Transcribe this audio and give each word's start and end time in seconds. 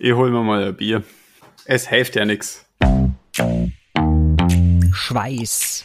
Ich 0.00 0.12
hol 0.12 0.30
mir 0.30 0.44
mal 0.44 0.62
ein 0.62 0.76
Bier. 0.76 1.02
Es 1.64 1.88
hilft 1.88 2.14
ja 2.14 2.24
nichts. 2.24 2.64
Schweiß. 4.92 5.84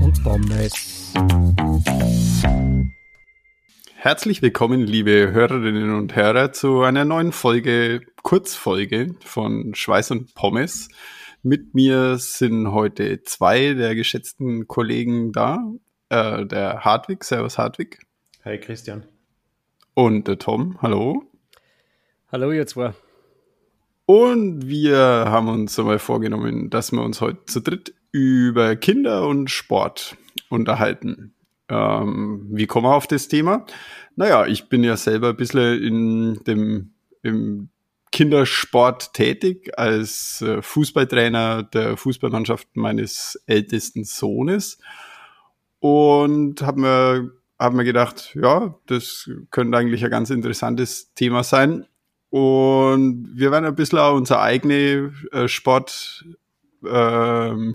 Und 0.00 0.22
Pommes. 0.22 1.14
Herzlich 3.96 4.40
willkommen, 4.40 4.82
liebe 4.82 5.32
Hörerinnen 5.32 5.92
und 5.92 6.14
Hörer, 6.14 6.52
zu 6.52 6.82
einer 6.82 7.04
neuen 7.04 7.32
Folge, 7.32 8.02
Kurzfolge 8.22 9.16
von 9.24 9.74
Schweiß 9.74 10.12
und 10.12 10.32
Pommes. 10.36 10.88
Mit 11.42 11.74
mir 11.74 12.18
sind 12.18 12.70
heute 12.70 13.24
zwei 13.24 13.74
der 13.74 13.96
geschätzten 13.96 14.68
Kollegen 14.68 15.32
da. 15.32 15.58
Äh, 16.08 16.46
der 16.46 16.84
Hartwig, 16.84 17.24
Servus 17.24 17.58
Hartwig. 17.58 17.98
Hi 18.44 18.60
Christian. 18.60 19.08
Und 19.98 20.28
der 20.28 20.38
Tom, 20.38 20.76
hallo. 20.82 21.24
Hallo 22.30 22.52
ihr 22.52 22.66
zwei. 22.66 22.92
Und 24.04 24.68
wir 24.68 24.98
haben 24.98 25.48
uns 25.48 25.78
einmal 25.78 25.98
vorgenommen, 25.98 26.68
dass 26.68 26.92
wir 26.92 27.00
uns 27.00 27.22
heute 27.22 27.46
zu 27.46 27.60
dritt 27.60 27.94
über 28.12 28.76
Kinder 28.76 29.26
und 29.26 29.50
Sport 29.50 30.18
unterhalten. 30.50 31.32
Ähm, 31.70 32.46
wie 32.50 32.66
kommen 32.66 32.84
wir 32.84 32.94
auf 32.94 33.06
das 33.06 33.28
Thema? 33.28 33.64
Naja, 34.16 34.44
ich 34.44 34.68
bin 34.68 34.84
ja 34.84 34.98
selber 34.98 35.30
ein 35.30 35.36
bisschen 35.36 35.82
in 35.82 36.44
dem 36.44 36.90
im 37.22 37.70
Kindersport 38.12 39.14
tätig 39.14 39.78
als 39.78 40.42
äh, 40.42 40.60
Fußballtrainer 40.60 41.62
der 41.62 41.96
Fußballmannschaft 41.96 42.68
meines 42.76 43.42
ältesten 43.46 44.04
Sohnes 44.04 44.76
und 45.80 46.60
habe 46.60 46.80
mir, 46.80 47.32
hab 47.58 47.72
mir 47.72 47.84
gedacht, 47.84 48.36
ja, 48.40 48.74
das 48.86 49.30
könnte 49.50 49.78
eigentlich 49.78 50.04
ein 50.04 50.10
ganz 50.10 50.30
interessantes 50.30 51.12
Thema 51.14 51.42
sein. 51.42 51.86
Und 52.30 53.30
wir 53.34 53.50
werden 53.50 53.64
ein 53.64 53.74
bisschen 53.74 53.98
auch 53.98 54.14
unsere 54.14 54.40
eigene 54.40 55.12
äh, 55.32 55.48
Sport 55.48 56.24
ähm, 56.86 57.74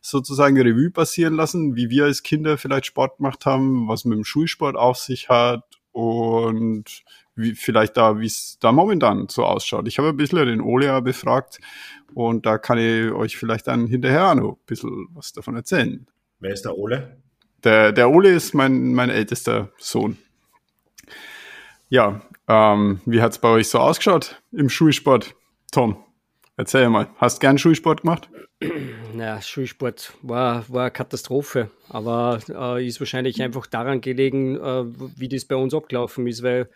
sozusagen 0.00 0.60
Revue 0.60 0.90
passieren 0.90 1.34
lassen, 1.34 1.76
wie 1.76 1.90
wir 1.90 2.04
als 2.04 2.22
Kinder 2.22 2.58
vielleicht 2.58 2.86
Sport 2.86 3.16
gemacht 3.16 3.46
haben, 3.46 3.88
was 3.88 4.04
mit 4.04 4.16
dem 4.16 4.24
Schulsport 4.24 4.76
auf 4.76 4.98
sich 4.98 5.28
hat 5.28 5.64
und 5.92 6.84
wie 7.34 7.54
vielleicht 7.54 7.96
da, 7.96 8.18
wie 8.20 8.26
es 8.26 8.58
da 8.60 8.72
momentan 8.72 9.26
so 9.28 9.44
ausschaut. 9.44 9.88
Ich 9.88 9.98
habe 9.98 10.10
ein 10.10 10.16
bisschen 10.16 10.46
den 10.46 10.60
Olea 10.60 11.00
befragt 11.00 11.58
und 12.14 12.46
da 12.46 12.58
kann 12.58 12.78
ich 12.78 13.10
euch 13.12 13.36
vielleicht 13.36 13.66
dann 13.66 13.86
hinterher 13.86 14.34
noch 14.34 14.52
ein 14.52 14.66
bisschen 14.66 15.08
was 15.14 15.32
davon 15.32 15.56
erzählen. 15.56 16.06
Wer 16.40 16.52
ist 16.52 16.64
der 16.64 16.76
Ole? 16.76 17.22
Der, 17.64 17.92
der 17.92 18.10
Ole 18.10 18.30
ist 18.30 18.54
mein, 18.54 18.92
mein 18.92 19.10
ältester 19.10 19.70
Sohn. 19.78 20.18
Ja, 21.88 22.22
ähm, 22.48 23.00
wie 23.04 23.20
hat's 23.20 23.38
bei 23.38 23.48
euch 23.48 23.68
so 23.68 23.78
ausgeschaut 23.78 24.42
im 24.50 24.68
Schulsport? 24.68 25.34
Tom, 25.70 25.96
erzähl 26.56 26.88
mal. 26.88 27.08
Hast 27.16 27.40
gern 27.40 27.58
Schulsport 27.58 28.02
gemacht? 28.02 28.28
Ja, 29.16 29.40
Schulsport 29.42 30.12
war, 30.22 30.64
war 30.68 30.82
eine 30.82 30.90
Katastrophe, 30.90 31.70
aber 31.88 32.40
äh, 32.48 32.86
ist 32.86 33.00
wahrscheinlich 33.00 33.42
einfach 33.42 33.66
daran 33.66 34.00
gelegen, 34.00 34.56
äh, 34.56 34.84
wie 35.16 35.28
das 35.28 35.44
bei 35.44 35.56
uns 35.56 35.74
abgelaufen 35.74 36.26
ist, 36.26 36.42
weil 36.42 36.68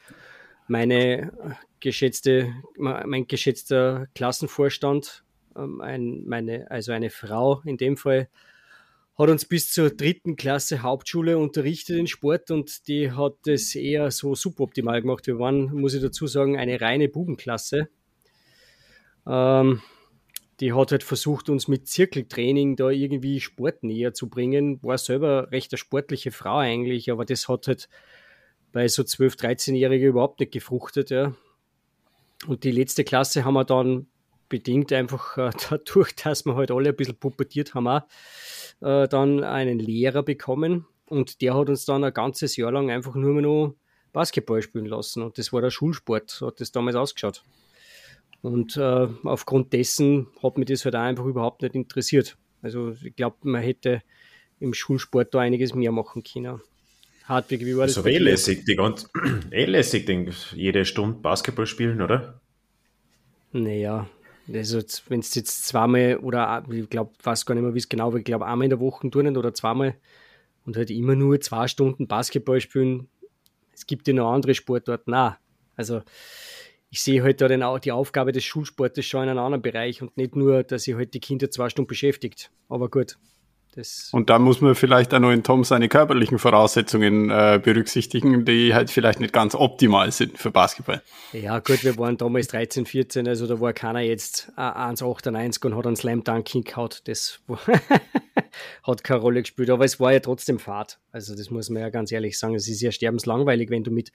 meine 0.69 1.33
geschätzte, 1.81 2.53
mein 2.77 3.27
geschätzter 3.27 4.09
Klassenvorstand, 4.15 5.23
ähm, 5.57 5.81
ein, 5.81 6.25
meine, 6.27 6.71
also 6.71 6.93
eine 6.93 7.11
Frau 7.11 7.63
in 7.65 7.77
dem 7.77 7.97
Fall, 7.97 8.29
hat 9.19 9.31
uns 9.31 9.47
bis 9.47 9.73
zur 9.73 9.91
dritten 9.91 10.37
Klasse 10.37 10.83
Hauptschule 10.83 11.39
unterrichtet 11.39 11.97
in 11.97 12.07
Sport 12.07 12.51
und 12.51 12.87
die 12.87 13.13
hat 13.13 13.35
das 13.45 13.75
eher 13.75 14.11
so 14.11 14.35
suboptimal 14.35 15.01
gemacht. 15.01 15.27
Wir 15.27 15.39
waren, 15.39 15.73
muss 15.73 15.95
ich 15.95 16.03
dazu 16.03 16.27
sagen, 16.27 16.59
eine 16.59 16.81
reine 16.81 17.09
Bubenklasse. 17.09 17.89
Ähm, 19.27 19.81
die 20.61 20.73
hat 20.73 20.93
halt 20.93 21.03
versucht, 21.03 21.49
uns 21.49 21.67
mit 21.67 21.89
Zirkeltraining 21.89 22.77
da 22.77 22.91
irgendwie 22.91 23.41
Sport 23.41 23.83
näher 23.83 24.13
zu 24.13 24.29
bringen. 24.29 24.83
War 24.83 24.99
selber 24.99 25.51
recht 25.51 25.73
eine 25.73 25.79
sportliche 25.79 26.31
Frau 26.31 26.59
eigentlich, 26.59 27.11
aber 27.11 27.25
das 27.25 27.49
hat 27.49 27.69
halt 27.69 27.89
bei 28.73 28.89
so 28.89 29.03
12-, 29.03 29.39
13-Jährigen 29.39 30.09
überhaupt 30.09 30.41
nicht 30.41 30.53
gefruchtet. 30.53 31.11
Ja. 31.11 31.35
Und 32.47 32.65
die 32.65 32.71
letzte 32.71 33.05
Klasse 33.05 33.45
haben 33.47 33.55
wir 33.55 33.65
dann 33.65 34.09
bedingt 34.49 34.93
einfach 34.93 35.37
äh, 35.39 35.51
dadurch, 35.71 36.15
dass 36.15 36.45
wir 36.45 36.55
halt 36.57 36.71
alle 36.71 36.91
ein 36.91 36.97
bisschen 36.97 37.17
pubertiert 37.17 37.75
haben, 37.75 37.89
auch, 37.89 38.03
äh, 38.81 39.09
dann 39.09 39.45
einen 39.45 39.79
Lehrer 39.79 40.23
bekommen 40.23 40.87
und 41.07 41.41
der 41.41 41.55
hat 41.55 41.69
uns 41.69 41.85
dann 41.85 42.05
ein 42.05 42.13
ganzes 42.13 42.57
Jahr 42.57 42.73
lang 42.73 42.91
einfach 42.91 43.15
nur 43.15 43.33
mehr 43.33 43.43
noch 43.43 43.75
Basketball 44.13 44.63
spielen 44.63 44.87
lassen 44.87 45.23
und 45.23 45.39
das 45.39 45.53
war 45.53 45.61
der 45.61 45.71
Schulsport, 45.71 46.31
so 46.31 46.47
hat 46.47 46.61
das 46.61 46.73
damals 46.73 46.97
ausgeschaut. 46.97 47.43
Und 48.43 48.77
äh, 48.77 49.09
aufgrund 49.25 49.73
dessen 49.73 50.29
hat 50.43 50.59
mich 50.59 50.69
das 50.69 50.85
halt 50.85 50.95
auch 50.95 51.01
einfach 51.01 51.25
überhaupt 51.25 51.63
nicht 51.63 51.75
interessiert. 51.75 52.37
Also 52.63 52.95
ich 53.03 53.17
glaube, 53.17 53.37
man 53.43 53.63
hätte 53.63 54.03
im 54.61 54.73
Schulsport 54.73 55.35
da 55.35 55.41
einiges 55.41 55.75
mehr 55.75 55.93
machen 55.93 56.23
können. 56.23 56.61
Hartwig, 57.25 57.63
wie 57.63 57.77
war 57.77 57.87
das? 57.87 57.97
Also 57.97 58.09
eh 58.09 58.19
lässig, 58.19 58.65
die 58.65 58.77
ganz, 58.77 59.09
eh 59.51 59.65
lässig, 59.65 60.07
den, 60.07 60.33
jede 60.55 60.85
Stunde 60.85 61.19
Basketball 61.19 61.67
spielen, 61.67 62.01
oder? 62.01 62.41
Naja, 63.53 64.09
also 64.53 64.81
wenn 65.09 65.21
es 65.21 65.35
jetzt 65.35 65.67
zweimal 65.67 66.19
oder 66.19 66.65
ich 66.71 66.89
glaube, 66.89 67.13
weiß 67.23 67.47
gar 67.47 67.55
nicht 67.55 67.65
mehr, 67.65 67.75
wie 67.75 67.79
es 67.79 67.89
genau 67.89 68.13
war, 68.13 68.19
ich 68.19 68.25
glaube 68.25 68.47
einmal 68.47 68.67
in 68.67 68.71
der 68.71 68.81
Woche 68.81 69.09
turnen 69.11 69.37
oder 69.37 69.55
zweimal 69.55 69.97
und 70.65 70.77
halt 70.77 70.91
immer 70.91 71.15
nur 71.15 71.41
zwei 71.41 71.67
Stunden 71.69 72.07
Basketball 72.07 72.61
spielen, 72.61 73.09
es 73.73 73.87
gibt 73.87 74.07
ja 74.09 74.15
noch 74.15 74.33
andere 74.33 74.55
Sportarten 74.55 75.15
auch. 75.15 75.35
Also 75.77 76.03
ich 76.91 77.03
sehe 77.03 77.23
halt 77.23 77.41
da 77.41 77.49
den, 77.49 77.65
die 77.85 77.93
Aufgabe 77.93 78.33
des 78.33 78.45
Schulsportes 78.45 79.05
schon 79.05 79.25
in 79.25 79.31
einem 79.31 79.41
anderen 79.41 79.63
Bereich 79.63 80.01
und 80.01 80.17
nicht 80.17 80.37
nur, 80.37 80.63
dass 80.63 80.87
ihr 80.87 80.97
halt 80.97 81.15
die 81.15 81.21
Kinder 81.21 81.51
zwei 81.51 81.69
Stunden 81.69 81.89
beschäftigt. 81.89 82.51
Aber 82.69 82.89
gut, 82.89 83.19
das 83.77 84.09
und 84.13 84.31
da 84.31 84.39
muss 84.39 84.61
man 84.61 84.75
vielleicht 84.75 85.15
auch 85.15 85.21
noch 85.21 85.31
in 85.31 85.43
Tom 85.43 85.65
seine 85.65 85.89
körperlichen 85.89 86.39
Voraussetzungen 86.39 87.31
äh, 87.31 87.61
berücksichtigen, 87.63 88.45
die 88.45 88.75
halt 88.75 88.91
vielleicht 88.91 89.21
nicht 89.21 89.33
ganz 89.33 89.55
optimal 89.55 90.11
sind 90.13 90.39
für 90.39 90.51
Basketball. 90.51 91.03
Ja, 91.33 91.59
gut, 91.59 91.85
wir 91.85 91.97
waren 91.99 92.17
damals 92.17 92.49
13, 92.49 92.87
14, 92.87 93.29
also 93.29 93.47
da 93.47 93.61
war 93.61 93.73
keiner 93.73 94.01
jetzt 94.01 94.53
1,98 94.57 95.67
und 95.67 95.77
hat 95.77 95.87
einen 95.87 95.97
Slam 95.97 96.25
Dunk 96.25 96.49
hingehaut. 96.49 97.03
Das 97.05 97.41
hat 98.83 99.05
keine 99.05 99.21
Rolle 99.21 99.43
gespielt, 99.43 99.71
aber 99.71 99.85
es 99.85 100.01
war 100.01 100.13
ja 100.13 100.21
trotzdem 100.21 100.59
Fahrt. 100.59 100.99
Also, 101.13 101.35
das 101.35 101.51
muss 101.51 101.71
man 101.71 101.83
ja 101.83 101.91
ganz 101.91 102.13
ehrlich 102.13 102.39
sagen. 102.39 102.55
Es 102.55 102.69
ist 102.69 102.81
ja 102.81 102.93
sterbenslangweilig, 102.93 103.71
wenn 103.71 103.85
du 103.85 103.91
mit, 103.91 104.13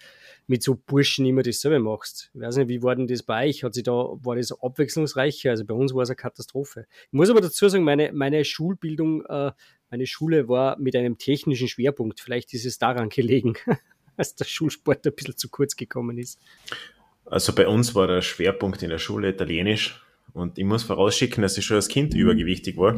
mit 0.48 0.64
so 0.64 0.76
Burschen 0.76 1.26
immer 1.26 1.44
dasselbe 1.44 1.80
machst. 1.80 2.30
Ich 2.34 2.42
weiß 2.42 2.58
nicht, 2.58 2.68
wie 2.68 2.84
war 2.84 2.96
denn 2.96 3.08
das 3.08 3.24
bei 3.24 3.48
euch? 3.48 3.64
Hat 3.64 3.74
sich 3.74 3.84
da, 3.84 3.92
war 3.92 4.36
das 4.36 4.52
abwechslungsreicher? 4.52 5.52
Also, 5.52 5.66
bei 5.66 5.74
uns 5.74 5.94
war 5.94 6.04
es 6.04 6.10
eine 6.10 6.16
Katastrophe. 6.16 6.86
Ich 7.08 7.14
muss 7.14 7.30
aber 7.30 7.42
dazu 7.42 7.68
sagen, 7.70 7.84
meine, 7.84 8.12
meine 8.14 8.44
Schulbildung, 8.46 9.26
äh, 9.26 9.51
meine 9.90 10.08
Schule 10.08 10.48
war 10.48 10.78
mit 10.80 10.96
einem 10.96 11.18
technischen 11.18 11.68
Schwerpunkt. 11.68 12.20
Vielleicht 12.20 12.54
ist 12.54 12.66
es 12.66 12.78
daran 12.78 13.10
gelegen, 13.10 13.56
dass 14.18 14.36
der 14.36 14.46
Schulsport 14.46 15.06
ein 15.06 15.14
bisschen 15.14 15.38
zu 15.38 15.50
kurz 15.50 15.76
gekommen 15.76 16.18
ist. 16.18 16.40
Also, 17.26 17.54
bei 17.54 17.68
uns 17.68 17.94
war 17.96 18.08
der 18.08 18.22
Schwerpunkt 18.22 18.84
in 18.84 18.90
der 18.90 18.98
Schule 18.98 19.30
Italienisch. 19.30 20.02
Und 20.34 20.58
ich 20.58 20.66
muss 20.66 20.84
vorausschicken, 20.84 21.42
dass 21.42 21.58
ich 21.58 21.66
schon 21.66 21.76
als 21.76 21.88
Kind 21.88 22.14
übergewichtig 22.14 22.78
war. 22.78 22.96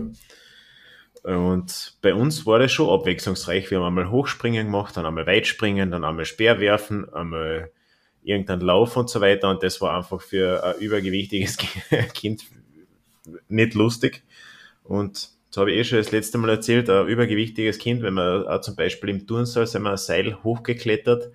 Und 1.23 1.97
bei 2.01 2.13
uns 2.13 2.45
war 2.45 2.59
das 2.59 2.71
schon 2.71 2.89
abwechslungsreich. 2.89 3.71
Wir 3.71 3.79
haben 3.79 3.85
einmal 3.85 4.11
Hochspringen 4.11 4.65
gemacht, 4.67 4.97
dann 4.97 5.05
einmal 5.05 5.25
Weitspringen, 5.25 5.89
dann 5.89 6.03
einmal 6.03 6.25
Speerwerfen, 6.25 7.11
einmal 7.13 7.71
irgendeinen 8.23 8.61
Lauf 8.61 8.97
und 8.97 9.09
so 9.09 9.21
weiter. 9.21 9.49
Und 9.49 9.63
das 9.63 9.81
war 9.81 9.95
einfach 9.95 10.21
für 10.21 10.63
ein 10.63 10.79
übergewichtiges 10.81 11.57
Kind 12.13 12.43
nicht 13.47 13.73
lustig. 13.73 14.23
Und 14.83 15.29
das 15.53 15.61
habe 15.61 15.71
ich 15.71 15.77
eh 15.77 15.83
schon 15.83 15.99
das 15.99 16.11
letzte 16.11 16.39
Mal 16.39 16.49
erzählt, 16.49 16.89
ein 16.89 17.07
übergewichtiges 17.07 17.77
Kind, 17.77 18.01
wenn 18.01 18.15
man 18.15 18.47
auch 18.47 18.61
zum 18.61 18.75
Beispiel 18.75 19.09
im 19.09 19.27
Turnsaal 19.27 19.67
sind 19.67 19.83
wir 19.83 19.91
ein 19.91 19.97
Seil 19.97 20.43
hochgeklettert 20.43 21.31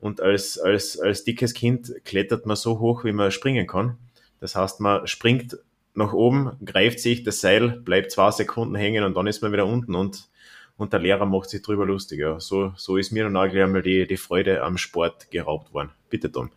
und 0.00 0.20
als, 0.20 0.58
als, 0.58 0.98
als 0.98 1.22
dickes 1.22 1.54
Kind 1.54 1.92
klettert 2.04 2.46
man 2.46 2.56
so 2.56 2.80
hoch, 2.80 3.04
wie 3.04 3.12
man 3.12 3.30
springen 3.30 3.68
kann. 3.68 3.96
Das 4.40 4.56
heißt, 4.56 4.80
man 4.80 5.06
springt 5.06 5.56
nach 5.94 6.12
oben, 6.12 6.56
greift 6.64 6.98
sich 6.98 7.22
das 7.22 7.40
Seil, 7.40 7.68
bleibt 7.68 8.10
zwei 8.10 8.32
Sekunden 8.32 8.74
hängen 8.74 9.04
und 9.04 9.16
dann 9.16 9.28
ist 9.28 9.40
man 9.40 9.52
wieder 9.52 9.66
unten 9.66 9.94
und, 9.94 10.28
und 10.76 10.92
der 10.92 10.98
Lehrer 10.98 11.24
macht 11.24 11.48
sich 11.48 11.62
drüber 11.62 11.86
lustig. 11.86 12.18
Ja. 12.18 12.40
So, 12.40 12.72
so 12.76 12.96
ist 12.96 13.12
mir 13.12 13.22
dann 13.22 13.36
auch 13.36 13.48
gleich 13.48 13.62
einmal 13.62 13.82
die, 13.82 14.08
die 14.08 14.16
Freude 14.16 14.64
am 14.64 14.78
Sport 14.78 15.30
geraubt 15.30 15.72
worden. 15.72 15.90
Bitte, 16.10 16.32
Tom. 16.32 16.50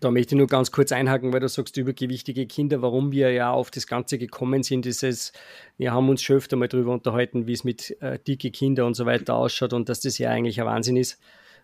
Da 0.00 0.10
möchte 0.10 0.34
ich 0.34 0.38
nur 0.38 0.48
ganz 0.48 0.72
kurz 0.72 0.90
einhaken, 0.90 1.32
weil 1.32 1.40
du 1.40 1.48
sagst, 1.48 1.76
übergewichtige 1.76 2.46
Kinder, 2.46 2.82
warum 2.82 3.12
wir 3.12 3.30
ja 3.32 3.52
auf 3.52 3.70
das 3.70 3.86
Ganze 3.86 4.18
gekommen 4.18 4.64
sind, 4.64 4.84
ist 4.84 5.04
es, 5.04 5.32
wir 5.78 5.92
haben 5.92 6.08
uns 6.08 6.22
schon 6.22 6.36
öfter 6.36 6.56
mal 6.56 6.66
darüber 6.66 6.92
unterhalten, 6.92 7.46
wie 7.46 7.52
es 7.52 7.62
mit 7.62 7.96
äh, 8.02 8.18
dicke 8.18 8.50
Kinder 8.50 8.84
und 8.84 8.94
so 8.94 9.06
weiter 9.06 9.36
ausschaut 9.36 9.72
und 9.72 9.88
dass 9.88 10.00
das 10.00 10.18
ja 10.18 10.30
eigentlich 10.30 10.60
ein 10.60 10.66
Wahnsinn 10.66 10.96
ist. 10.96 11.20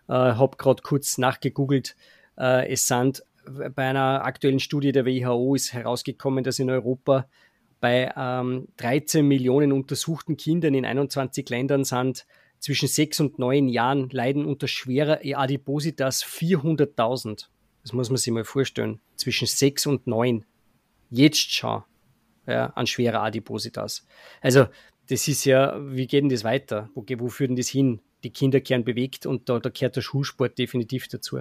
Äh, 0.08 0.12
habe 0.12 0.56
gerade 0.56 0.82
kurz 0.82 1.18
nachgegoogelt. 1.18 1.96
Äh, 2.38 2.72
es 2.72 2.86
sind 2.86 3.24
bei 3.44 3.88
einer 3.88 4.24
aktuellen 4.24 4.60
Studie 4.60 4.92
der 4.92 5.04
WHO 5.04 5.54
ist 5.56 5.72
herausgekommen, 5.72 6.44
dass 6.44 6.60
in 6.60 6.70
Europa 6.70 7.28
bei 7.80 8.12
ähm, 8.16 8.68
13 8.76 9.26
Millionen 9.26 9.72
untersuchten 9.72 10.36
Kindern 10.36 10.74
in 10.74 10.84
21 10.84 11.48
Ländern 11.50 11.84
sind 11.84 12.24
zwischen 12.60 12.86
sechs 12.86 13.18
und 13.18 13.40
neun 13.40 13.68
Jahren 13.68 14.08
leiden 14.10 14.44
unter 14.44 14.68
schwerer 14.68 15.18
Adipositas 15.34 16.24
400.000. 16.24 17.46
Das 17.82 17.92
muss 17.92 18.10
man 18.10 18.16
sich 18.16 18.32
mal 18.32 18.44
vorstellen. 18.44 19.00
Zwischen 19.16 19.46
sechs 19.46 19.86
und 19.86 20.06
neun. 20.06 20.44
Jetzt 21.10 21.52
schon. 21.52 21.82
Ja, 22.46 22.66
an 22.66 22.86
schwerer 22.86 23.22
Adipositas. 23.22 24.06
Also, 24.40 24.66
das 25.08 25.28
ist 25.28 25.44
ja, 25.44 25.78
wie 25.80 26.06
geht 26.06 26.22
denn 26.22 26.30
das 26.30 26.44
weiter? 26.44 26.88
Wo, 26.94 27.04
wo 27.18 27.28
führt 27.28 27.50
denn 27.50 27.56
das 27.56 27.68
hin? 27.68 28.00
Die 28.24 28.30
Kinder 28.30 28.60
kehren 28.60 28.84
bewegt 28.84 29.26
und 29.26 29.48
da, 29.48 29.58
da 29.58 29.70
gehört 29.70 29.96
der 29.96 30.00
Schulsport 30.00 30.58
definitiv 30.58 31.08
dazu. 31.08 31.40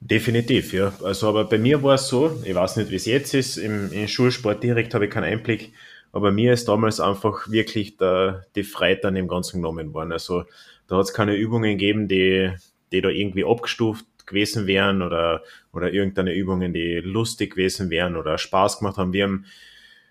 Definitiv, 0.00 0.72
ja. 0.72 0.92
Also, 1.02 1.28
aber 1.28 1.44
bei 1.44 1.58
mir 1.58 1.82
war 1.82 1.94
es 1.94 2.08
so, 2.08 2.40
ich 2.44 2.54
weiß 2.54 2.76
nicht, 2.76 2.90
wie 2.90 2.96
es 2.96 3.06
jetzt 3.06 3.34
ist, 3.34 3.56
im, 3.56 3.92
im 3.92 4.06
Schulsport 4.06 4.62
direkt 4.62 4.94
habe 4.94 5.06
ich 5.06 5.10
keinen 5.10 5.24
Einblick, 5.24 5.72
aber 6.12 6.30
mir 6.30 6.52
ist 6.52 6.68
damals 6.68 7.00
einfach 7.00 7.50
wirklich 7.50 7.96
der, 7.96 8.44
die 8.54 8.66
an 9.02 9.14
dem 9.14 9.28
Ganzen 9.28 9.58
genommen 9.58 9.94
worden. 9.94 10.12
Also, 10.12 10.44
da 10.88 10.96
hat 10.96 11.04
es 11.04 11.14
keine 11.14 11.34
Übungen 11.34 11.78
gegeben, 11.78 12.08
die, 12.08 12.52
die 12.92 13.00
da 13.00 13.08
irgendwie 13.08 13.44
abgestuft 13.44 14.04
gewesen 14.26 14.66
wären 14.66 15.02
oder, 15.02 15.42
oder 15.72 15.92
irgendeine 15.92 16.34
Übungen, 16.34 16.72
die 16.72 16.96
lustig 16.96 17.52
gewesen 17.54 17.90
wären 17.90 18.16
oder 18.16 18.38
Spaß 18.38 18.78
gemacht 18.78 18.96
haben. 18.96 19.12
Wir 19.12 19.24
haben 19.24 19.46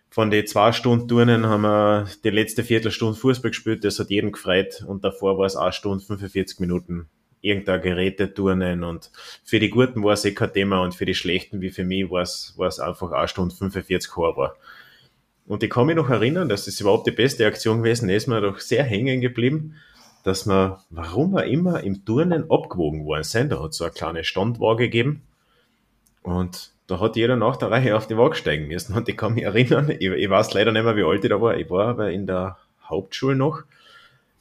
von 0.10 0.30
den 0.30 0.46
zwei 0.46 0.72
Stunden 0.72 1.08
Turnen 1.08 1.48
haben 1.48 1.64
wir 1.64 2.08
die 2.24 2.30
letzte 2.30 2.64
Viertelstunde 2.64 3.18
Fußball 3.18 3.50
gespielt, 3.50 3.84
das 3.84 3.98
hat 3.98 4.12
jeden 4.12 4.32
gefreut 4.32 4.84
und 4.88 5.04
davor 5.04 5.40
war 5.40 5.48
es 5.48 5.56
eine 5.56 5.74
Stunde 5.74 6.06
45 6.06 6.60
Minuten 6.60 7.08
irgendein 7.42 7.82
Geräteturnen 7.82 8.84
und 8.84 9.12
für 9.44 9.60
die 9.60 9.70
Guten 9.70 10.04
war 10.04 10.14
es 10.14 10.24
eh 10.24 10.34
kein 10.34 10.54
Thema 10.54 10.82
und 10.82 10.96
für 10.96 11.06
die 11.06 11.16
Schlechten 11.16 11.62
wie 11.62 11.72
für 11.72 11.84
mich 11.84 12.10
war 12.10 12.22
es, 12.22 12.54
war 12.58 12.68
es 12.68 12.80
einfach 12.80 13.12
eine 13.12 13.28
Stunde 13.28 13.54
45 13.54 14.16
Horror. 14.16 14.56
Und 15.46 15.62
ich 15.62 15.70
kann 15.70 15.88
mich 15.88 15.96
noch 15.96 16.10
erinnern, 16.10 16.48
dass 16.48 16.66
das 16.66 16.80
überhaupt 16.80 17.06
die 17.06 17.12
beste 17.12 17.46
Aktion 17.46 17.80
gewesen 17.80 18.10
ist, 18.10 18.28
mir 18.28 18.40
doch 18.40 18.60
sehr 18.60 18.84
hängen 18.84 19.20
geblieben, 19.20 19.76
dass 20.24 20.48
wir, 20.48 20.80
warum 20.90 21.34
wir 21.34 21.46
immer 21.46 21.84
im 21.84 22.06
Turnen 22.06 22.50
abgewogen 22.50 23.06
worden 23.06 23.24
sind, 23.24 23.52
da 23.52 23.62
hat 23.62 23.72
es 23.72 23.78
so 23.78 23.84
eine 23.84 23.94
kleine 23.94 24.24
Standwaage 24.24 24.86
gegeben 24.86 25.24
und 26.22 26.72
da 26.88 27.00
hat 27.00 27.16
jeder 27.16 27.36
nach 27.36 27.58
der 27.58 27.72
Reihe 27.72 27.96
auf 27.96 28.08
die 28.08 28.18
Waage 28.18 28.36
steigen 28.36 28.68
müssen. 28.68 28.96
Und 28.96 29.08
ich 29.08 29.18
kann 29.18 29.34
mich 29.34 29.44
erinnern, 29.44 29.90
ich, 29.90 30.02
ich 30.10 30.30
weiß 30.30 30.54
leider 30.54 30.72
nicht 30.72 30.84
mehr, 30.84 30.96
wie 30.96 31.04
alt 31.04 31.24
ich 31.24 31.30
da 31.30 31.40
war. 31.40 31.58
Ich 31.58 31.70
war 31.70 31.88
aber 31.88 32.12
in 32.12 32.28
der 32.28 32.58
Hauptschule 32.84 33.36
noch, 33.36 33.64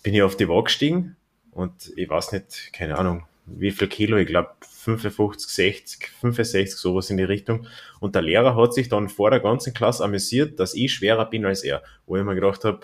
bin 0.02 0.14
ich 0.14 0.22
auf 0.22 0.36
die 0.36 0.48
Waage 0.48 0.64
gestiegen 0.64 1.16
und 1.52 1.92
ich 1.96 2.08
weiß 2.08 2.32
nicht, 2.32 2.72
keine 2.72 2.98
Ahnung, 2.98 3.24
wie 3.46 3.70
viel 3.70 3.88
Kilo, 3.88 4.16
ich 4.16 4.26
glaube 4.26 4.50
55, 4.60 5.50
60, 5.50 6.08
65, 6.20 6.76
sowas 6.76 7.10
in 7.10 7.16
die 7.16 7.24
Richtung. 7.24 7.66
Und 8.00 8.14
der 8.14 8.22
Lehrer 8.22 8.56
hat 8.56 8.74
sich 8.74 8.88
dann 8.88 9.08
vor 9.08 9.30
der 9.30 9.40
ganzen 9.40 9.74
Klasse 9.74 10.04
amüsiert, 10.04 10.58
dass 10.58 10.74
ich 10.74 10.92
schwerer 10.92 11.26
bin 11.26 11.44
als 11.44 11.62
er. 11.62 11.82
Wo 12.06 12.16
ich 12.16 12.24
mir 12.24 12.34
gedacht 12.34 12.64
habe, 12.64 12.80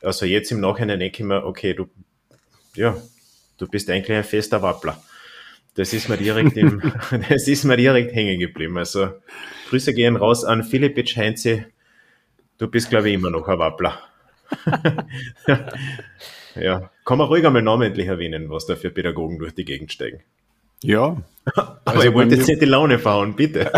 also 0.00 0.26
jetzt 0.26 0.50
im 0.50 0.60
Nachhinein 0.60 0.98
denke 0.98 1.22
ich 1.22 1.28
mir, 1.28 1.44
okay, 1.44 1.74
du, 1.74 1.88
ja, 2.76 2.96
du 3.58 3.66
bist 3.68 3.88
eigentlich 3.90 4.16
ein 4.16 4.24
fester 4.24 4.62
Wappler 4.62 5.02
das 5.74 5.92
ist 5.92 6.08
mir 6.08 6.16
direkt 6.16 6.56
im, 6.56 6.82
das 7.28 7.48
ist 7.48 7.64
mir 7.64 7.76
direkt 7.76 8.14
hängen 8.14 8.38
geblieben. 8.38 8.78
Also 8.78 9.10
Grüße 9.70 9.94
gehen 9.94 10.16
raus 10.16 10.44
an 10.44 10.64
Philippitsch 10.64 11.16
Heinze. 11.16 11.66
Du 12.58 12.68
bist, 12.68 12.90
glaube 12.90 13.08
ich, 13.08 13.14
immer 13.14 13.30
noch 13.30 13.48
ein 13.48 13.58
Wappler. 13.58 13.98
ja, 16.56 16.90
kann 17.04 17.18
man 17.18 17.26
ruhig 17.26 17.46
einmal 17.46 17.62
namentlich 17.62 18.06
erwähnen, 18.06 18.50
was 18.50 18.66
da 18.66 18.76
für 18.76 18.90
Pädagogen 18.90 19.38
durch 19.38 19.54
die 19.54 19.64
Gegend 19.64 19.90
steigen. 19.92 20.20
Ja. 20.82 21.16
Aber 21.54 21.80
also 21.84 22.02
ihr 22.02 22.14
wollt 22.14 22.30
jetzt 22.30 22.46
nicht 22.46 22.60
die 22.60 22.66
Laune 22.66 22.98
fahren, 22.98 23.34
bitte. 23.34 23.72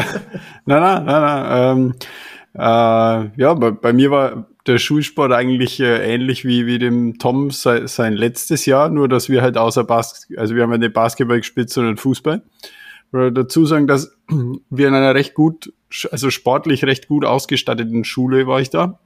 nein, 0.66 0.80
nein, 0.80 1.04
nein, 1.04 1.22
nein. 1.22 1.76
Ähm, 1.76 1.94
äh, 2.54 2.60
ja, 2.60 3.54
bei, 3.54 3.70
bei 3.72 3.92
mir 3.92 4.10
war 4.10 4.46
der 4.66 4.78
Schulsport 4.78 5.32
eigentlich 5.32 5.80
äh, 5.80 6.14
ähnlich 6.14 6.44
wie, 6.44 6.66
wie 6.66 6.78
dem 6.78 7.18
Tom 7.18 7.50
sein, 7.50 7.86
sein 7.86 8.14
letztes 8.14 8.64
Jahr, 8.66 8.88
nur 8.88 9.08
dass 9.08 9.28
wir 9.28 9.42
halt 9.42 9.56
außer 9.56 9.84
Basketball, 9.84 10.40
also 10.40 10.54
wir 10.54 10.62
haben 10.62 10.72
ja 10.72 10.78
nicht 10.78 10.94
Basketball 10.94 11.38
gespielt, 11.38 11.70
sondern 11.70 11.96
Fußball. 11.96 12.42
Oder 13.12 13.30
dazu 13.30 13.66
sagen, 13.66 13.86
dass 13.86 14.16
wir 14.70 14.88
in 14.88 14.94
einer 14.94 15.14
recht 15.14 15.34
gut, 15.34 15.72
also 16.10 16.30
sportlich 16.30 16.84
recht 16.84 17.08
gut 17.08 17.24
ausgestatteten 17.24 18.04
Schule 18.04 18.46
war 18.46 18.60
ich 18.60 18.70
da. 18.70 18.98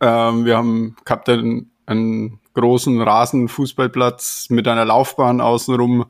Ähm, 0.00 0.44
wir 0.44 0.56
haben 0.56 0.96
gehabt 1.04 1.28
einen, 1.28 1.70
einen 1.86 2.40
großen 2.54 3.00
Rasenfußballplatz 3.00 4.48
mit 4.50 4.68
einer 4.68 4.84
Laufbahn 4.84 5.40
außenrum, 5.40 6.06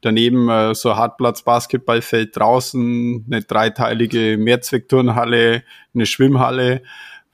daneben 0.00 0.48
äh, 0.48 0.74
so 0.74 0.96
Hartplatz 0.96 1.42
Basketballfeld 1.42 2.36
draußen, 2.36 3.24
eine 3.26 3.42
dreiteilige 3.42 4.36
Mehrzweckturnhalle, 4.38 5.62
eine 5.94 6.06
Schwimmhalle 6.06 6.82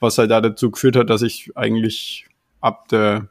was 0.05 0.19
halt 0.19 0.31
da 0.31 0.41
dazu 0.41 0.71
geführt 0.71 0.97
hat, 0.97 1.11
dass 1.11 1.23
ich 1.23 1.51
eigentlich 1.57 2.27
ab 2.61 2.89
der, 2.89 3.29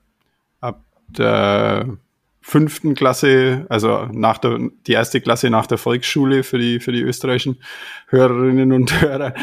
ab 0.59 0.83
der 1.07 1.97
fünften 2.41 2.95
Klasse, 2.95 3.65
also 3.69 4.07
nach 4.11 4.37
der, 4.39 4.59
die 4.87 4.91
erste 4.91 5.21
Klasse 5.21 5.49
nach 5.49 5.67
der 5.67 5.77
Volksschule 5.77 6.43
für 6.43 6.57
die, 6.57 6.81
für 6.81 6.91
die 6.91 7.01
österreichischen 7.01 7.59
Hörerinnen 8.07 8.73
und 8.73 9.01
Hörer, 9.01 9.33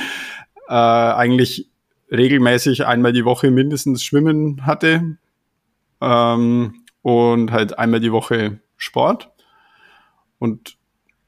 äh, 0.69 0.75
eigentlich 0.75 1.71
regelmäßig 2.11 2.85
einmal 2.87 3.13
die 3.13 3.25
Woche 3.25 3.51
mindestens 3.51 4.03
Schwimmen 4.03 4.67
hatte 4.67 5.17
ähm, 6.01 6.85
und 7.03 7.53
halt 7.53 7.79
einmal 7.79 8.01
die 8.01 8.13
Woche 8.13 8.61
Sport. 8.77 9.31
Und 10.41 10.77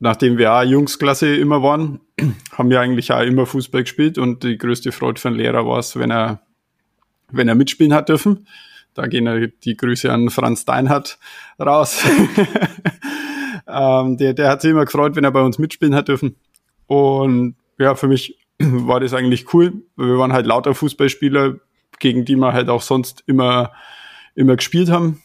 nachdem 0.00 0.38
wir 0.38 0.52
auch 0.52 0.64
Jungsklasse 0.64 1.36
immer 1.36 1.62
waren, 1.62 2.00
haben 2.52 2.70
wir 2.70 2.80
eigentlich 2.80 3.12
auch 3.12 3.20
immer 3.20 3.46
Fußball 3.46 3.84
gespielt 3.84 4.18
und 4.18 4.42
die 4.42 4.58
größte 4.58 4.90
Freude 4.90 5.20
für 5.20 5.28
einen 5.28 5.36
Lehrer 5.36 5.64
war 5.64 5.78
es, 5.78 5.96
wenn 5.96 6.10
er, 6.10 6.40
wenn 7.30 7.46
er 7.46 7.54
mitspielen 7.54 7.94
hat 7.94 8.08
dürfen. 8.08 8.48
Da 8.94 9.06
gehen 9.06 9.52
die 9.64 9.76
Grüße 9.76 10.12
an 10.12 10.28
Franz 10.30 10.64
Deinhardt 10.64 11.18
raus. 11.58 12.04
ähm, 13.66 14.16
der, 14.16 14.34
der 14.34 14.50
hat 14.50 14.60
sich 14.60 14.70
immer 14.70 14.84
gefreut, 14.84 15.14
wenn 15.14 15.24
er 15.24 15.30
bei 15.30 15.40
uns 15.40 15.58
mitspielen 15.58 15.94
hat 15.94 16.08
dürfen. 16.08 16.36
Und 16.86 17.54
ja, 17.78 17.94
für 17.94 18.08
mich 18.08 18.38
war 18.58 19.00
das 19.00 19.14
eigentlich 19.14 19.54
cool. 19.54 19.82
Wir 19.96 20.18
waren 20.18 20.32
halt 20.32 20.46
lauter 20.46 20.74
Fußballspieler, 20.74 21.56
gegen 22.00 22.24
die 22.24 22.36
wir 22.36 22.52
halt 22.52 22.68
auch 22.68 22.82
sonst 22.82 23.22
immer, 23.26 23.72
immer 24.34 24.56
gespielt 24.56 24.90
haben. 24.90 25.22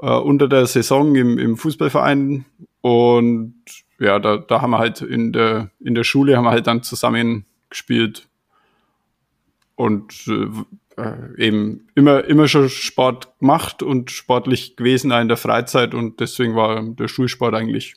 Äh, 0.00 0.16
unter 0.16 0.48
der 0.48 0.66
Saison 0.66 1.14
im, 1.14 1.38
im 1.38 1.56
Fußballverein. 1.56 2.44
Und 2.80 3.54
ja, 3.98 4.18
da, 4.18 4.38
da 4.38 4.62
haben 4.62 4.70
wir 4.70 4.78
halt 4.78 5.02
in 5.02 5.32
der, 5.32 5.70
in 5.80 5.94
der 5.94 6.04
Schule 6.04 6.36
haben 6.36 6.44
wir 6.44 6.50
halt 6.50 6.66
dann 6.66 6.82
zusammen 6.82 7.44
gespielt. 7.68 8.26
Und 9.76 10.26
äh, 10.96 11.36
eben 11.36 11.88
immer, 11.94 12.24
immer 12.24 12.48
schon 12.48 12.68
Sport 12.68 13.38
gemacht 13.38 13.82
und 13.82 14.10
sportlich 14.10 14.76
gewesen 14.76 15.10
in 15.10 15.28
der 15.28 15.36
Freizeit. 15.36 15.94
Und 15.94 16.20
deswegen 16.20 16.54
war 16.56 16.82
der 16.82 17.08
Schulsport 17.08 17.54
eigentlich 17.54 17.94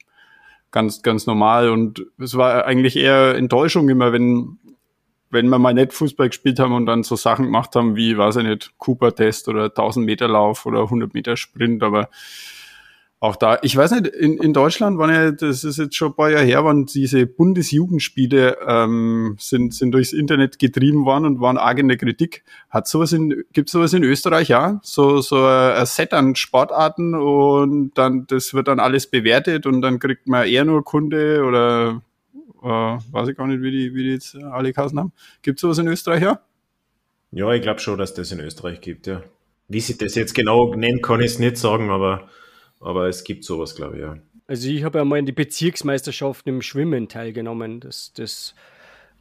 ganz, 0.72 1.02
ganz 1.02 1.26
normal. 1.26 1.70
Und 1.70 2.06
es 2.20 2.36
war 2.36 2.66
eigentlich 2.66 2.96
eher 2.96 3.36
Enttäuschung 3.36 3.90
immer, 3.90 4.12
wenn, 4.12 4.58
wenn 5.30 5.48
wir 5.48 5.60
mal 5.60 5.74
nicht 5.74 5.94
Fußball 5.94 6.30
gespielt 6.30 6.60
haben 6.60 6.74
und 6.74 6.86
dann 6.86 7.04
so 7.04 7.16
Sachen 7.16 7.46
gemacht 7.46 7.76
haben 7.76 7.96
wie, 7.96 8.18
weiß 8.18 8.38
ich 8.38 8.44
nicht, 8.44 8.74
Cooper-Test 8.78 9.48
oder 9.48 9.66
1000 9.66 10.06
Meter 10.06 10.28
Lauf 10.28 10.66
oder 10.66 10.82
100 10.82 11.14
Meter 11.14 11.38
Sprint, 11.38 11.84
aber 11.84 12.10
auch 13.24 13.38
da, 13.38 13.58
ich 13.62 13.78
weiß 13.78 13.92
nicht, 13.92 14.08
in, 14.08 14.38
in 14.38 14.52
Deutschland 14.52 14.98
waren 14.98 15.10
ja, 15.10 15.32
das 15.32 15.64
ist 15.64 15.78
jetzt 15.78 15.96
schon 15.96 16.12
ein 16.12 16.16
paar 16.16 16.30
Jahre 16.30 16.44
her, 16.44 16.66
waren 16.66 16.86
diese 16.86 17.26
Bundesjugendspiele 17.26 18.58
ähm, 18.68 19.38
sind, 19.40 19.74
sind 19.74 19.94
durchs 19.94 20.12
Internet 20.12 20.60
getrieben 20.60 21.06
worden 21.06 21.24
und 21.26 21.40
waren 21.40 21.58
arg 21.58 21.80
in 21.80 21.88
der 21.88 21.96
Kritik. 21.96 22.44
Hat 22.70 22.86
sowas 22.86 23.14
in, 23.14 23.46
gibt 23.54 23.70
sowas 23.70 23.94
in 23.94 24.04
Österreich 24.04 24.50
ja? 24.50 24.82
So, 24.84 25.22
so 25.22 25.38
ein 25.46 25.86
Set 25.86 26.12
an 26.12 26.36
Sportarten 26.36 27.16
und 27.16 27.92
dann, 27.94 28.28
das 28.28 28.54
wird 28.54 28.68
dann 28.68 28.82
alles 28.82 29.08
bewertet 29.10 29.68
und 29.68 29.82
dann 29.82 30.00
kriegt 30.00 30.28
man 30.28 30.46
eher 30.46 30.66
nur 30.66 30.84
Kunde 30.84 31.46
oder 31.46 32.02
äh, 32.62 32.68
weiß 32.68 33.30
ich 33.30 33.38
gar 33.38 33.48
nicht, 33.48 33.62
wie 33.62 33.72
die, 33.72 33.96
wie 33.96 34.04
die 34.04 34.12
jetzt 34.12 34.36
alle 34.36 34.74
Kassen 34.74 35.00
haben. 35.00 35.14
Gibt 35.44 35.60
sowas 35.60 35.78
in 35.78 35.88
Österreich 35.88 36.24
ja? 36.24 36.42
Ja, 37.32 37.54
ich 37.54 37.62
glaube 37.62 37.80
schon, 37.80 37.98
dass 37.98 38.14
das 38.14 38.34
in 38.34 38.42
Österreich 38.42 38.82
gibt, 38.82 39.08
ja. 39.08 39.24
Wie 39.70 39.80
sie 39.80 39.98
das 39.98 40.14
jetzt 40.16 40.36
genau 40.36 40.76
nennen, 40.76 41.02
kann 41.02 41.22
ich 41.22 41.28
es 41.28 41.40
nicht 41.40 41.56
sagen, 41.56 41.90
aber 41.90 42.28
aber 42.84 43.08
es 43.08 43.24
gibt 43.24 43.44
sowas, 43.44 43.76
glaube 43.76 43.96
ich, 43.96 44.02
ja. 44.02 44.18
Also 44.46 44.70
ich 44.70 44.84
habe 44.84 45.00
ja 45.00 45.06
mal 45.06 45.20
in 45.20 45.26
die 45.26 45.32
Bezirksmeisterschaft 45.32 46.46
im 46.48 46.62
Schwimmen 46.62 47.08
teilgenommen. 47.08 47.80
Das, 47.80 48.12
das, 48.14 48.56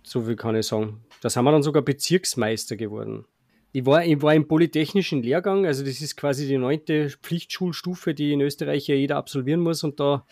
so 0.03 0.23
viel 0.23 0.37
kann 0.37 0.57
ich 0.57 0.67
sagen. 0.67 1.05
Da 1.21 1.31
sind 1.31 1.45
wir 1.45 1.53
dann 1.53 1.63
sogar 1.63 1.83
Bezirksmeister 1.83 2.77
geworden. 2.77 3.25
Ich 3.71 3.87
war, 3.87 4.05
ich 4.05 4.21
war 4.21 4.35
im 4.35 4.49
Polytechnischen 4.49 5.23
Lehrgang, 5.23 5.65
also 5.65 5.83
das 5.83 6.03
ist 6.03 6.17
quasi 6.17 6.47
die 6.47 6.59
neunte 6.59 7.09
Pflichtschulstufe, 7.09 8.13
die 8.13 8.33
in 8.33 8.43
Österreich 8.43 8.87
ja 8.87 8.95
jeder 8.95 9.17
absolvieren 9.17 9.61
muss. 9.61 9.83
Und 9.83 9.99
da, 9.99 10.27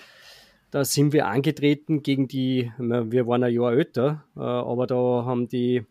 da 0.70 0.84
sind 0.84 1.14
wir 1.14 1.26
angetreten 1.26 2.02
gegen 2.02 2.28
die, 2.28 2.70
wir 2.76 3.26
waren 3.26 3.44
ein 3.44 3.54
Jahr 3.54 3.72
älter, 3.72 4.25
äh, 4.37 4.40
aber 4.40 4.87
da 4.87 5.25
haben 5.25 5.49
die, 5.49 5.87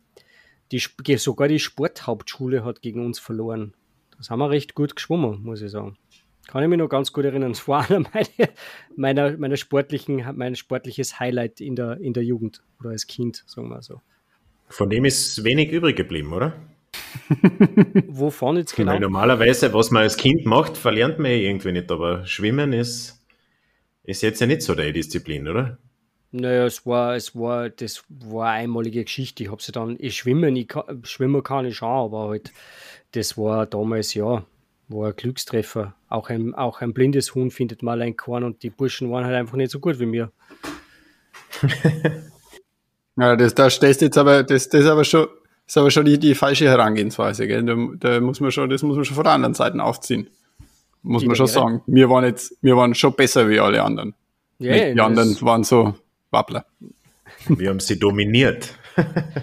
die 0.71 1.17
sogar 1.17 1.47
die 1.47 1.57
Sporthauptschule 1.57 2.63
hat 2.63 2.83
gegen 2.83 3.03
uns 3.03 3.17
verloren. 3.17 3.73
Das 4.17 4.29
haben 4.29 4.39
wir 4.39 4.51
recht 4.51 4.75
gut 4.75 4.95
geschwommen, 4.95 5.41
muss 5.41 5.61
ich 5.61 5.71
sagen. 5.71 5.97
Kann 6.49 6.63
ich 6.63 6.69
mich 6.69 6.79
noch 6.79 6.89
ganz 6.89 7.13
gut 7.13 7.25
erinnern. 7.25 7.51
Es 7.51 7.67
war 7.67 7.85
einer 7.91 7.99
meiner, 7.99 8.49
meiner, 8.95 9.37
meiner 9.37 9.55
sportlichen, 9.55 10.25
mein 10.33 10.55
sportliches 10.55 11.19
Highlight 11.19 11.61
in 11.61 11.75
der, 11.75 11.99
in 11.99 12.13
der 12.13 12.23
Jugend 12.23 12.63
oder 12.79 12.89
als 12.89 13.05
Kind, 13.05 13.43
sagen 13.45 13.69
wir 13.69 13.83
so. 13.83 14.01
Von 14.67 14.89
dem 14.89 15.05
ist 15.05 15.43
wenig 15.43 15.71
übrig 15.71 15.95
geblieben, 15.95 16.33
oder? 16.33 16.53
Wovon 18.07 18.57
jetzt 18.57 18.75
genau? 18.75 18.93
Weil 18.93 18.99
normalerweise, 18.99 19.71
was 19.75 19.91
man 19.91 20.01
als 20.01 20.17
Kind 20.17 20.47
macht, 20.47 20.75
verlernt 20.75 21.19
man 21.19 21.29
ja 21.29 21.37
irgendwie 21.37 21.71
nicht, 21.71 21.91
aber 21.91 22.25
Schwimmen 22.25 22.73
ist, 22.73 23.23
ist 24.01 24.23
jetzt 24.23 24.41
ja 24.41 24.47
nicht 24.47 24.63
so 24.63 24.73
deine 24.73 24.93
Disziplin, 24.93 25.47
oder? 25.47 25.77
Naja, 26.31 26.65
es 26.65 26.83
war, 26.83 27.15
es 27.15 27.35
war, 27.35 27.69
das 27.69 28.03
war 28.09 28.49
eine 28.49 28.63
einmalige 28.63 29.03
Geschichte. 29.03 29.43
Ich 29.43 29.51
habe 29.51 29.61
sie 29.61 29.71
dann, 29.71 29.97
ich 29.99 30.17
schwimmen, 30.17 30.55
ich 30.55 30.67
kann, 30.67 31.03
schwimmen 31.03 31.43
kann 31.43 31.67
ich 31.67 31.75
schon, 31.75 31.89
aber 31.89 32.29
halt, 32.29 32.51
das 33.11 33.37
war 33.37 33.67
damals, 33.67 34.15
ja, 34.15 34.43
war 34.89 35.09
ein 35.09 35.15
Glückstreffer. 35.15 35.95
Auch 36.09 36.29
ein, 36.29 36.53
auch 36.55 36.81
ein 36.81 36.93
blindes 36.93 37.35
Huhn 37.35 37.51
findet 37.51 37.83
mal 37.83 38.01
ein 38.01 38.17
Korn 38.17 38.43
und 38.43 38.63
die 38.63 38.69
Burschen 38.69 39.11
waren 39.11 39.25
halt 39.25 39.35
einfach 39.35 39.55
nicht 39.55 39.71
so 39.71 39.79
gut 39.79 39.99
wie 39.99 40.05
mir. 40.05 40.31
ja, 43.15 43.35
das, 43.35 43.55
da 43.55 43.69
stellst 43.69 44.01
jetzt 44.01 44.17
aber, 44.17 44.43
das, 44.43 44.69
das 44.69 44.81
ist 44.81 44.87
aber 44.87 45.03
schon, 45.03 45.27
ist 45.65 45.77
aber 45.77 45.91
schon 45.91 46.05
die, 46.05 46.17
die 46.17 46.35
falsche 46.35 46.67
Herangehensweise, 46.67 47.47
gell? 47.47 47.63
Da, 47.63 47.75
da, 47.99 48.19
muss 48.19 48.39
man 48.39 48.51
schon, 48.51 48.69
das 48.69 48.81
muss 48.83 48.95
man 48.95 49.05
schon 49.05 49.15
von 49.15 49.23
der 49.23 49.33
anderen 49.33 49.53
Seite 49.53 49.81
aufziehen. 49.83 50.27
Muss 51.01 51.21
die 51.21 51.27
man 51.27 51.35
schon 51.35 51.47
sagen. 51.47 51.81
Wir 51.87 52.09
waren 52.09 52.25
jetzt, 52.25 52.57
wir 52.61 52.75
waren 52.75 52.93
schon 52.93 53.13
besser 53.13 53.47
wie 53.47 53.59
alle 53.59 53.81
anderen. 53.83 54.13
Ja, 54.57 54.93
die 54.93 54.99
anderen 54.99 55.39
waren 55.41 55.63
so 55.63 55.95
Wappler. 56.31 56.65
Wir 57.47 57.69
haben 57.69 57.79
sie 57.79 57.97
dominiert. 57.97 58.75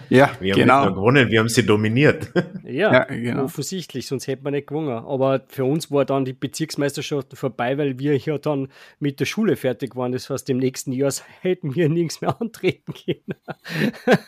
Ja, 0.09 0.31
wir 0.41 0.53
haben 0.53 0.61
genau. 0.61 0.85
nicht 0.85 0.95
gewonnen, 0.95 1.31
wir 1.31 1.41
haben 1.41 1.49
sie 1.49 1.65
dominiert. 1.65 2.33
Ja, 2.65 2.93
ja 2.93 3.05
genau. 3.05 3.45
offensichtlich, 3.45 4.09
sonst 4.09 4.27
hätte 4.27 4.43
man 4.43 4.53
nicht 4.53 4.67
gewonnen. 4.67 4.89
Aber 4.89 5.43
für 5.47 5.65
uns 5.65 5.91
war 5.93 6.05
dann 6.05 6.25
die 6.25 6.33
Bezirksmeisterschaft 6.33 7.37
vorbei, 7.37 7.79
weil 7.79 7.99
wir 8.01 8.17
ja 8.17 8.39
dann 8.39 8.69
mit 8.99 9.21
der 9.21 9.25
Schule 9.25 9.55
fertig 9.55 9.95
waren. 9.95 10.11
Das 10.11 10.29
heißt, 10.29 10.51
im 10.51 10.59
nächsten 10.59 10.91
Jahr 10.93 11.13
hätten 11.43 11.75
wir 11.77 11.89
nichts 11.89 12.21
mehr 12.21 12.41
antreten 12.41 12.93
können. 12.93 14.19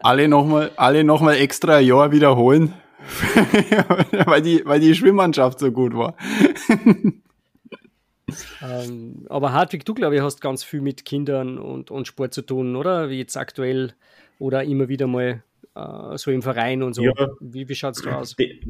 alle 0.00 0.28
nochmal 0.28 0.70
alle 0.76 1.04
noch 1.04 1.20
mal 1.20 1.34
extra 1.34 1.76
ein 1.76 1.86
Jahr 1.86 2.10
wiederholen, 2.10 2.72
weil, 4.24 4.40
die, 4.40 4.62
weil 4.64 4.80
die 4.80 4.94
Schwimmmannschaft 4.94 5.58
so 5.58 5.70
gut 5.70 5.94
war. 5.94 6.14
Ähm, 8.62 9.26
aber 9.28 9.52
Hartwig, 9.52 9.84
du 9.84 9.94
glaube 9.94 10.16
ich 10.16 10.22
hast 10.22 10.40
ganz 10.40 10.64
viel 10.64 10.80
mit 10.80 11.04
Kindern 11.04 11.58
und, 11.58 11.90
und 11.90 12.06
Sport 12.06 12.34
zu 12.34 12.42
tun, 12.42 12.76
oder? 12.76 13.10
Wie 13.10 13.18
jetzt 13.18 13.36
aktuell 13.36 13.94
oder 14.38 14.64
immer 14.64 14.88
wieder 14.88 15.06
mal 15.06 15.42
äh, 15.74 16.18
so 16.18 16.30
im 16.30 16.42
Verein 16.42 16.82
und 16.82 16.94
so. 16.94 17.02
Ja, 17.02 17.30
wie 17.40 17.68
wie 17.68 17.74
schaut 17.74 17.96
es 17.96 18.02
da 18.02 18.18
aus? 18.18 18.36
De 18.36 18.60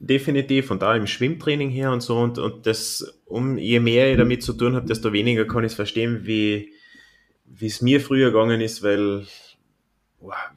definitiv 0.00 0.70
und 0.70 0.82
da 0.82 0.94
im 0.94 1.06
Schwimmtraining 1.06 1.70
her 1.70 1.90
und 1.90 2.02
so 2.02 2.18
und, 2.18 2.38
und 2.38 2.66
das, 2.66 3.20
um 3.26 3.58
je 3.58 3.80
mehr 3.80 4.10
ich 4.10 4.16
damit 4.16 4.42
zu 4.42 4.52
tun 4.52 4.76
habe, 4.76 4.86
desto 4.86 5.12
weniger 5.12 5.44
kann 5.44 5.64
ich 5.64 5.72
es 5.72 5.74
verstehen, 5.74 6.24
wie 6.24 6.72
es 7.60 7.82
mir 7.82 8.00
früher 8.00 8.30
gegangen 8.30 8.60
ist, 8.60 8.82
weil, 8.82 9.26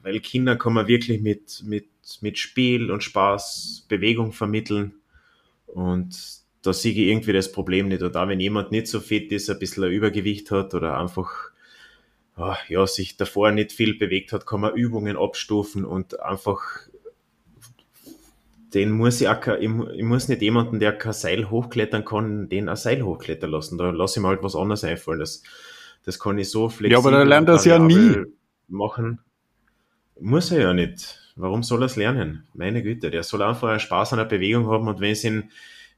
weil 0.02 0.20
Kinder 0.20 0.56
kann 0.56 0.74
man 0.74 0.86
wirklich 0.86 1.20
mit, 1.20 1.62
mit, 1.66 1.88
mit 2.20 2.38
Spiel 2.38 2.90
und 2.92 3.02
Spaß 3.02 3.86
Bewegung 3.88 4.32
vermitteln 4.32 4.94
und 5.66 6.41
da 6.62 6.72
sehe 6.72 6.92
ich 6.92 6.98
irgendwie 6.98 7.32
das 7.32 7.52
Problem 7.52 7.88
nicht. 7.88 8.02
Und 8.02 8.16
auch 8.16 8.28
wenn 8.28 8.40
jemand 8.40 8.70
nicht 8.70 8.86
so 8.86 9.00
fit 9.00 9.32
ist, 9.32 9.50
ein 9.50 9.58
bisschen 9.58 9.84
ein 9.84 9.90
Übergewicht 9.90 10.50
hat 10.50 10.74
oder 10.74 10.98
einfach 10.98 11.50
oh, 12.36 12.54
ja, 12.68 12.86
sich 12.86 13.16
davor 13.16 13.50
nicht 13.50 13.72
viel 13.72 13.98
bewegt 13.98 14.32
hat, 14.32 14.46
kann 14.46 14.60
man 14.60 14.74
Übungen 14.74 15.16
abstufen 15.16 15.84
und 15.84 16.20
einfach 16.20 16.62
den 18.74 18.90
muss 18.90 19.20
ich 19.20 19.28
auch, 19.28 19.46
ich, 19.46 19.70
ich 19.94 20.02
muss 20.02 20.28
nicht 20.28 20.40
jemanden, 20.40 20.80
der 20.80 20.92
kein 20.92 21.12
Seil 21.12 21.50
hochklettern 21.50 22.04
kann, 22.04 22.48
den 22.48 22.70
ein 22.70 22.76
Seil 22.76 23.02
hochklettern 23.02 23.50
lassen. 23.50 23.76
Da 23.76 23.90
lasse 23.90 24.18
ich 24.18 24.22
mir 24.22 24.28
halt 24.28 24.42
was 24.42 24.56
anderes 24.56 24.82
einfallen. 24.82 25.20
Das, 25.20 25.42
das 26.04 26.18
kann 26.18 26.38
ich 26.38 26.50
so 26.50 26.70
flexibel. 26.70 26.92
Ja, 26.92 26.98
aber 26.98 27.18
er 27.18 27.24
lernt 27.26 27.48
das 27.48 27.66
ja 27.66 27.78
nie. 27.78 28.16
Machen. 28.68 29.18
Muss 30.18 30.50
er 30.52 30.60
ja 30.62 30.72
nicht. 30.72 31.18
Warum 31.36 31.62
soll 31.62 31.82
er 31.82 31.86
es 31.86 31.96
lernen? 31.96 32.46
Meine 32.54 32.82
Güte, 32.82 33.10
der 33.10 33.22
soll 33.22 33.42
einfach 33.42 33.78
Spaß 33.78 34.14
an 34.14 34.20
der 34.20 34.24
Bewegung 34.24 34.66
haben 34.68 34.88
und 34.88 35.00
wenn 35.00 35.12
es 35.12 35.24
ihn 35.24 35.50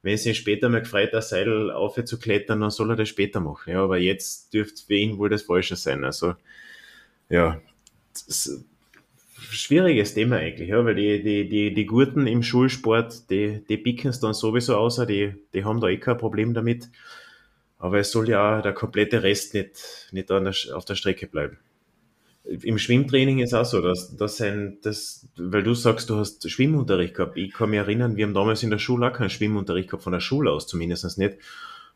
wenn 0.05 0.17
sie 0.17 0.35
später 0.35 0.69
mal 0.69 0.81
gefreut, 0.81 1.13
das 1.13 1.29
Seil 1.29 1.71
aufzuklettern, 1.71 2.61
dann 2.61 2.69
soll 2.69 2.91
er 2.91 2.95
das 2.95 3.09
später 3.09 3.39
machen. 3.39 3.71
Ja, 3.71 3.83
aber 3.83 3.97
jetzt 3.97 4.53
dürfte 4.53 4.83
für 4.85 4.93
ihn 4.93 5.17
wohl 5.17 5.29
das 5.29 5.41
Falsche 5.41 5.75
sein. 5.75 6.03
Also, 6.03 6.35
ja, 7.27 7.59
schwieriges 9.33 10.13
Thema 10.13 10.37
eigentlich, 10.37 10.69
ja, 10.69 10.85
weil 10.85 10.93
die, 10.93 11.23
die, 11.23 11.49
die, 11.49 11.73
die 11.73 11.85
Gurten 11.87 12.27
im 12.27 12.43
Schulsport, 12.43 13.31
die, 13.31 13.63
die 13.67 13.77
picken 13.77 14.11
es 14.11 14.19
dann 14.19 14.35
sowieso 14.35 14.77
aus, 14.77 15.03
die, 15.07 15.33
die 15.55 15.65
haben 15.65 15.81
da 15.81 15.87
eh 15.87 15.97
kein 15.97 16.19
Problem 16.19 16.53
damit. 16.53 16.87
Aber 17.79 17.97
es 17.97 18.11
soll 18.11 18.29
ja 18.29 18.59
auch 18.59 18.61
der 18.61 18.73
komplette 18.73 19.23
Rest 19.23 19.55
nicht, 19.55 20.09
nicht 20.11 20.29
der, 20.29 20.53
auf 20.75 20.85
der 20.85 20.93
Strecke 20.93 21.25
bleiben 21.25 21.57
im 22.45 22.77
Schwimmtraining 22.77 23.39
ist 23.39 23.53
auch 23.53 23.65
so, 23.65 23.81
dass, 23.81 24.15
dass 24.15 24.39
ein, 24.39 24.77
das, 24.83 25.27
weil 25.35 25.63
du 25.63 25.73
sagst, 25.73 26.09
du 26.09 26.17
hast 26.17 26.49
Schwimmunterricht 26.49 27.15
gehabt. 27.15 27.37
Ich 27.37 27.53
kann 27.53 27.71
mich 27.71 27.79
erinnern, 27.79 28.15
wir 28.17 28.25
haben 28.25 28.33
damals 28.33 28.63
in 28.63 28.69
der 28.69 28.77
Schule 28.77 29.07
auch 29.07 29.13
keinen 29.13 29.29
Schwimmunterricht 29.29 29.89
gehabt, 29.89 30.03
von 30.03 30.13
der 30.13 30.19
Schule 30.19 30.51
aus 30.51 30.67
zumindest 30.67 31.17
nicht. 31.17 31.37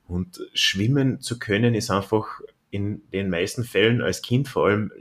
Und 0.08 0.42
schwimmen 0.54 1.22
zu 1.22 1.38
können 1.38 1.76
ist 1.76 1.92
einfach 1.92 2.42
in 2.72 3.02
den 3.14 3.30
meisten 3.30 3.64
Fällen 3.64 4.02
als 4.02 4.22
Kind 4.22 4.48
vor 4.48 4.68
allem 4.68 4.92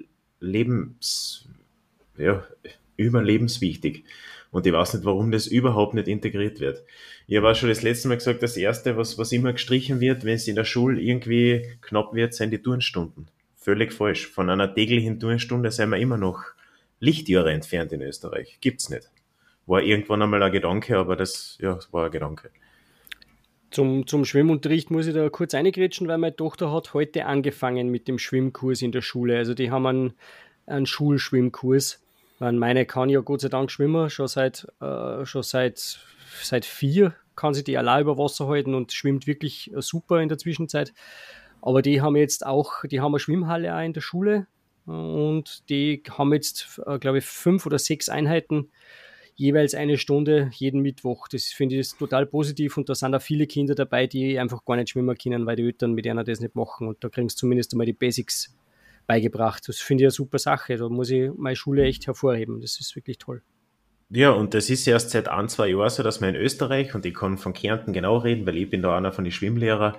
lebens, 0.40 1.48
ja, 2.18 2.44
überlebenswichtig. 2.96 4.04
Und 4.50 4.66
ich 4.66 4.72
weiß 4.72 4.94
nicht, 4.94 5.04
warum 5.04 5.30
das 5.30 5.46
überhaupt 5.46 5.94
nicht 5.94 6.08
integriert 6.08 6.60
wird. 6.60 6.82
Ich 7.26 7.36
habe 7.36 7.50
auch 7.50 7.54
schon 7.54 7.68
das 7.68 7.82
letzte 7.82 8.08
Mal 8.08 8.16
gesagt, 8.16 8.42
das 8.42 8.56
erste, 8.56 8.96
was, 8.96 9.18
was 9.18 9.32
immer 9.32 9.52
gestrichen 9.52 10.00
wird, 10.00 10.24
wenn 10.24 10.34
es 10.34 10.48
in 10.48 10.56
der 10.56 10.64
Schule 10.64 11.00
irgendwie 11.00 11.66
knapp 11.80 12.14
wird, 12.14 12.34
sind 12.34 12.50
die 12.50 12.62
Turnstunden 12.62 13.28
völlig 13.68 13.92
falsch. 13.92 14.26
Von 14.28 14.48
einer 14.48 14.74
täglichen 14.74 15.20
Turnstunde 15.20 15.70
sind 15.70 15.90
wir 15.90 15.98
immer 15.98 16.16
noch 16.16 16.42
Lichtjahre 17.00 17.52
entfernt 17.52 17.92
in 17.92 18.00
Österreich. 18.00 18.56
Gibt's 18.62 18.88
nicht. 18.88 19.10
War 19.66 19.82
irgendwann 19.82 20.22
einmal 20.22 20.42
ein 20.42 20.50
Gedanke, 20.50 20.96
aber 20.96 21.16
das, 21.16 21.58
ja, 21.60 21.78
war 21.90 22.06
ein 22.06 22.10
Gedanke. 22.10 22.50
Zum, 23.70 24.06
zum 24.06 24.24
Schwimmunterricht 24.24 24.90
muss 24.90 25.06
ich 25.06 25.12
da 25.12 25.28
kurz 25.28 25.52
eingrätschen, 25.52 26.08
weil 26.08 26.16
meine 26.16 26.34
Tochter 26.34 26.72
hat 26.72 26.94
heute 26.94 27.26
angefangen 27.26 27.90
mit 27.90 28.08
dem 28.08 28.18
Schwimmkurs 28.18 28.80
in 28.80 28.90
der 28.90 29.02
Schule. 29.02 29.36
Also 29.36 29.52
die 29.52 29.70
haben 29.70 29.84
einen, 29.84 30.14
einen 30.64 30.86
Schulschwimmkurs. 30.86 32.02
Meine 32.38 32.86
kann 32.86 33.10
ja 33.10 33.20
Gott 33.20 33.42
sei 33.42 33.50
Dank 33.50 33.70
schwimmen, 33.70 34.08
schon 34.08 34.28
seit, 34.28 34.66
äh, 34.80 35.26
schon 35.26 35.42
seit, 35.42 36.00
seit 36.42 36.64
vier 36.64 37.14
kann 37.36 37.52
sie 37.52 37.64
die 37.64 37.76
allein 37.76 38.00
über 38.00 38.16
Wasser 38.16 38.48
halten 38.48 38.74
und 38.74 38.92
schwimmt 38.92 39.26
wirklich 39.26 39.70
super 39.76 40.22
in 40.22 40.30
der 40.30 40.38
Zwischenzeit. 40.38 40.94
Aber 41.62 41.82
die 41.82 42.00
haben 42.00 42.16
jetzt 42.16 42.46
auch, 42.46 42.84
die 42.84 43.00
haben 43.00 43.12
eine 43.12 43.18
Schwimmhalle 43.18 43.74
auch 43.74 43.82
in 43.82 43.92
der 43.92 44.00
Schule 44.00 44.46
und 44.86 45.68
die 45.68 46.02
haben 46.10 46.32
jetzt, 46.32 46.80
äh, 46.86 46.98
glaube 46.98 47.18
ich, 47.18 47.24
fünf 47.24 47.66
oder 47.66 47.78
sechs 47.78 48.08
Einheiten, 48.08 48.70
jeweils 49.34 49.74
eine 49.74 49.98
Stunde 49.98 50.50
jeden 50.54 50.80
Mittwoch. 50.80 51.28
Das 51.28 51.44
finde 51.44 51.76
ich 51.76 51.92
total 51.92 52.26
positiv 52.26 52.76
und 52.76 52.88
da 52.88 52.94
sind 52.94 53.14
auch 53.14 53.22
viele 53.22 53.46
Kinder 53.46 53.74
dabei, 53.74 54.06
die 54.06 54.38
einfach 54.38 54.64
gar 54.64 54.76
nicht 54.76 54.90
schwimmen 54.90 55.16
können, 55.16 55.46
weil 55.46 55.56
die 55.56 55.64
Eltern 55.64 55.92
mit 55.92 56.04
denen 56.04 56.24
das 56.24 56.40
nicht 56.40 56.54
machen 56.54 56.88
und 56.88 57.02
da 57.04 57.08
kriegen 57.08 57.28
sie 57.28 57.36
zumindest 57.36 57.72
einmal 57.72 57.86
die 57.86 57.92
Basics 57.92 58.56
beigebracht. 59.06 59.68
Das 59.68 59.78
finde 59.78 60.04
ich 60.04 60.06
eine 60.06 60.10
super 60.12 60.38
Sache. 60.38 60.76
Da 60.76 60.88
muss 60.88 61.10
ich 61.10 61.30
meine 61.36 61.56
Schule 61.56 61.82
echt 61.84 62.06
hervorheben. 62.06 62.60
Das 62.60 62.78
ist 62.78 62.94
wirklich 62.94 63.18
toll. 63.18 63.42
Ja, 64.10 64.30
und 64.30 64.54
das 64.54 64.70
ist 64.70 64.86
erst 64.86 65.10
seit 65.10 65.28
ein, 65.28 65.48
zwei 65.48 65.68
Jahren 65.68 65.90
so, 65.90 66.02
dass 66.02 66.20
man 66.20 66.30
in 66.30 66.40
Österreich, 66.40 66.94
und 66.94 67.04
ich 67.04 67.14
kann 67.14 67.36
von 67.36 67.52
Kärnten 67.52 67.92
genau 67.92 68.18
reden, 68.18 68.46
weil 68.46 68.56
ich 68.56 68.70
bin 68.70 68.80
da 68.80 68.96
einer 68.96 69.12
von 69.12 69.24
den 69.24 69.32
Schwimmlehrern, 69.32 69.96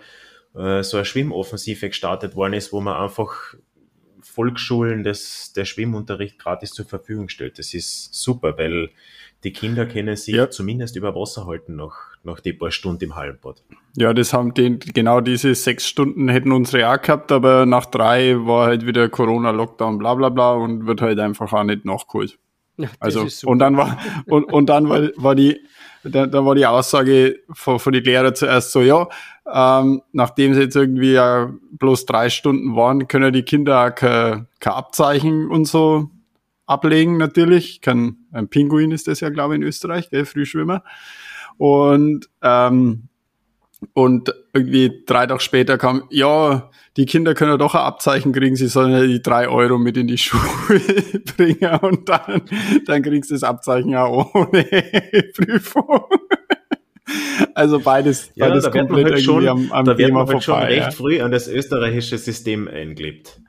äh, 0.55 0.83
so 0.83 0.97
eine 0.97 1.05
Schwimmoffensive 1.05 1.89
gestartet 1.89 2.35
worden 2.35 2.53
ist, 2.53 2.73
wo 2.73 2.81
man 2.81 2.95
einfach 2.95 3.55
Volksschulen 4.21 5.03
das, 5.03 5.53
der 5.53 5.65
Schwimmunterricht 5.65 6.39
gratis 6.39 6.71
zur 6.71 6.85
Verfügung 6.85 7.29
stellt. 7.29 7.59
Das 7.59 7.73
ist 7.73 8.13
super, 8.13 8.57
weil 8.57 8.89
die 9.43 9.53
Kinder 9.53 9.85
können 9.85 10.15
sich 10.15 10.35
ja. 10.35 10.49
zumindest 10.49 10.95
über 10.95 11.15
Wasser 11.15 11.45
halten 11.45 11.75
nach, 11.75 11.95
nach 12.23 12.39
die 12.39 12.53
paar 12.53 12.71
Stunden 12.71 13.05
im 13.05 13.15
Hallenbad. 13.15 13.63
Ja, 13.95 14.13
das 14.13 14.33
haben 14.33 14.53
den, 14.53 14.79
genau 14.79 15.21
diese 15.21 15.55
sechs 15.55 15.87
Stunden 15.87 16.27
hätten 16.27 16.51
unsere 16.51 16.91
auch 16.93 17.01
gehabt, 17.01 17.31
aber 17.31 17.65
nach 17.65 17.85
drei 17.85 18.35
war 18.45 18.67
halt 18.67 18.85
wieder 18.85 19.07
Corona-Lockdown, 19.07 19.97
bla 19.97 20.15
bla 20.15 20.29
bla 20.29 20.53
und 20.53 20.87
wird 20.87 21.01
halt 21.01 21.19
einfach 21.19 21.53
auch 21.53 21.63
nicht 21.63 21.85
nachgeholt. 21.85 22.37
Ja, 22.77 22.89
also, 22.99 23.27
und 23.45 23.59
dann 23.59 23.75
war, 23.75 23.97
und, 24.27 24.45
und 24.45 24.67
dann 24.67 24.87
war, 24.87 25.09
war 25.17 25.35
die, 25.35 25.59
da, 26.03 26.27
da 26.27 26.45
war 26.45 26.55
die 26.55 26.65
Aussage 26.65 27.39
von, 27.51 27.79
von 27.79 27.93
den 27.93 28.03
Lehrer 28.03 28.33
zuerst 28.33 28.71
so, 28.71 28.81
ja, 28.81 29.07
ähm, 29.51 30.01
nachdem 30.11 30.53
sie 30.53 30.61
jetzt 30.61 30.75
irgendwie 30.75 31.13
ja 31.13 31.51
bloß 31.71 32.05
drei 32.05 32.29
Stunden 32.29 32.75
waren, 32.75 33.07
können 33.07 33.33
die 33.33 33.43
Kinder 33.43 33.85
auch 33.85 33.95
kein, 33.95 34.47
kein 34.59 34.73
Abzeichen 34.73 35.49
und 35.49 35.65
so 35.65 36.09
ablegen 36.65 37.17
natürlich. 37.17 37.81
Kein, 37.81 38.17
ein 38.31 38.47
Pinguin 38.47 38.91
ist 38.91 39.07
das 39.07 39.19
ja, 39.19 39.29
glaube 39.29 39.55
ich, 39.55 39.61
in 39.61 39.67
Österreich, 39.67 40.09
gell, 40.09 40.25
Frühschwimmer. 40.25 40.83
Und 41.57 42.29
ähm, 42.41 43.08
und 43.93 44.33
irgendwie 44.53 45.03
drei 45.05 45.25
Tage 45.25 45.39
später 45.39 45.77
kam, 45.77 46.03
ja, 46.09 46.69
die 46.97 47.05
Kinder 47.05 47.33
können 47.33 47.57
doch 47.57 47.75
ein 47.75 47.81
Abzeichen 47.81 48.33
kriegen, 48.33 48.55
sie 48.55 48.67
sollen 48.67 48.91
ja 48.91 49.01
die 49.01 49.21
drei 49.21 49.47
Euro 49.47 49.77
mit 49.77 49.97
in 49.97 50.07
die 50.07 50.17
Schule 50.19 50.81
bringen 51.37 51.79
und 51.81 52.09
dann, 52.09 52.41
dann 52.85 53.01
kriegst 53.01 53.29
du 53.29 53.35
das 53.35 53.43
Abzeichen 53.43 53.91
ja 53.91 54.05
ohne 54.07 54.63
Prüfung. 55.35 56.03
Also 57.55 57.79
beides, 57.79 58.31
ja, 58.35 58.47
beides 58.47 58.65
da 58.65 58.69
komplett 58.69 59.11
halt 59.11 59.21
schon, 59.21 59.47
am, 59.47 59.71
am 59.71 59.85
da 59.85 59.95
Thema 59.95 60.27
halt 60.27 60.29
vorbei. 60.29 60.41
schon 60.41 60.59
recht 60.59 60.79
ja. 60.79 60.91
früh 60.91 61.21
an 61.21 61.31
das 61.31 61.47
österreichische 61.47 62.17
System 62.17 62.67
eingelebt. 62.67 63.41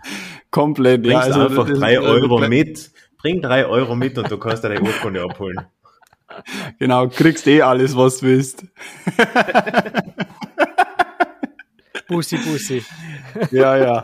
Komplett, 0.51 1.03
Bringst 1.03 1.29
ja. 1.29 1.35
Also 1.35 1.41
einfach 1.41 1.69
drei 1.69 2.01
Euro 2.01 2.39
mit, 2.49 2.91
bring 3.19 3.43
drei 3.43 3.67
Euro 3.67 3.95
mit 3.95 4.17
und 4.17 4.31
du 4.31 4.39
kannst 4.39 4.65
deine 4.65 4.81
Urkunde 4.81 5.23
abholen. 5.23 5.61
Genau, 6.79 7.09
kriegst 7.09 7.47
eh 7.47 7.63
alles, 7.63 7.97
was 7.97 8.19
du 8.19 8.27
willst. 8.27 8.65
Bussi, 12.11 12.37
Bussi. 12.39 12.83
ja, 13.53 13.77
ja, 13.77 14.03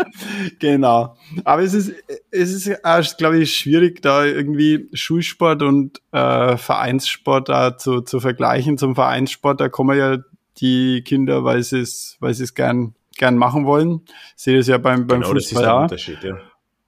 genau. 0.61 1.16
Aber 1.45 1.62
es 1.62 1.75
ist, 1.75 1.92
es 2.30 2.52
ist, 2.52 3.18
glaube 3.18 3.38
ich, 3.38 3.56
schwierig, 3.56 4.00
da 4.00 4.25
irgendwie 4.25 4.88
Schulsport 4.92 5.62
und 5.62 6.00
äh, 6.12 6.56
Vereinssport 6.56 7.49
da 7.49 7.76
zu, 7.76 8.02
zu 8.02 8.21
vergleichen. 8.21 8.78
Zum 8.78 8.95
Vereinssport, 8.95 9.61
da 9.61 9.68
kommen 9.68 9.99
ja 9.99 10.18
die 10.59 11.02
Kinder, 11.02 11.45
weil 11.45 11.62
sie 11.62 11.80
es, 11.80 12.16
weil 12.21 12.33
sie 12.35 12.45
es 12.45 12.54
gern, 12.54 12.95
gern 13.18 13.37
machen 13.37 13.66
wollen. 13.66 14.02
Ich 14.37 14.45
sehe 14.45 14.56
das 14.56 14.68
ja 14.68 14.78
beim, 14.78 15.06
beim 15.06 15.23
genau, 15.23 15.33
Fußball. 15.33 15.37
Das 15.38 15.42
ist 15.42 16.06
der 16.06 16.16
Unterschied, 16.16 16.23
ja. 16.23 16.38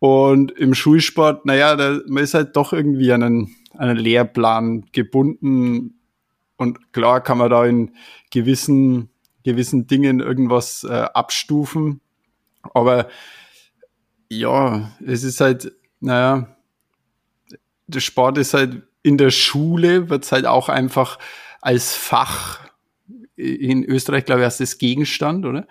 Und 0.00 0.52
im 0.52 0.74
Schulsport, 0.74 1.44
naja, 1.44 1.74
da, 1.74 1.98
man 2.06 2.22
ist 2.22 2.34
halt 2.34 2.54
doch 2.54 2.72
irgendwie 2.72 3.12
an 3.12 3.22
einen, 3.24 3.56
einen 3.78 3.96
Lehrplan 3.96 4.86
gebunden. 4.92 6.00
Und 6.56 6.92
klar 6.92 7.22
kann 7.22 7.38
man 7.38 7.50
da 7.50 7.64
in 7.64 7.92
gewissen 8.30 9.10
gewissen 9.48 9.86
Dingen 9.86 10.20
irgendwas 10.20 10.84
äh, 10.84 11.06
abstufen. 11.14 12.00
Aber 12.74 13.08
ja, 14.28 14.90
es 15.04 15.24
ist 15.24 15.40
halt, 15.40 15.72
naja, 16.00 16.56
der 17.86 18.00
Sport 18.00 18.38
ist 18.38 18.54
halt 18.54 18.82
in 19.02 19.16
der 19.16 19.30
Schule, 19.30 20.10
wird 20.10 20.24
es 20.24 20.32
halt 20.32 20.44
auch 20.44 20.68
einfach 20.68 21.18
als 21.62 21.94
Fach 21.94 22.60
in 23.36 23.84
Österreich, 23.84 24.26
glaube 24.26 24.42
ich, 24.42 24.44
als 24.44 24.58
das 24.58 24.78
Gegenstand, 24.78 25.46
oder? 25.46 25.66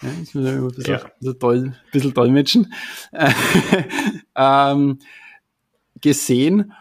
Ja, 0.00 0.08
ich 0.22 0.34
muss 0.34 0.46
ein 0.46 0.68
bisschen, 0.68 0.94
ja. 0.94 1.10
bisschen, 1.18 1.38
doll, 1.38 1.76
bisschen 1.92 2.14
dolmetschen. 2.14 2.72
ähm, 4.34 4.98
gesehen. 6.00 6.72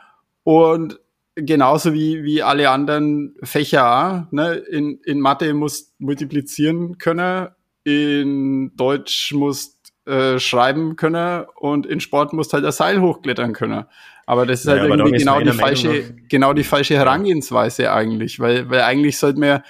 Und 0.50 1.00
genauso 1.36 1.94
wie, 1.94 2.24
wie 2.24 2.41
alle 2.41 2.72
anderen 2.72 3.36
Fächer. 3.44 4.27
Ne? 4.32 4.56
In, 4.56 5.00
in 5.06 5.20
Mathe 5.20 5.53
musst 5.53 5.94
multiplizieren 6.01 6.98
können, 6.98 7.50
in 7.84 8.75
Deutsch 8.75 9.32
musst 9.32 9.94
äh, 10.08 10.39
schreiben 10.39 10.96
können 10.96 11.46
und 11.56 11.86
in 11.86 12.00
Sport 12.00 12.34
musst 12.34 12.53
halt 12.53 12.65
ein 12.65 12.72
Seil 12.72 13.00
hochklettern 13.00 13.53
können. 13.53 13.86
Aber 14.25 14.48
das 14.48 14.62
ist 14.62 14.68
halt 14.70 14.82
ja, 14.82 14.88
irgendwie 14.88 15.20
genau 15.20 15.39
die 15.39 15.51
falsche, 15.51 16.15
genau 16.29 16.53
die 16.53 16.63
falsche 16.63 16.96
Herangehensweise 16.96 17.91
eigentlich, 17.91 18.39
weil, 18.39 18.72
weil 18.72 18.82
eigentlich 18.82 19.20
sollte 19.20 19.39
man, 19.39 19.62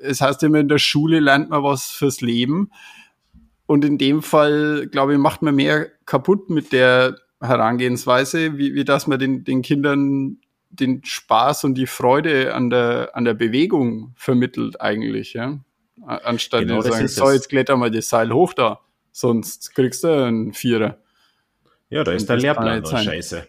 es 0.00 0.22
heißt 0.22 0.42
immer 0.44 0.60
in 0.60 0.68
der 0.68 0.78
Schule 0.78 1.20
lernt 1.20 1.50
man 1.50 1.62
was 1.62 1.90
fürs 1.90 2.22
Leben. 2.22 2.70
Und 3.66 3.84
in 3.84 3.98
dem 3.98 4.22
Fall, 4.22 4.88
glaube 4.90 5.12
ich, 5.12 5.18
macht 5.18 5.42
man 5.42 5.56
mehr 5.56 5.88
kaputt 6.06 6.48
mit 6.48 6.72
der 6.72 7.16
Herangehensweise, 7.40 8.58
wie, 8.58 8.74
wie 8.74 8.84
dass 8.84 9.06
man 9.06 9.18
den, 9.18 9.44
den 9.44 9.62
Kindern 9.62 10.38
den 10.70 11.02
Spaß 11.04 11.64
und 11.64 11.74
die 11.74 11.86
Freude 11.86 12.54
an 12.54 12.70
der, 12.70 13.10
an 13.14 13.24
der 13.24 13.34
Bewegung 13.34 14.12
vermittelt 14.16 14.80
eigentlich, 14.80 15.32
ja. 15.32 15.58
Anstatt 16.06 16.60
genau, 16.60 16.82
zu 16.82 16.90
sagen, 16.90 17.08
so, 17.08 17.30
jetzt 17.30 17.48
kletter 17.48 17.76
mal 17.76 17.90
das 17.90 18.08
Seil 18.08 18.32
hoch 18.32 18.54
da, 18.54 18.80
sonst 19.10 19.74
kriegst 19.74 20.04
du 20.04 20.08
einen 20.08 20.52
Vierer. 20.52 20.98
Ja, 21.90 22.04
da 22.04 22.12
ist 22.12 22.28
der 22.28 22.36
Lehrplan 22.36 22.84
scheiße. 22.84 23.48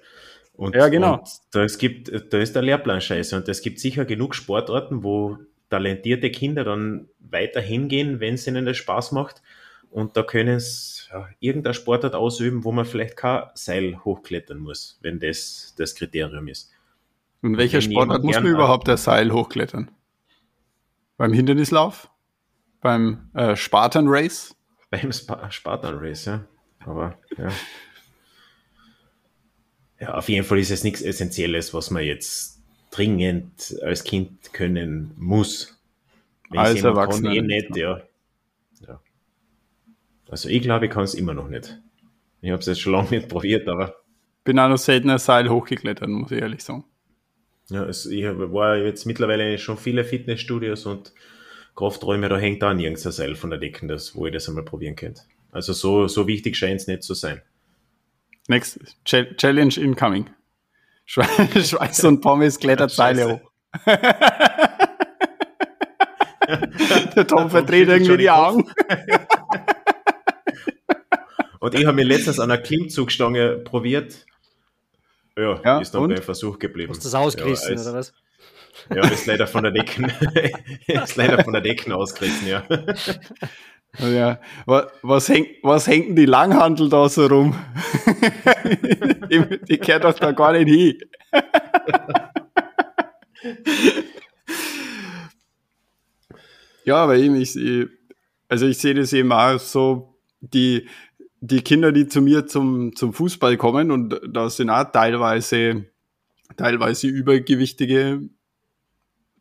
Und, 0.53 0.75
ja, 0.75 0.89
genau. 0.89 1.19
Und 1.19 1.29
da, 1.51 1.63
es 1.63 1.77
gibt, 1.77 2.11
da 2.33 2.37
ist 2.37 2.53
der 2.53 2.61
Lehrplan 2.61 3.01
scheiße. 3.01 3.35
Und 3.35 3.47
es 3.47 3.61
gibt 3.61 3.79
sicher 3.79 4.05
genug 4.05 4.35
Sportarten, 4.35 5.03
wo 5.03 5.37
talentierte 5.69 6.31
Kinder 6.31 6.63
dann 6.63 7.07
weiter 7.19 7.61
hingehen, 7.61 8.19
wenn 8.19 8.33
es 8.33 8.47
ihnen 8.47 8.65
das 8.65 8.77
Spaß 8.77 9.11
macht. 9.11 9.41
Und 9.89 10.17
da 10.17 10.23
können 10.23 10.55
es 10.55 10.98
ja, 11.11 11.27
irgendein 11.39 11.73
Sportart 11.73 12.15
ausüben, 12.15 12.63
wo 12.63 12.71
man 12.71 12.85
vielleicht 12.85 13.17
kein 13.17 13.43
Seil 13.53 14.03
hochklettern 14.03 14.59
muss, 14.59 14.99
wenn 15.01 15.19
das 15.19 15.73
das 15.77 15.95
Kriterium 15.95 16.47
ist. 16.47 16.71
Und 17.41 17.57
welcher 17.57 17.81
Sportart 17.81 18.23
muss 18.23 18.35
man 18.35 18.47
überhaupt 18.47 18.87
das 18.87 19.05
Seil 19.05 19.31
hochklettern? 19.31 19.91
Beim 21.17 21.33
Hindernislauf? 21.33 22.09
Beim 22.81 23.29
äh, 23.33 23.55
Spartan 23.55 24.07
Race? 24.07 24.55
Beim 24.89 25.09
Sp 25.11 25.35
Spartan 25.49 25.97
Race, 25.99 26.25
ja. 26.25 26.45
Aber 26.79 27.17
ja. 27.37 27.49
Ja, 29.99 30.13
auf 30.13 30.29
jeden 30.29 30.45
Fall 30.45 30.59
ist 30.59 30.71
es 30.71 30.83
nichts 30.83 31.01
Essentielles, 31.01 31.73
was 31.73 31.91
man 31.91 32.03
jetzt 32.03 32.61
dringend 32.89 33.77
als 33.83 34.03
Kind 34.03 34.53
können 34.53 35.11
muss. 35.17 35.77
Wenn 36.49 36.59
als 36.59 36.83
Erwachsener. 36.83 37.33
eh 37.33 37.41
nicht, 37.41 37.75
ja. 37.75 38.01
Also 40.29 40.49
ich 40.49 40.61
glaube, 40.61 40.85
ich 40.85 40.91
kann 40.91 41.03
es 41.03 41.13
immer 41.13 41.33
noch 41.33 41.49
nicht. 41.49 41.79
Ich 42.41 42.51
habe 42.51 42.59
es 42.59 42.65
jetzt 42.67 42.81
schon 42.81 42.93
lange 42.93 43.09
nicht 43.09 43.27
probiert, 43.29 43.67
aber. 43.67 43.95
Bin 44.43 44.59
auch 44.59 44.69
noch 44.69 44.77
seltener 44.77 45.19
Seil 45.19 45.49
hochgeklettert, 45.49 46.07
muss 46.07 46.31
ich 46.31 46.41
ehrlich 46.41 46.63
sagen. 46.63 46.85
Ja, 47.69 47.83
es, 47.85 48.05
ich 48.05 48.23
war 48.25 48.77
jetzt 48.77 49.05
mittlerweile 49.05 49.57
schon 49.57 49.77
viele 49.77 50.03
Fitnessstudios 50.03 50.85
und 50.85 51.13
Krafträume, 51.75 52.29
da 52.29 52.37
hängt 52.37 52.61
da 52.61 52.73
nirgends 52.73 53.05
ein 53.05 53.11
Seil 53.11 53.35
von 53.35 53.51
der 53.51 53.59
Decke, 53.59 53.85
das, 53.87 54.15
wo 54.15 54.25
ihr 54.25 54.31
das 54.31 54.49
einmal 54.49 54.65
probieren 54.65 54.95
könnt. 54.95 55.25
Also 55.51 55.73
so, 55.73 56.07
so 56.07 56.27
wichtig 56.27 56.57
scheint 56.57 56.81
es 56.81 56.87
nicht 56.87 57.03
zu 57.03 57.13
sein. 57.13 57.41
Next 58.47 58.79
Challenge 59.05 59.75
incoming. 59.77 60.29
Schweiß 61.05 62.03
und 62.03 62.21
Pommes 62.21 62.59
klettert 62.59 62.91
Seile 62.95 63.33
hoch. 63.33 63.51
der 67.15 67.27
Tom 67.27 67.49
verdreht 67.49 67.87
irgendwie 67.87 68.17
die 68.17 68.29
Augen. 68.29 68.63
Und 71.59 71.75
ich 71.75 71.85
habe 71.85 71.95
mir 71.95 72.05
letztens 72.05 72.39
an 72.39 72.51
einer 72.51 72.61
Klimmzugstange 72.61 73.57
probiert 73.57 74.25
ja, 75.39 75.59
ja 75.63 75.79
ist 75.79 75.91
dann 75.91 76.03
und? 76.03 76.13
beim 76.13 76.21
Versuch 76.21 76.59
geblieben. 76.59 76.91
Hast 76.91 76.99
du 76.99 77.05
das 77.05 77.15
ausgerissen, 77.15 77.75
ja, 77.75 77.81
oder 77.81 77.93
was? 77.93 78.13
Ja, 78.93 79.07
ist 79.07 79.25
leider 79.25 79.47
von 79.47 79.63
der 79.63 79.71
Decken, 79.71 80.05
ist 80.87 81.15
leider 81.15 81.43
von 81.43 81.53
der 81.53 81.61
Decken 81.61 81.93
ausgerissen, 81.93 82.47
ja. 82.47 82.63
Ja, 83.97 84.39
was 85.01 85.29
hängt, 85.29 85.47
was 85.63 85.87
hängt 85.87 86.09
denn 86.09 86.15
die 86.15 86.27
Langhandel 86.27 86.89
da 86.89 87.09
so 87.09 87.25
rum? 87.25 87.55
die, 89.31 89.59
die 89.67 89.79
kehrt 89.79 90.03
doch 90.03 90.13
da 90.13 90.31
gar 90.31 90.53
nicht 90.53 90.69
hin. 90.69 90.99
ja, 96.85 96.97
aber 96.97 97.15
eben, 97.15 97.41
ich, 97.41 97.57
also 98.47 98.67
ich 98.67 98.77
sehe 98.77 98.93
das 98.93 99.11
eben 99.11 99.31
auch 99.31 99.57
so, 99.57 100.19
die, 100.39 100.87
die 101.41 101.61
Kinder, 101.61 101.91
die 101.91 102.07
zu 102.07 102.21
mir 102.21 102.45
zum, 102.45 102.95
zum 102.95 103.13
Fußball 103.13 103.57
kommen, 103.57 103.91
und 103.91 104.19
da 104.27 104.49
sind 104.49 104.69
auch 104.69 104.91
teilweise, 104.91 105.85
teilweise 106.57 107.07
Übergewichtige 107.07 108.21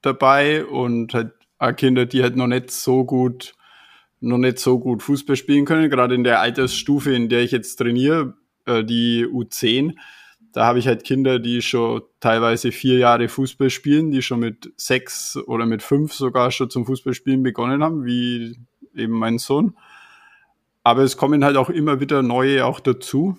dabei 0.02 0.64
und 0.64 1.14
halt 1.14 1.32
auch 1.58 1.74
Kinder, 1.74 2.06
die 2.06 2.22
halt 2.22 2.36
noch 2.36 2.46
nicht 2.46 2.70
so 2.70 3.04
gut, 3.04 3.54
noch 4.20 4.38
nicht 4.38 4.58
so 4.58 4.78
gut 4.78 5.02
Fußball 5.02 5.36
spielen 5.36 5.64
können, 5.64 5.90
gerade 5.90 6.14
in 6.14 6.24
der 6.24 6.40
Altersstufe, 6.40 7.12
in 7.14 7.28
der 7.28 7.42
ich 7.42 7.50
jetzt 7.50 7.76
trainiere, 7.76 8.34
äh, 8.66 8.84
die 8.84 9.26
U10, 9.26 9.94
da 10.52 10.64
habe 10.64 10.78
ich 10.78 10.86
halt 10.86 11.04
Kinder, 11.04 11.38
die 11.38 11.62
schon 11.62 12.02
teilweise 12.20 12.72
vier 12.72 12.98
Jahre 12.98 13.28
Fußball 13.28 13.70
spielen, 13.70 14.10
die 14.10 14.22
schon 14.22 14.40
mit 14.40 14.72
sechs 14.76 15.36
oder 15.36 15.66
mit 15.66 15.82
fünf 15.82 16.12
sogar 16.14 16.50
schon 16.50 16.70
zum 16.70 16.86
Fußballspielen 16.86 17.42
begonnen 17.42 17.82
haben, 17.82 18.04
wie 18.04 18.58
eben 18.94 19.12
mein 19.12 19.38
Sohn. 19.38 19.76
Aber 20.88 21.02
es 21.02 21.18
kommen 21.18 21.44
halt 21.44 21.58
auch 21.58 21.68
immer 21.68 22.00
wieder 22.00 22.22
neue 22.22 22.64
auch 22.64 22.80
dazu. 22.80 23.36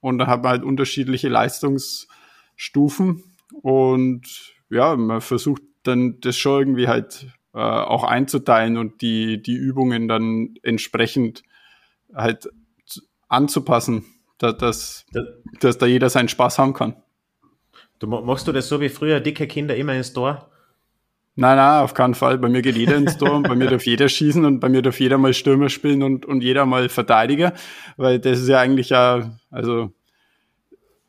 Und 0.00 0.16
da 0.16 0.28
hat 0.28 0.42
man 0.42 0.52
halt 0.52 0.64
unterschiedliche 0.64 1.28
Leistungsstufen. 1.28 3.22
Und 3.60 4.54
ja, 4.70 4.96
man 4.96 5.20
versucht 5.20 5.60
dann 5.82 6.20
das 6.22 6.38
schon 6.38 6.60
irgendwie 6.60 6.88
halt 6.88 7.26
äh, 7.52 7.58
auch 7.58 8.02
einzuteilen 8.02 8.78
und 8.78 9.02
die, 9.02 9.42
die 9.42 9.56
Übungen 9.56 10.08
dann 10.08 10.54
entsprechend 10.62 11.42
halt 12.14 12.48
anzupassen, 13.28 14.06
dass, 14.38 14.56
dass, 14.56 15.04
dass 15.60 15.76
da 15.76 15.84
jeder 15.84 16.08
seinen 16.08 16.30
Spaß 16.30 16.58
haben 16.58 16.72
kann. 16.72 16.96
Du 17.98 18.06
machst 18.06 18.48
du 18.48 18.52
das 18.52 18.68
so 18.70 18.80
wie 18.80 18.88
früher 18.88 19.20
dicke 19.20 19.46
Kinder 19.46 19.76
immer 19.76 19.92
ins 19.92 20.14
Tor? 20.14 20.50
Nein, 21.38 21.58
nein, 21.58 21.82
auf 21.82 21.92
keinen 21.92 22.14
Fall. 22.14 22.38
Bei 22.38 22.48
mir 22.48 22.62
geht 22.62 22.76
jeder 22.76 22.96
ins 22.96 23.18
Tor 23.18 23.32
und 23.32 23.46
bei 23.46 23.54
mir 23.54 23.68
darf 23.68 23.84
jeder 23.84 24.08
schießen 24.08 24.42
und 24.46 24.58
bei 24.58 24.70
mir 24.70 24.80
darf 24.80 24.98
jeder 24.98 25.18
mal 25.18 25.34
Stürmer 25.34 25.68
spielen 25.68 26.02
und, 26.02 26.24
und 26.24 26.42
jeder 26.42 26.64
mal 26.64 26.88
Verteidiger, 26.88 27.52
weil 27.98 28.18
das 28.18 28.40
ist 28.40 28.48
ja 28.48 28.58
eigentlich 28.58 28.88
ja, 28.88 29.36
also 29.50 29.92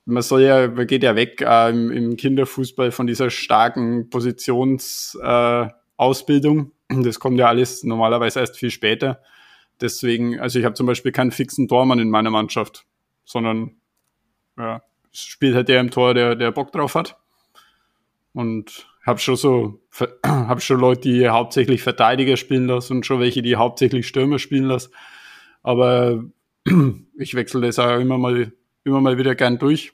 man 0.04 0.22
soll 0.22 0.42
ja, 0.42 0.68
man 0.68 0.86
geht 0.86 1.04
ja 1.04 1.16
weg 1.16 1.40
äh, 1.40 1.70
im, 1.70 1.92
im, 1.92 2.18
Kinderfußball 2.18 2.92
von 2.92 3.08
dieser 3.08 3.30
starken 3.30 4.10
Positionsausbildung. 4.10 6.72
Äh, 6.90 7.04
das 7.04 7.22
kommt 7.22 7.40
ja 7.40 7.48
alles 7.48 7.86
normalerweise 7.86 8.42
erst 8.42 8.58
viel 8.58 8.72
später. 8.72 9.22
Deswegen, 9.80 10.42
also 10.42 10.60
ich 10.60 10.66
habe 10.66 10.76
zum 10.76 10.88
Beispiel 10.88 11.14
keinen 11.14 11.32
fixen 11.32 11.70
Tormann 11.70 12.00
in 12.00 12.10
meiner 12.10 12.32
Mannschaft, 12.32 12.86
sondern 13.24 13.78
ja, 14.58 14.82
spielt 15.14 15.56
halt 15.56 15.70
der 15.70 15.80
im 15.80 15.90
Tor, 15.90 16.14
der, 16.14 16.36
der 16.36 16.52
Bock 16.52 16.74
drauf 16.74 16.96
hat. 16.96 17.16
Und 18.34 18.90
habe 19.06 19.20
schon 19.20 19.38
so, 19.38 19.80
habe 20.26 20.62
schon 20.62 20.80
Leute, 20.80 21.02
die 21.02 21.28
hauptsächlich 21.28 21.82
Verteidiger 21.82 22.38
spielen 22.38 22.68
lassen 22.68 22.98
und 22.98 23.06
schon 23.06 23.20
welche, 23.20 23.42
die 23.42 23.56
hauptsächlich 23.56 24.08
Stürmer 24.08 24.40
spielen 24.40 24.66
lassen. 24.66 24.92
Aber 25.64 26.24
ich 27.18 27.34
wechsle 27.34 27.62
das 27.62 27.80
auch 27.80 28.00
immer 28.00 28.18
mal, 28.18 28.52
immer 28.84 29.02
mal 29.02 29.18
wieder 29.18 29.36
gern 29.36 29.58
durch, 29.58 29.94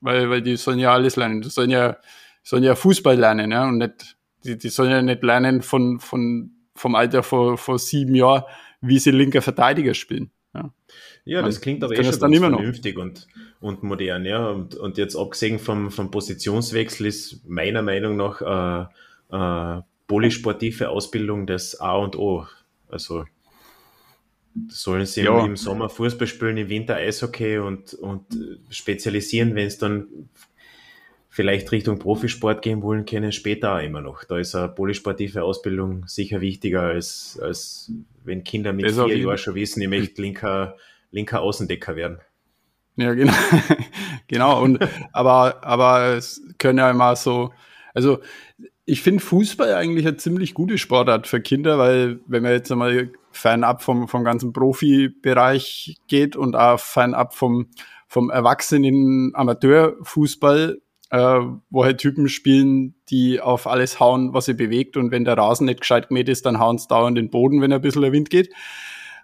weil, 0.00 0.30
weil 0.30 0.42
die 0.42 0.56
sollen 0.56 0.78
ja 0.78 0.92
alles 0.92 1.16
lernen. 1.16 1.42
Die 1.42 1.48
sollen 1.48 1.70
ja, 1.70 1.96
sollen 2.42 2.64
ja 2.64 2.74
Fußball 2.74 3.16
lernen, 3.16 3.50
ja, 3.50 3.66
und 3.66 3.78
nicht, 3.78 4.16
die, 4.44 4.58
die 4.58 4.68
sollen 4.68 4.90
ja 4.90 5.02
nicht 5.02 5.22
lernen 5.22 5.62
von, 5.62 5.98
von, 6.00 6.50
vom 6.74 6.94
Alter 6.94 7.22
vor, 7.22 7.56
vor 7.56 7.78
sieben 7.78 8.14
Jahren, 8.14 8.44
wie 8.80 8.98
sie 8.98 9.10
linker 9.10 9.42
Verteidiger 9.42 9.94
spielen. 9.94 10.30
Ja, 10.54 10.70
ja 11.24 11.42
das 11.42 11.60
klingt 11.60 11.82
aber 11.82 11.98
eh 11.98 12.04
schon 12.04 12.20
dann 12.20 12.32
immer 12.32 12.50
vernünftig 12.50 12.98
und, 12.98 13.26
und 13.60 13.82
modern, 13.82 14.24
ja. 14.24 14.48
Und, 14.48 14.74
und 14.74 14.98
jetzt 14.98 15.16
abgesehen 15.16 15.58
vom, 15.58 15.90
vom 15.90 16.10
Positionswechsel 16.10 17.06
ist 17.06 17.48
meiner 17.48 17.82
Meinung 17.82 18.16
nach 18.16 18.40
äh, 18.42 18.86
äh, 19.34 19.82
polysportive 20.06 20.90
Ausbildung 20.90 21.46
das 21.46 21.80
A 21.80 21.96
und 21.96 22.16
O. 22.16 22.46
Also 22.88 23.24
sollen 24.68 25.06
sie 25.06 25.22
ja. 25.22 25.44
im 25.44 25.56
Sommer 25.56 25.88
Fußball 25.88 26.28
spielen, 26.28 26.56
im 26.56 26.68
Winter 26.68 26.94
Eishockey 26.94 27.58
und, 27.58 27.94
und 27.94 28.24
spezialisieren, 28.70 29.54
wenn 29.56 29.66
es 29.66 29.78
dann 29.78 30.06
vielleicht 31.28 31.72
Richtung 31.72 31.98
Profisport 31.98 32.62
gehen 32.62 32.80
wollen, 32.82 33.04
können 33.06 33.32
später 33.32 33.74
auch 33.74 33.82
immer 33.82 34.00
noch. 34.00 34.22
Da 34.22 34.38
ist 34.38 34.54
eine 34.54 34.68
polysportive 34.68 35.42
Ausbildung 35.42 36.06
sicher 36.06 36.40
wichtiger, 36.40 36.82
als, 36.82 37.40
als 37.42 37.90
wenn 38.22 38.44
Kinder 38.44 38.72
mit 38.72 38.86
das 38.86 38.94
vier 38.94 39.18
Jahren 39.18 39.38
schon 39.38 39.56
wissen, 39.56 39.82
ich 39.82 39.88
möchte 39.88 40.22
linker, 40.22 40.76
linker 41.10 41.40
Außendecker 41.40 41.96
werden. 41.96 42.18
Ja, 42.96 43.12
genau. 43.14 43.32
genau. 44.28 44.62
Und, 44.62 44.78
aber, 45.12 45.64
aber 45.64 46.14
es 46.14 46.40
können 46.58 46.78
ja 46.78 46.88
immer 46.88 47.16
so, 47.16 47.52
also 47.94 48.20
ich 48.86 49.02
finde 49.02 49.22
Fußball 49.24 49.74
eigentlich 49.74 50.06
eine 50.06 50.16
ziemlich 50.16 50.54
gute 50.54 50.76
Sportart 50.76 51.26
für 51.26 51.40
Kinder, 51.40 51.78
weil 51.78 52.20
wenn 52.26 52.42
man 52.42 52.52
jetzt 52.52 52.70
einmal 52.70 53.10
fernab 53.30 53.82
vom, 53.82 54.08
vom 54.08 54.24
ganzen 54.24 54.52
Profibereich 54.52 55.96
geht 56.06 56.36
und 56.36 56.54
auch 56.54 56.78
fernab 56.78 57.34
vom, 57.34 57.68
vom 58.08 58.30
erwachsenen 58.30 59.32
Amateurfußball, 59.34 60.80
äh, 61.10 61.40
wo 61.70 61.84
halt 61.84 61.98
Typen 61.98 62.28
spielen, 62.28 62.94
die 63.08 63.40
auf 63.40 63.66
alles 63.66 64.00
hauen, 64.00 64.34
was 64.34 64.46
sie 64.46 64.54
bewegt. 64.54 64.96
Und 64.96 65.10
wenn 65.10 65.24
der 65.24 65.38
Rasen 65.38 65.66
nicht 65.66 65.80
gescheit 65.80 66.08
gemäht 66.08 66.28
ist, 66.28 66.44
dann 66.44 66.58
hauen 66.58 66.76
sie 66.76 66.88
dauernd 66.88 67.16
den 67.16 67.30
Boden, 67.30 67.62
wenn 67.62 67.72
ein 67.72 67.80
bisschen 67.80 68.02
der 68.02 68.12
Wind 68.12 68.28
geht, 68.28 68.52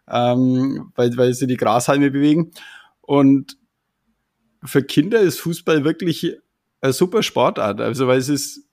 ähm, 0.09 0.91
weil, 0.95 1.15
weil 1.19 1.35
sie 1.35 1.47
die 1.47 1.57
Grashalme 1.57 2.11
bewegen. 2.11 2.53
Und 3.03 3.59
für 4.65 4.83
Kinder 4.83 5.21
ist 5.21 5.41
Fußball 5.41 5.85
wirklich 5.85 6.39
eine 6.81 6.93
super 6.93 7.23
Sportart. 7.23 7.81
Also, 7.81 8.07
weil 8.07 8.19
es 8.19 8.29
ist, 8.29 8.70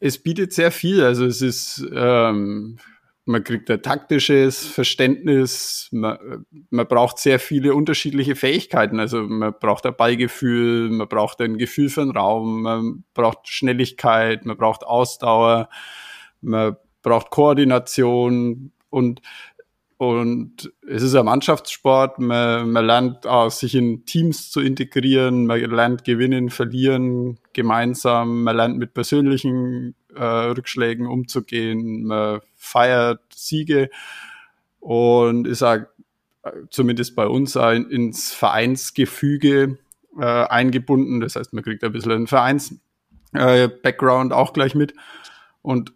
es 0.00 0.18
bietet 0.18 0.52
sehr 0.52 0.70
viel. 0.70 1.02
Also, 1.02 1.24
es 1.24 1.42
ist, 1.42 1.86
ähm, 1.92 2.78
man 3.28 3.44
kriegt 3.44 3.70
ein 3.70 3.82
taktisches 3.82 4.66
Verständnis, 4.66 5.88
man, 5.92 6.46
man 6.70 6.88
braucht 6.88 7.18
sehr 7.18 7.38
viele 7.38 7.74
unterschiedliche 7.74 8.34
Fähigkeiten. 8.34 9.00
Also 9.00 9.22
man 9.22 9.52
braucht 9.60 9.84
ein 9.84 9.94
Ballgefühl, 9.94 10.88
man 10.88 11.08
braucht 11.08 11.42
ein 11.42 11.58
Gefühl 11.58 11.90
für 11.90 12.00
den 12.00 12.16
Raum, 12.16 12.62
man 12.62 13.04
braucht 13.12 13.46
Schnelligkeit, 13.46 14.46
man 14.46 14.56
braucht 14.56 14.82
Ausdauer, 14.82 15.68
man 16.40 16.76
braucht 17.02 17.28
Koordination 17.28 18.72
und 18.88 19.20
und 19.98 20.72
es 20.88 21.02
ist 21.02 21.16
ein 21.16 21.24
Mannschaftssport, 21.24 22.20
man, 22.20 22.70
man 22.70 22.86
lernt 22.86 23.26
auch, 23.26 23.50
sich 23.50 23.74
in 23.74 24.06
Teams 24.06 24.50
zu 24.50 24.60
integrieren, 24.60 25.46
man 25.46 25.60
lernt 25.60 26.04
gewinnen, 26.04 26.50
verlieren 26.50 27.38
gemeinsam, 27.52 28.44
man 28.44 28.56
lernt 28.56 28.78
mit 28.78 28.94
persönlichen 28.94 29.96
äh, 30.14 30.22
Rückschlägen 30.22 31.06
umzugehen, 31.06 32.04
man 32.04 32.40
feiert 32.54 33.20
Siege. 33.34 33.90
Und 34.80 35.48
ist 35.48 35.64
auch 35.64 35.80
zumindest 36.70 37.16
bei 37.16 37.26
uns 37.26 37.56
auch 37.56 37.72
ins 37.72 38.32
Vereinsgefüge 38.32 39.78
äh, 40.18 40.24
eingebunden. 40.24 41.20
Das 41.20 41.36
heißt, 41.36 41.52
man 41.52 41.62
kriegt 41.64 41.84
ein 41.84 41.92
bisschen 41.92 42.12
einen 42.12 42.26
Vereins-Background 42.26 44.32
äh, 44.32 44.34
auch 44.34 44.52
gleich 44.52 44.74
mit. 44.74 44.94
Und 45.62 45.92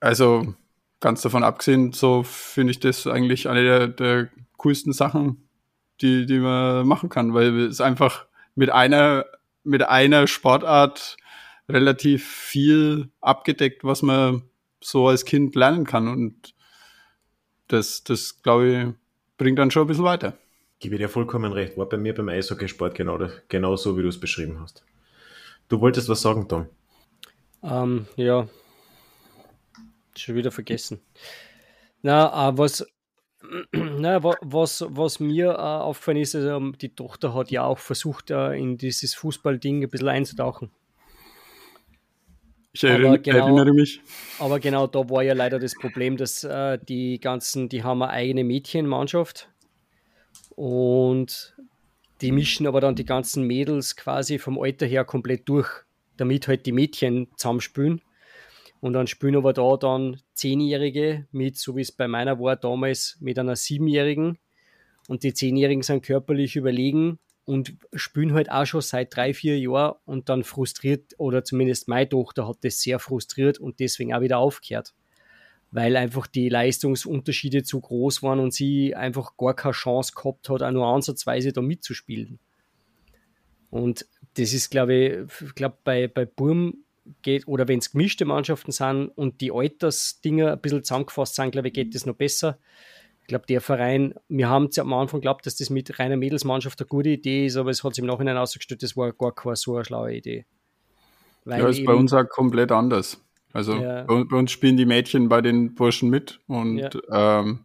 also 0.00 0.54
ganz 1.00 1.22
davon 1.22 1.44
abgesehen, 1.44 1.92
so 1.92 2.22
finde 2.22 2.72
ich 2.72 2.80
das 2.80 3.06
eigentlich 3.06 3.48
eine 3.48 3.62
der, 3.62 3.88
der 3.88 4.28
coolsten 4.56 4.92
Sachen, 4.92 5.48
die, 6.00 6.26
die 6.26 6.38
man 6.38 6.86
machen 6.86 7.08
kann, 7.08 7.34
weil 7.34 7.60
es 7.60 7.80
einfach 7.80 8.26
mit 8.54 8.70
einer, 8.70 9.24
mit 9.64 9.82
einer 9.82 10.26
Sportart 10.26 11.16
relativ 11.68 12.26
viel 12.26 13.10
abgedeckt, 13.20 13.84
was 13.84 14.02
man 14.02 14.42
so 14.80 15.08
als 15.08 15.24
Kind 15.24 15.54
lernen 15.54 15.84
kann. 15.84 16.08
Und 16.08 16.54
das, 17.68 18.02
das 18.04 18.42
glaube 18.42 18.68
ich, 18.68 18.94
bringt 19.36 19.58
dann 19.58 19.70
schon 19.70 19.84
ein 19.84 19.88
bisschen 19.88 20.04
weiter. 20.04 20.36
Gebe 20.80 20.98
dir 20.98 21.08
vollkommen 21.08 21.52
recht. 21.52 21.76
War 21.76 21.88
bei 21.88 21.96
mir 21.96 22.14
beim 22.14 22.28
Eishockeysport 22.28 22.94
genau, 22.94 23.18
genau 23.48 23.76
so, 23.76 23.96
wie 23.96 24.02
du 24.02 24.08
es 24.08 24.20
beschrieben 24.20 24.60
hast. 24.60 24.84
Du 25.68 25.80
wolltest 25.80 26.08
was 26.08 26.22
sagen, 26.22 26.48
Tom? 26.48 26.66
Ähm, 27.62 28.06
ja, 28.16 28.48
schon 30.20 30.34
wieder 30.34 30.50
vergessen. 30.50 31.00
Na, 32.02 32.50
äh, 32.50 32.58
was, 32.58 32.86
na, 33.72 34.22
was, 34.22 34.84
was 34.88 35.20
mir 35.20 35.50
äh, 35.50 35.56
aufgefallen 35.56 36.18
ist, 36.18 36.34
also, 36.34 36.72
die 36.72 36.94
Tochter 36.94 37.34
hat 37.34 37.50
ja 37.50 37.64
auch 37.64 37.78
versucht, 37.78 38.30
äh, 38.30 38.52
in 38.52 38.78
dieses 38.78 39.14
Fußballding 39.14 39.82
ein 39.82 39.88
bisschen 39.88 40.08
einzutauchen. 40.08 40.70
Ich 42.72 42.84
erinnere, 42.84 43.18
genau, 43.18 43.46
erinnere, 43.46 43.72
mich. 43.72 44.00
Aber 44.38 44.60
genau 44.60 44.86
da 44.86 45.08
war 45.10 45.22
ja 45.22 45.34
leider 45.34 45.58
das 45.58 45.74
Problem, 45.74 46.16
dass 46.16 46.44
äh, 46.44 46.78
die 46.88 47.18
ganzen, 47.18 47.68
die 47.68 47.82
haben 47.82 48.02
eine 48.02 48.12
eigene 48.12 48.44
Mädchenmannschaft 48.44 49.48
und 50.50 51.56
die 52.20 52.32
mischen 52.32 52.66
aber 52.66 52.80
dann 52.80 52.94
die 52.94 53.04
ganzen 53.04 53.44
Mädels 53.44 53.96
quasi 53.96 54.38
vom 54.38 54.60
Alter 54.60 54.86
her 54.86 55.04
komplett 55.04 55.48
durch, 55.48 55.68
damit 56.16 56.46
halt 56.46 56.66
die 56.66 56.72
Mädchen 56.72 57.28
zusammenspielen. 57.36 58.02
Und 58.80 58.92
dann 58.92 59.06
spielen 59.06 59.36
aber 59.36 59.52
da 59.52 59.76
dann 59.76 60.20
Zehnjährige 60.34 61.26
mit, 61.32 61.56
so 61.56 61.76
wie 61.76 61.80
es 61.80 61.92
bei 61.92 62.06
meiner 62.06 62.38
war 62.38 62.56
damals, 62.56 63.16
mit 63.20 63.38
einer 63.38 63.56
Siebenjährigen. 63.56 64.38
Und 65.08 65.22
die 65.24 65.34
Zehnjährigen 65.34 65.82
sind 65.82 66.04
körperlich 66.04 66.54
überlegen 66.54 67.18
und 67.44 67.74
spielen 67.94 68.34
halt 68.34 68.50
auch 68.50 68.66
schon 68.66 68.82
seit 68.82 69.16
drei, 69.16 69.32
vier 69.32 69.58
Jahren 69.58 69.96
und 70.04 70.28
dann 70.28 70.44
frustriert, 70.44 71.14
oder 71.16 71.44
zumindest 71.44 71.88
meine 71.88 72.08
Tochter 72.08 72.46
hat 72.46 72.58
das 72.60 72.80
sehr 72.80 72.98
frustriert 72.98 73.58
und 73.58 73.80
deswegen 73.80 74.14
auch 74.14 74.20
wieder 74.20 74.38
aufgehört. 74.38 74.94
Weil 75.70 75.96
einfach 75.96 76.26
die 76.26 76.48
Leistungsunterschiede 76.48 77.62
zu 77.62 77.80
groß 77.80 78.22
waren 78.22 78.38
und 78.38 78.52
sie 78.52 78.94
einfach 78.94 79.36
gar 79.36 79.54
keine 79.54 79.72
Chance 79.72 80.12
gehabt 80.14 80.48
hat, 80.50 80.62
auch 80.62 80.70
nur 80.70 80.86
ansatzweise 80.86 81.52
da 81.52 81.62
mitzuspielen. 81.62 82.38
Und 83.70 84.06
das 84.34 84.52
ist, 84.52 84.70
glaube 84.70 85.28
ich, 85.30 85.54
glaube, 85.54 85.78
bei, 85.84 86.06
bei 86.06 86.26
Burm 86.26 86.84
geht, 87.22 87.46
oder 87.48 87.68
wenn 87.68 87.78
es 87.78 87.92
gemischte 87.92 88.24
Mannschaften 88.24 88.72
sind 88.72 89.08
und 89.08 89.40
die 89.40 89.52
Altersdinger 89.52 90.52
ein 90.52 90.60
bisschen 90.60 90.84
zusammengefasst 90.84 91.34
sind, 91.34 91.52
glaube 91.52 91.68
ich, 91.68 91.74
geht 91.74 91.94
das 91.94 92.06
noch 92.06 92.14
besser. 92.14 92.58
Ich 93.22 93.28
glaube, 93.28 93.46
der 93.46 93.60
Verein, 93.60 94.14
wir 94.28 94.48
haben 94.48 94.70
am 94.78 94.92
Anfang 94.94 95.20
geglaubt, 95.20 95.44
dass 95.46 95.56
das 95.56 95.70
mit 95.70 95.98
reiner 95.98 96.16
Mädelsmannschaft 96.16 96.80
eine 96.80 96.88
gute 96.88 97.10
Idee 97.10 97.46
ist, 97.46 97.56
aber 97.56 97.70
es 97.70 97.84
hat 97.84 97.94
sich 97.94 98.02
im 98.02 98.08
Nachhinein 98.08 98.36
ausgestellt, 98.36 98.82
das 98.82 98.96
war 98.96 99.12
gar 99.12 99.34
keine 99.34 99.56
so 99.56 99.76
eine 99.76 99.84
schlaue 99.84 100.14
Idee. 100.14 100.46
Weil 101.44 101.60
ja, 101.60 101.68
ist 101.68 101.84
bei 101.84 101.94
uns 101.94 102.12
auch 102.12 102.28
komplett 102.28 102.72
anders. 102.72 103.22
Also 103.52 103.74
ja. 103.74 104.04
bei, 104.04 104.24
bei, 104.24 104.36
uns 104.36 104.50
spielen 104.50 104.76
die 104.76 104.86
Mädchen 104.86 105.28
bei 105.28 105.40
den 105.40 105.74
Burschen 105.74 106.10
mit 106.10 106.40
und 106.46 106.78
ja. 106.78 107.40
ähm, 107.40 107.64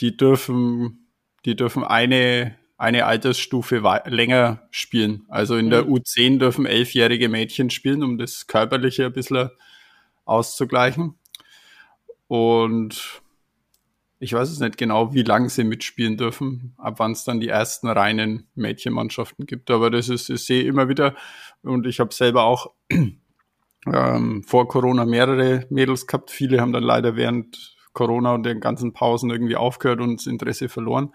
die 0.00 0.16
dürfen, 0.16 1.08
die 1.44 1.56
dürfen 1.56 1.84
eine 1.84 2.56
eine 2.78 3.06
Altersstufe 3.06 3.82
länger 4.06 4.62
spielen. 4.70 5.26
Also 5.28 5.56
in 5.56 5.66
mhm. 5.66 5.70
der 5.70 5.82
U10 5.82 6.38
dürfen 6.38 6.64
elfjährige 6.64 7.28
Mädchen 7.28 7.70
spielen, 7.70 8.04
um 8.04 8.16
das 8.18 8.46
Körperliche 8.46 9.06
ein 9.06 9.12
bisschen 9.12 9.50
auszugleichen. 10.24 11.18
Und 12.28 13.20
ich 14.20 14.32
weiß 14.32 14.48
es 14.50 14.60
nicht 14.60 14.78
genau, 14.78 15.12
wie 15.12 15.22
lange 15.22 15.48
sie 15.48 15.64
mitspielen 15.64 16.16
dürfen, 16.16 16.74
ab 16.78 16.94
wann 16.98 17.12
es 17.12 17.24
dann 17.24 17.40
die 17.40 17.48
ersten 17.48 17.88
reinen 17.88 18.46
Mädchenmannschaften 18.54 19.46
gibt. 19.46 19.70
Aber 19.70 19.90
das 19.90 20.08
ist, 20.08 20.30
ich 20.30 20.44
sehe 20.44 20.62
immer 20.62 20.88
wieder, 20.88 21.14
und 21.62 21.84
ich 21.86 21.98
habe 21.98 22.14
selber 22.14 22.44
auch 22.44 22.72
ähm, 23.92 24.44
vor 24.44 24.68
Corona 24.68 25.04
mehrere 25.04 25.66
Mädels 25.70 26.06
gehabt. 26.06 26.30
Viele 26.30 26.60
haben 26.60 26.72
dann 26.72 26.84
leider 26.84 27.16
während 27.16 27.76
Corona 27.92 28.34
und 28.34 28.44
den 28.44 28.60
ganzen 28.60 28.92
Pausen 28.92 29.30
irgendwie 29.30 29.56
aufgehört 29.56 30.00
und 30.00 30.20
das 30.20 30.26
Interesse 30.26 30.68
verloren. 30.68 31.12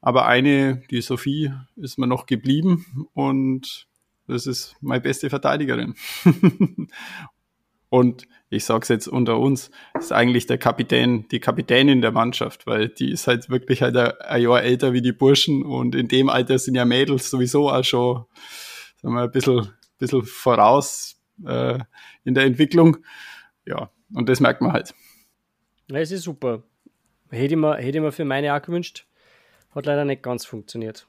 Aber 0.00 0.26
eine, 0.26 0.82
die 0.90 1.02
Sophie, 1.02 1.52
ist 1.76 1.98
mir 1.98 2.06
noch 2.06 2.26
geblieben 2.26 3.08
und 3.12 3.86
das 4.26 4.46
ist 4.46 4.76
meine 4.80 5.00
beste 5.00 5.28
Verteidigerin. 5.28 5.94
und 7.90 8.26
ich 8.48 8.64
sage 8.64 8.82
es 8.82 8.88
jetzt 8.88 9.08
unter 9.08 9.38
uns, 9.38 9.70
ist 9.98 10.12
eigentlich 10.12 10.46
der 10.46 10.58
Kapitän, 10.58 11.28
die 11.28 11.40
Kapitänin 11.40 12.00
der 12.00 12.12
Mannschaft, 12.12 12.66
weil 12.66 12.88
die 12.88 13.10
ist 13.10 13.26
halt 13.26 13.50
wirklich 13.50 13.82
halt 13.82 13.96
ein, 13.96 14.42
Jahr 14.42 14.62
älter 14.62 14.92
wie 14.92 15.02
die 15.02 15.12
Burschen 15.12 15.62
und 15.62 15.94
in 15.94 16.08
dem 16.08 16.28
Alter 16.28 16.58
sind 16.58 16.76
ja 16.76 16.84
Mädels 16.84 17.30
sowieso 17.30 17.70
auch 17.70 17.84
schon, 17.84 18.24
sagen 19.02 19.14
wir, 19.14 19.22
ein 19.22 19.30
bisschen, 19.30 19.68
bisschen 19.98 20.24
voraus 20.24 21.20
äh, 21.44 21.78
in 22.24 22.34
der 22.34 22.44
Entwicklung. 22.44 22.98
Ja, 23.66 23.90
und 24.14 24.28
das 24.28 24.40
merkt 24.40 24.62
man 24.62 24.72
halt. 24.72 24.94
Ja, 25.90 25.98
es 25.98 26.10
ist 26.10 26.22
super. 26.22 26.62
Hätte 27.30 27.54
ich 27.54 27.60
mir, 27.60 27.76
hätte 27.76 27.98
ich 27.98 28.02
mir 28.02 28.12
für 28.12 28.24
meine 28.24 28.54
auch 28.54 28.62
gewünscht. 28.62 29.06
Hat 29.70 29.86
leider 29.86 30.04
nicht 30.04 30.22
ganz 30.22 30.44
funktioniert. 30.44 31.06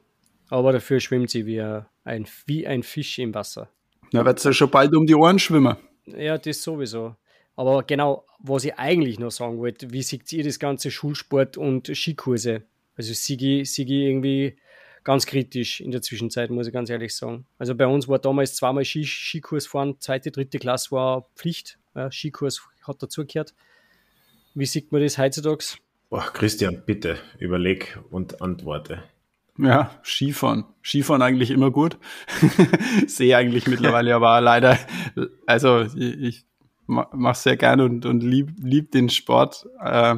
Aber 0.49 0.73
dafür 0.73 0.99
schwimmt 0.99 1.29
sie 1.29 1.45
wie 1.45 1.61
ein, 1.61 2.27
wie 2.45 2.67
ein 2.67 2.83
Fisch 2.83 3.19
im 3.19 3.33
Wasser. 3.33 3.69
Na, 4.11 4.25
wird 4.25 4.37
es 4.37 4.43
ja 4.43 4.53
schon 4.53 4.69
bald 4.69 4.95
um 4.95 5.05
die 5.05 5.15
Ohren 5.15 5.39
schwimmen. 5.39 5.77
Ja, 6.05 6.37
das 6.37 6.61
sowieso. 6.61 7.15
Aber 7.55 7.83
genau, 7.83 8.25
was 8.39 8.65
ich 8.65 8.75
eigentlich 8.75 9.19
noch 9.19 9.31
sagen 9.31 9.59
wollte, 9.59 9.91
wie 9.91 10.01
seht 10.01 10.31
ihr 10.33 10.43
das 10.43 10.59
ganze 10.59 10.91
Schulsport 10.91 11.57
und 11.57 11.87
Skikurse? 11.95 12.63
Also 12.95 13.13
siege 13.13 13.61
ich 13.61 13.79
irgendwie 13.79 14.57
ganz 15.03 15.25
kritisch 15.25 15.81
in 15.81 15.91
der 15.91 16.01
Zwischenzeit, 16.01 16.49
muss 16.49 16.67
ich 16.67 16.73
ganz 16.73 16.89
ehrlich 16.89 17.15
sagen. 17.15 17.45
Also 17.57 17.75
bei 17.75 17.87
uns 17.87 18.07
war 18.07 18.19
damals 18.19 18.55
zweimal 18.55 18.85
Ski, 18.85 19.05
Skikurs 19.05 19.67
fahren, 19.67 19.95
zweite, 19.99 20.31
dritte 20.31 20.59
Klasse 20.59 20.91
war 20.91 21.27
Pflicht. 21.35 21.79
Ja, 21.95 22.11
Skikurs 22.11 22.61
hat 22.83 23.01
dazugehört. 23.01 23.53
Wie 24.53 24.65
sieht 24.65 24.91
man 24.91 25.01
das 25.01 25.17
heutzutage? 25.17 25.77
Boah, 26.11 26.29
Christian, 26.33 26.83
bitte 26.85 27.17
überleg 27.39 27.97
und 28.09 28.41
antworte. 28.41 29.01
Ja, 29.57 29.91
Skifahren. 30.03 30.65
Skifahren 30.83 31.21
eigentlich 31.21 31.51
immer 31.51 31.71
gut. 31.71 31.97
Sehe 33.07 33.37
eigentlich 33.37 33.65
mittlerweile 33.65 34.13
aber 34.15 34.41
leider, 34.41 34.77
also 35.47 35.87
ich, 35.95 36.43
mache 36.85 37.37
sehr 37.37 37.55
gerne 37.55 37.85
und, 37.85 38.05
und 38.05 38.23
lieb, 38.23 38.51
lieb 38.61 38.91
den 38.91 39.07
Sport. 39.07 39.69
Äh, 39.79 40.17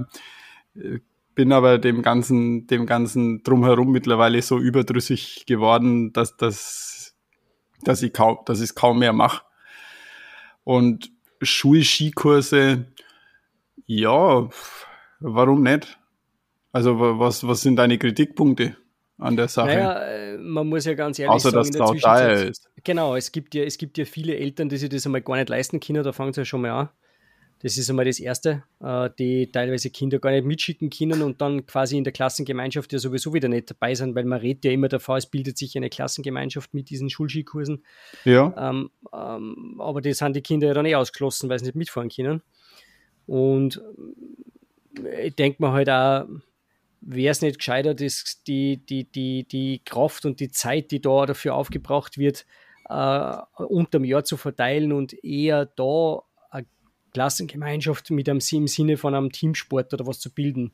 bin 1.35 1.53
aber 1.53 1.77
dem 1.77 2.01
ganzen, 2.01 2.65
dem 2.65 2.87
ganzen 2.87 3.43
drumherum 3.43 3.91
mittlerweile 3.91 4.41
so 4.41 4.57
überdrüssig 4.57 5.45
geworden, 5.45 6.11
dass, 6.11 6.35
dass, 6.37 7.15
dass 7.83 8.01
ich 8.01 8.13
kaum, 8.13 8.39
dass 8.47 8.61
ich 8.61 8.69
es 8.69 8.75
kaum 8.75 8.97
mehr 8.97 9.13
mache. 9.13 9.43
Und 10.63 11.11
Schulskikurse, 11.39 12.87
ja, 13.85 14.49
warum 15.23 15.63
nicht? 15.63 15.99
Also 16.71 16.99
was, 16.99 17.47
was 17.47 17.61
sind 17.61 17.75
deine 17.75 17.97
Kritikpunkte 17.97 18.75
an 19.17 19.35
der 19.35 19.47
Sache? 19.47 19.67
Naja, 19.67 20.03
äh, 20.03 20.37
man 20.37 20.67
muss 20.67 20.85
ja 20.85 20.93
ganz 20.93 21.19
ehrlich 21.19 21.35
Außer, 21.35 21.51
sagen, 21.51 21.71
dass 21.71 21.91
es 21.91 22.01
teuer 22.01 22.31
ist. 22.49 22.69
Genau, 22.83 23.15
es 23.15 23.31
gibt, 23.31 23.55
ja, 23.55 23.63
es 23.63 23.77
gibt 23.77 23.97
ja 23.97 24.05
viele 24.05 24.35
Eltern, 24.35 24.69
die 24.69 24.77
sich 24.77 24.89
das 24.89 25.05
einmal 25.05 25.21
gar 25.21 25.37
nicht 25.37 25.49
leisten 25.49 25.79
können, 25.79 26.03
da 26.03 26.11
fangen 26.11 26.33
sie 26.33 26.41
ja 26.41 26.45
schon 26.45 26.61
mal 26.61 26.71
an. 26.71 26.89
Das 27.63 27.77
ist 27.77 27.89
einmal 27.89 28.03
das 28.03 28.19
Erste, 28.19 28.63
äh, 28.81 29.09
die 29.17 29.49
teilweise 29.49 29.89
Kinder 29.89 30.19
gar 30.19 30.31
nicht 30.31 30.45
mitschicken 30.45 30.89
können 30.89 31.21
und 31.21 31.39
dann 31.39 31.65
quasi 31.65 31.97
in 31.97 32.03
der 32.03 32.11
Klassengemeinschaft 32.11 32.91
ja 32.91 32.99
sowieso 32.99 33.33
wieder 33.33 33.47
nicht 33.47 33.69
dabei 33.69 33.95
sind, 33.95 34.15
weil 34.15 34.25
man 34.25 34.41
redet 34.41 34.65
ja 34.65 34.71
immer 34.71 34.89
davor, 34.89 35.15
es 35.15 35.27
bildet 35.27 35.57
sich 35.57 35.77
eine 35.77 35.89
Klassengemeinschaft 35.89 36.73
mit 36.73 36.89
diesen 36.89 37.09
Schulskikursen. 37.09 37.85
Ja. 38.25 38.53
Ähm, 38.57 38.89
ähm, 39.13 39.79
aber 39.79 40.01
die 40.01 40.11
sind 40.11 40.35
die 40.35 40.41
Kinder 40.41 40.67
ja 40.67 40.73
dann 40.73 40.85
eh 40.85 40.95
ausgeschlossen, 40.95 41.49
weil 41.49 41.59
sie 41.59 41.65
nicht 41.65 41.75
mitfahren 41.75 42.09
können. 42.09 42.41
Und 43.27 43.81
ich 45.23 45.35
denke 45.35 45.63
mir 45.63 45.71
halt 45.71 45.89
auch, 45.89 46.25
wäre 47.01 47.31
es 47.31 47.41
nicht 47.41 47.57
gescheiter, 47.57 47.93
dass 47.93 48.43
die, 48.47 48.77
die, 48.77 49.05
die, 49.05 49.45
die 49.45 49.81
Kraft 49.83 50.25
und 50.25 50.39
die 50.39 50.49
Zeit, 50.49 50.91
die 50.91 51.01
da 51.01 51.25
dafür 51.25 51.55
aufgebracht 51.55 52.17
wird, 52.17 52.45
äh, 52.89 53.35
unterm 53.57 54.03
Jahr 54.03 54.23
zu 54.23 54.37
verteilen 54.37 54.91
und 54.91 55.13
eher 55.23 55.65
da 55.65 56.21
eine 56.49 56.65
Klassengemeinschaft 57.13 58.11
mit 58.11 58.29
einem 58.29 58.39
im 58.51 58.67
Sinne 58.67 58.97
von 58.97 59.15
einem 59.15 59.31
Teamsport 59.31 59.93
oder 59.93 60.07
was 60.07 60.19
zu 60.19 60.33
bilden. 60.33 60.71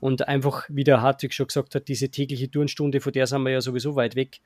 Und 0.00 0.28
einfach, 0.28 0.64
wie 0.68 0.84
der 0.84 1.02
Hartwig 1.02 1.34
schon 1.34 1.48
gesagt 1.48 1.74
hat, 1.74 1.88
diese 1.88 2.10
tägliche 2.10 2.50
Turnstunde, 2.50 3.00
von 3.00 3.12
der 3.12 3.26
sind 3.26 3.42
wir 3.42 3.50
ja 3.52 3.60
sowieso 3.60 3.96
weit 3.96 4.16
weg, 4.16 4.40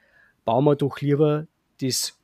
bauen 0.44 0.64
wir 0.64 0.76
doch 0.76 1.00
lieber 1.00 1.46
das 1.80 2.19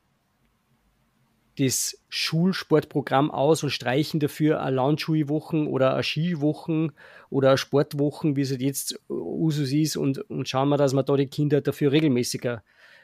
das 1.59 2.03
Schulsportprogramm 2.09 3.31
aus 3.31 3.63
und 3.63 3.71
streichen 3.71 4.21
dafür 4.21 4.63
eine 4.63 4.77
Launchschulwochen 4.77 5.67
oder 5.67 5.95
eine 5.95 6.03
Skiwochen 6.03 6.93
oder 7.31 7.49
eine 7.49 7.59
Sportwochen, 7.59 8.37
wie 8.37 8.43
es 8.43 8.51
halt 8.51 8.63
jetzt 8.63 9.01
Usus 9.09 9.73
ist 9.73 9.97
und, 9.97 10.19
und 10.31 10.49
schauen 10.49 10.69
wir, 10.69 10.77
dass 10.77 10.93
wir 10.93 11.03
da 11.03 11.17
die 11.17 11.27
Kinder 11.27 11.61
dafür 11.61 11.93
regelmäßiger 11.93 12.63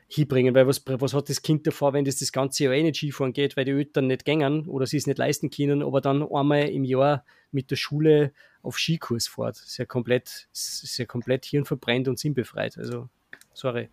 hinbringen, 0.09 0.55
weil 0.55 0.67
was, 0.67 0.83
was 0.87 1.15
hat 1.15 1.29
das 1.31 1.43
Kind 1.43 1.67
davor, 1.67 1.95
wenn 1.95 2.05
das 2.05 2.17
das 2.17 2.33
ganze 2.33 2.65
Jahr 2.65 2.75
eh 2.75 2.83
nicht 2.83 2.97
Skifahren 2.97 3.33
geht, 3.33 3.57
weil 3.57 3.65
die 3.65 3.71
Eltern 3.71 4.09
nicht 4.09 4.25
gängen 4.25 4.69
oder 4.69 4.87
sie 4.87 4.99
es 4.99 5.07
nicht 5.07 5.19
leisten 5.19 5.51
können, 5.51 5.83
aber 5.83 6.01
dann 6.01 6.23
einmal 6.31 6.69
im 6.69 6.85
Jahr 6.85 7.25
mit 7.51 7.71
der 7.71 7.77
Schule 7.77 8.33
auf 8.63 8.79
Skikurs 8.79 9.27
fährt. 9.27 9.57
Ist 9.57 9.79
ja 9.79 9.87
komplett, 9.87 10.49
ist 10.53 10.99
ja 10.99 11.07
komplett 11.07 11.47
hirnverbrennt 11.47 12.09
und 12.09 12.19
sinnbefreit. 12.19 12.77
Also, 12.77 13.09
sorry. 13.55 13.89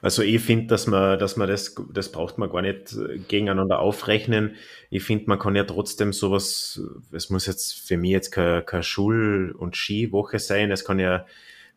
Also 0.00 0.22
ich 0.22 0.40
finde, 0.42 0.66
dass 0.66 0.86
man, 0.86 1.18
dass 1.18 1.36
man 1.36 1.48
das, 1.48 1.74
das 1.92 2.10
braucht 2.10 2.38
man 2.38 2.50
gar 2.50 2.62
nicht 2.62 2.96
gegeneinander 3.28 3.78
aufrechnen. 3.78 4.56
Ich 4.90 5.04
finde, 5.04 5.26
man 5.28 5.38
kann 5.38 5.56
ja 5.56 5.64
trotzdem 5.64 6.12
sowas, 6.12 6.80
es 7.12 7.30
muss 7.30 7.46
jetzt 7.46 7.74
für 7.74 7.96
mich 7.96 8.10
jetzt 8.10 8.30
keine, 8.30 8.62
keine 8.62 8.82
Schul- 8.82 9.54
und 9.56 9.76
Skiwoche 9.76 10.38
sein, 10.38 10.70
es 10.70 10.84
kann 10.84 10.98
ja, 10.98 11.26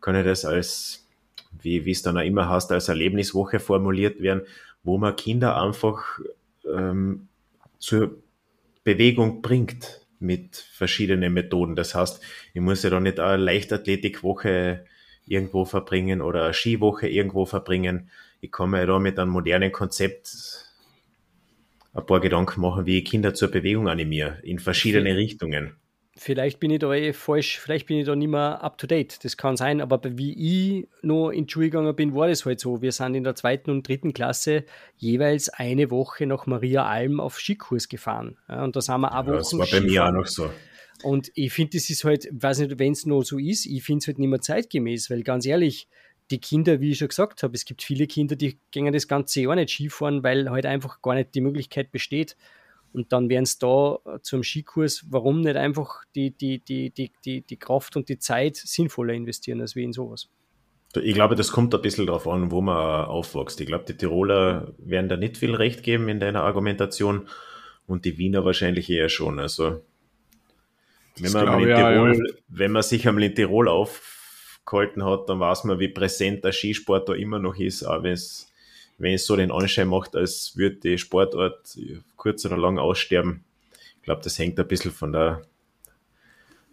kann 0.02 0.16
ja 0.16 0.24
das 0.24 0.46
als, 0.46 1.08
wie, 1.62 1.86
wie 1.86 1.92
es 1.92 2.02
dann 2.02 2.18
auch 2.18 2.24
immer 2.24 2.50
heißt, 2.50 2.72
als 2.72 2.90
Erlebniswoche 2.90 3.60
formuliert 3.60 4.22
werden, 4.22 4.42
wo 4.84 4.98
man 4.98 5.16
Kinder 5.16 5.62
einfach 5.62 6.20
ähm, 6.72 7.28
zur 7.80 8.18
Bewegung 8.84 9.42
bringt 9.42 10.06
mit 10.20 10.56
verschiedenen 10.56 11.34
Methoden. 11.34 11.76
Das 11.76 11.96
heißt, 11.96 12.22
ich 12.54 12.62
muss 12.62 12.84
ja 12.84 12.90
da 12.90 13.00
nicht 13.00 13.20
eine 13.20 13.44
Leichtathletikwoche 13.44 14.86
irgendwo 15.28 15.66
verbringen 15.66 16.22
oder 16.22 16.46
eine 16.46 16.54
Skiwoche 16.54 17.08
irgendwo 17.08 17.46
verbringen. 17.46 18.10
Ich 18.42 18.52
kann 18.52 18.70
mir 18.70 18.86
da 18.86 19.00
mit 19.00 19.18
einem 19.18 19.32
modernen 19.32 19.72
Konzept 19.72 20.66
ein 21.94 22.06
paar 22.06 22.20
Gedanken 22.20 22.62
machen, 22.62 22.86
wie 22.86 23.00
ich 23.00 23.06
Kinder 23.06 23.34
zur 23.34 23.50
Bewegung 23.50 23.88
animiere, 23.88 24.38
in 24.44 24.60
verschiedene. 24.60 25.16
Richtungen. 25.16 25.76
Vielleicht 26.18 26.62
bin 26.62 26.72
ich 26.72 26.80
da 26.80 26.94
eh 26.94 27.12
falsch, 27.12 27.60
vielleicht 27.60 27.88
bin 27.88 27.98
ich 27.98 28.06
da 28.06 28.16
nicht 28.16 28.30
mehr 28.30 28.64
up 28.64 28.78
to 28.78 28.88
date. 28.88 29.22
Das 29.26 29.36
kann 29.36 29.58
sein, 29.58 29.82
aber 29.82 30.00
wie 30.04 30.80
ich 30.80 30.88
noch 31.02 31.30
in 31.30 31.46
die 31.46 31.52
Schule 31.52 31.66
gegangen 31.66 31.94
bin, 31.94 32.16
war 32.16 32.30
das 32.30 32.46
halt 32.46 32.62
so. 32.62 32.82
Wir 32.82 32.94
sind 32.94 33.16
in 33.16 33.26
der 33.26 33.36
zweiten 33.36 33.70
und 33.70 33.86
dritten 33.86 34.14
Klasse 34.14 34.64
jeweils 34.96 35.50
eine 35.50 35.92
Woche 35.92 36.26
nach 36.26 36.46
Maria 36.46 36.86
Alm 36.86 37.20
auf 37.20 37.38
Skikurs 37.38 37.90
gefahren. 37.90 38.38
Ja, 38.48 38.64
und 38.64 38.78
da 38.78 38.82
sind 38.82 39.02
wir 39.02 39.14
auch 39.14 39.26
Wochen. 39.26 39.36
Das 39.36 39.58
war 39.58 39.68
bei 39.70 39.82
mir 39.82 40.06
auch 40.06 40.12
noch 40.12 40.26
so. 40.26 40.50
Und 41.04 41.32
ich 41.36 41.52
finde, 41.54 41.78
das 41.78 41.90
ist 41.90 42.04
halt, 42.04 42.28
weiß 42.32 42.60
nicht, 42.60 42.80
wenn 42.80 42.94
es 42.94 43.06
noch 43.06 43.24
so 43.24 43.38
ist, 43.38 43.66
ich 43.66 43.84
finde 43.84 44.00
es 44.00 44.08
halt 44.08 44.20
nicht 44.20 44.30
mehr 44.30 44.42
zeitgemäß, 44.42 45.10
weil 45.10 45.24
ganz 45.24 45.46
ehrlich, 45.46 45.88
die 46.32 46.40
Kinder, 46.40 46.80
wie 46.80 46.92
ich 46.92 46.98
schon 46.98 47.10
gesagt 47.10 47.44
habe, 47.44 47.54
es 47.54 47.66
gibt 47.66 47.84
viele 47.84 48.08
Kinder, 48.08 48.36
die 48.36 48.58
gehen 48.72 48.92
das 48.92 49.08
ganze 49.08 49.42
Jahr 49.42 49.56
nicht 49.56 49.70
Skifahren, 49.70 50.24
weil 50.24 50.50
halt 50.50 50.66
einfach 50.66 51.02
gar 51.02 51.16
nicht 51.16 51.36
die 51.36 51.42
Möglichkeit 51.42 51.92
besteht. 51.92 52.36
Und 52.94 53.12
dann 53.12 53.30
wären 53.30 53.44
es 53.44 53.60
da 53.60 54.00
zum 54.22 54.42
Skikurs, 54.42 55.06
warum 55.10 55.42
nicht 55.42 55.58
einfach 55.58 56.06
die, 56.16 56.32
die, 56.32 56.60
die, 56.60 56.92
die, 56.92 57.12
die, 57.26 57.42
die 57.42 57.58
Kraft 57.58 57.98
und 57.98 58.08
die 58.08 58.20
Zeit 58.20 58.56
sinnvoller 58.56 59.14
investieren 59.14 59.60
als 59.60 59.76
wie 59.76 59.84
in 59.84 59.92
sowas? 59.92 60.30
Ich 60.96 61.14
glaube, 61.14 61.36
das 61.36 61.52
kommt 61.52 61.76
ein 61.76 61.82
bisschen 61.82 62.08
darauf 62.08 62.26
an, 62.26 62.52
wo 62.52 62.62
man 62.62 63.06
aufwächst. 63.06 63.60
Ich 63.60 63.68
glaube, 63.68 63.84
die 63.84 63.98
Tiroler 63.98 64.74
werden 64.78 65.10
da 65.10 65.18
nicht 65.18 65.38
viel 65.38 65.54
Recht 65.54 65.84
geben 65.84 66.08
in 66.08 66.22
deiner 66.22 66.44
Argumentation 66.44 67.28
und 67.86 68.06
die 68.06 68.18
Wiener 68.18 68.46
wahrscheinlich 68.46 68.90
eher 68.90 69.10
schon. 69.10 69.40
Also 69.40 69.82
wenn 71.20 71.32
man, 71.32 71.60
in 71.60 71.76
Tirol, 71.76 72.16
ja. 72.16 72.34
wenn 72.48 72.72
man 72.72 72.84
sich 72.84 73.08
einmal 73.08 73.24
in 73.24 73.36
Tirol 73.36 73.68
aufgehalten 73.68 75.06
hat, 75.06 75.30
dann 75.30 75.40
weiß 75.40 75.64
man, 75.64 75.80
wie 75.80 75.88
präsent 75.88 76.44
der 76.44 76.52
Skisport 76.52 77.08
da 77.10 77.14
immer 77.14 77.40
noch 77.40 77.58
ist, 77.58 77.84
auch 77.84 78.04
wenn 78.04 78.14
es 78.14 78.52
wenn 78.98 79.14
es 79.14 79.26
so 79.26 79.36
den 79.36 79.52
Anschein 79.52 79.88
macht, 79.88 80.16
als 80.16 80.56
würde 80.56 80.78
die 80.78 80.98
Sportart 80.98 81.78
kurz 82.16 82.46
oder 82.46 82.58
lang 82.58 82.80
aussterben. 82.80 83.44
Ich 83.98 84.04
glaube, 84.04 84.22
das 84.24 84.40
hängt 84.40 84.60
ein 84.60 84.68
bisschen 84.68 84.92
von 84.92 85.12
der, 85.12 85.42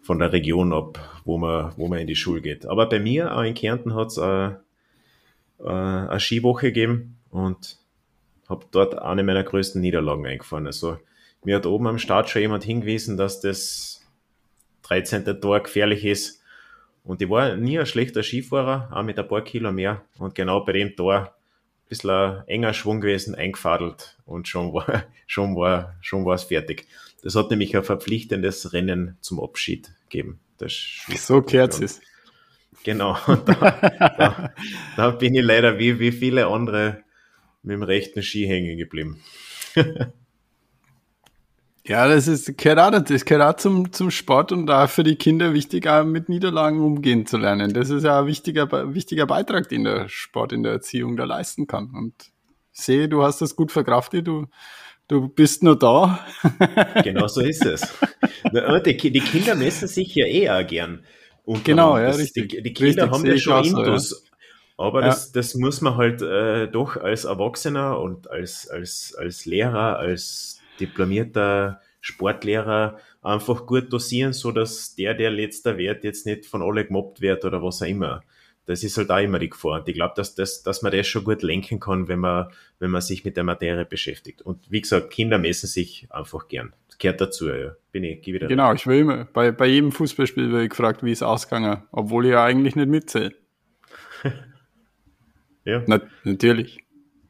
von 0.01 0.19
der 0.19 0.31
Region 0.31 0.73
ab, 0.73 1.21
wo 1.25 1.37
man, 1.37 1.73
wo 1.77 1.87
man 1.87 1.99
in 1.99 2.07
die 2.07 2.15
Schule 2.15 2.41
geht. 2.41 2.65
Aber 2.65 2.87
bei 2.87 2.99
mir, 2.99 3.35
auch 3.35 3.43
in 3.43 3.55
Kärnten, 3.55 3.95
hat 3.95 4.07
es 4.07 4.19
eine, 4.19 4.61
eine 5.59 6.19
Skiwoche 6.19 6.67
gegeben 6.67 7.17
und 7.29 7.77
habe 8.47 8.65
dort 8.71 8.97
eine 8.99 9.23
meiner 9.23 9.43
größten 9.43 9.81
Niederlagen 9.81 10.25
eingefahren. 10.25 10.67
Also 10.67 10.97
mir 11.43 11.55
hat 11.57 11.65
oben 11.65 11.87
am 11.87 11.97
Start 11.97 12.29
schon 12.29 12.41
jemand 12.41 12.63
hingewiesen, 12.63 13.17
dass 13.17 13.41
das 13.41 14.02
13. 14.93 15.41
Tor 15.41 15.61
gefährlich 15.61 16.05
ist. 16.05 16.41
Und 17.03 17.21
ich 17.21 17.29
war 17.29 17.55
nie 17.55 17.79
ein 17.79 17.85
schlechter 17.85 18.23
Skifahrer, 18.23 18.89
auch 18.91 19.03
mit 19.03 19.19
ein 19.19 19.27
paar 19.27 19.43
Kilo 19.43 19.71
mehr. 19.71 20.03
Und 20.17 20.35
genau 20.35 20.61
bei 20.61 20.73
dem 20.73 20.95
Tor 20.95 21.15
ein 21.15 21.89
bisschen 21.89 22.11
ein 22.11 22.47
enger 22.47 22.73
Schwung 22.73 23.01
gewesen, 23.01 23.35
eingefadelt 23.35 24.17
und 24.25 24.47
schon 24.47 24.73
war, 24.73 25.03
schon 25.27 25.55
war, 25.55 25.95
schon 26.01 26.25
war 26.25 26.35
es 26.35 26.43
fertig. 26.43 26.87
Das 27.23 27.35
hat 27.35 27.49
nämlich 27.49 27.75
ein 27.75 27.83
verpflichtendes 27.83 28.73
Rennen 28.73 29.17
zum 29.21 29.39
Abschied 29.41 29.91
gegeben. 30.09 30.39
so 31.15 31.41
kehrt 31.41 31.81
es. 31.81 31.99
Genau. 32.83 33.17
Da, 33.27 34.15
da, 34.17 34.53
da, 34.97 35.11
bin 35.11 35.35
ich 35.35 35.43
leider 35.43 35.79
wie, 35.79 35.99
wie 35.99 36.11
viele 36.11 36.47
andere 36.47 37.03
mit 37.63 37.75
dem 37.75 37.83
rechten 37.83 38.21
Ski 38.21 38.45
hängen 38.45 38.77
geblieben. 38.77 39.21
Ja, 41.85 42.07
das 42.07 42.29
ist 42.29 42.57
gehört 42.57 42.79
auch, 42.79 43.03
das 43.03 43.25
gehört 43.25 43.43
auch 43.43 43.59
zum, 43.59 43.91
zum 43.91 44.09
Sport 44.09 44.53
und 44.53 44.67
da 44.67 44.87
für 44.87 45.03
die 45.03 45.17
Kinder 45.17 45.53
wichtig, 45.53 45.85
auch 45.87 46.05
mit 46.05 46.29
Niederlagen 46.29 46.79
umgehen 46.79 47.25
zu 47.25 47.37
lernen. 47.37 47.73
Das 47.73 47.89
ist 47.89 48.03
ja 48.03 48.21
ein 48.21 48.27
wichtiger, 48.27 48.93
wichtiger 48.93 49.25
Beitrag, 49.25 49.67
den 49.67 49.83
der 49.83 50.07
Sport 50.07 50.53
in 50.53 50.63
der 50.63 50.71
Erziehung 50.71 51.17
da 51.17 51.25
leisten 51.25 51.67
kann. 51.67 51.91
Und 51.93 52.13
sehe, 52.71 53.09
du 53.09 53.23
hast 53.23 53.41
das 53.41 53.57
gut 53.57 53.73
verkraftet, 53.73 54.27
du, 54.27 54.47
du 55.09 55.27
bist 55.27 55.61
nur 55.61 55.77
da. 55.77 56.25
genau 57.03 57.27
so 57.27 57.41
ist 57.41 57.65
es. 57.65 57.93
Die, 58.85 59.11
die 59.11 59.19
Kinder 59.19 59.55
messen 59.55 59.89
sich 59.89 60.15
ja 60.15 60.25
eh 60.25 60.49
auch 60.49 60.65
gern. 60.65 61.03
Genau, 61.65 61.97
ja, 61.97 62.11
richtig. 62.11 62.49
Die, 62.49 62.63
die 62.63 62.73
Kinder 62.73 63.03
richtig, 63.03 63.11
haben 63.11 63.25
ja 63.25 63.37
schon 63.37 63.65
Intus. 63.65 64.09
So, 64.09 64.15
ja. 64.15 64.21
Aber 64.77 65.01
ja. 65.01 65.07
das, 65.07 65.33
das 65.33 65.53
muss 65.55 65.81
man 65.81 65.97
halt 65.97 66.21
äh, 66.21 66.67
doch 66.67 66.95
als 66.95 67.25
Erwachsener 67.25 67.99
und 67.99 68.29
als, 68.31 68.69
als, 68.69 69.13
als 69.17 69.45
Lehrer, 69.45 69.97
als 69.97 70.61
diplomierter 70.79 71.81
Sportlehrer 72.01 72.99
einfach 73.21 73.65
gut 73.65 73.91
dosieren, 73.91 74.33
so 74.33 74.51
dass 74.51 74.95
der, 74.95 75.13
der 75.13 75.31
letzter 75.31 75.77
wird, 75.77 76.03
jetzt 76.03 76.25
nicht 76.25 76.45
von 76.45 76.61
alle 76.61 76.85
gemobbt 76.85 77.21
wird 77.21 77.45
oder 77.45 77.63
was 77.63 77.81
auch 77.81 77.87
immer. 77.87 78.23
Das 78.65 78.83
ist 78.83 78.97
halt 78.97 79.09
auch 79.09 79.19
immer 79.19 79.39
die 79.39 79.49
Gefahr. 79.49 79.79
Und 79.79 79.89
ich 79.89 79.95
glaube, 79.95 80.13
dass, 80.15 80.35
das, 80.35 80.63
dass 80.63 80.81
man 80.81 80.91
das 80.93 81.05
schon 81.07 81.23
gut 81.23 81.43
lenken 81.43 81.79
kann, 81.79 82.07
wenn 82.07 82.19
man, 82.19 82.47
wenn 82.79 82.91
man 82.91 83.01
sich 83.01 83.25
mit 83.25 83.35
der 83.35 83.43
Materie 83.43 83.85
beschäftigt. 83.85 84.41
Und 84.41 84.71
wie 84.71 84.81
gesagt, 84.81 85.11
Kinder 85.11 85.37
messen 85.37 85.67
sich 85.67 86.07
einfach 86.09 86.47
gern. 86.47 86.73
Das 86.87 86.97
gehört 86.97 87.19
dazu, 87.19 87.49
ja. 87.49 87.75
Bin 87.91 88.03
ich, 88.05 88.21
geh 88.21 88.33
wieder 88.33 88.47
Genau, 88.47 88.67
rein. 88.67 88.75
ich 88.77 88.87
will 88.87 88.99
immer, 88.99 89.25
bei, 89.25 89.51
bei 89.51 89.67
jedem 89.67 89.91
Fußballspiel 89.91 90.51
werde 90.51 90.63
ich 90.63 90.69
gefragt, 90.69 91.03
wie 91.03 91.11
es 91.11 91.21
ausgegangen, 91.23 91.83
obwohl 91.91 92.25
ich 92.25 92.31
ja 92.31 92.43
eigentlich 92.43 92.75
nicht 92.75 92.87
mitzähle. 92.87 93.33
ja. 95.65 95.83
Na, 95.87 96.01
natürlich. 96.23 96.79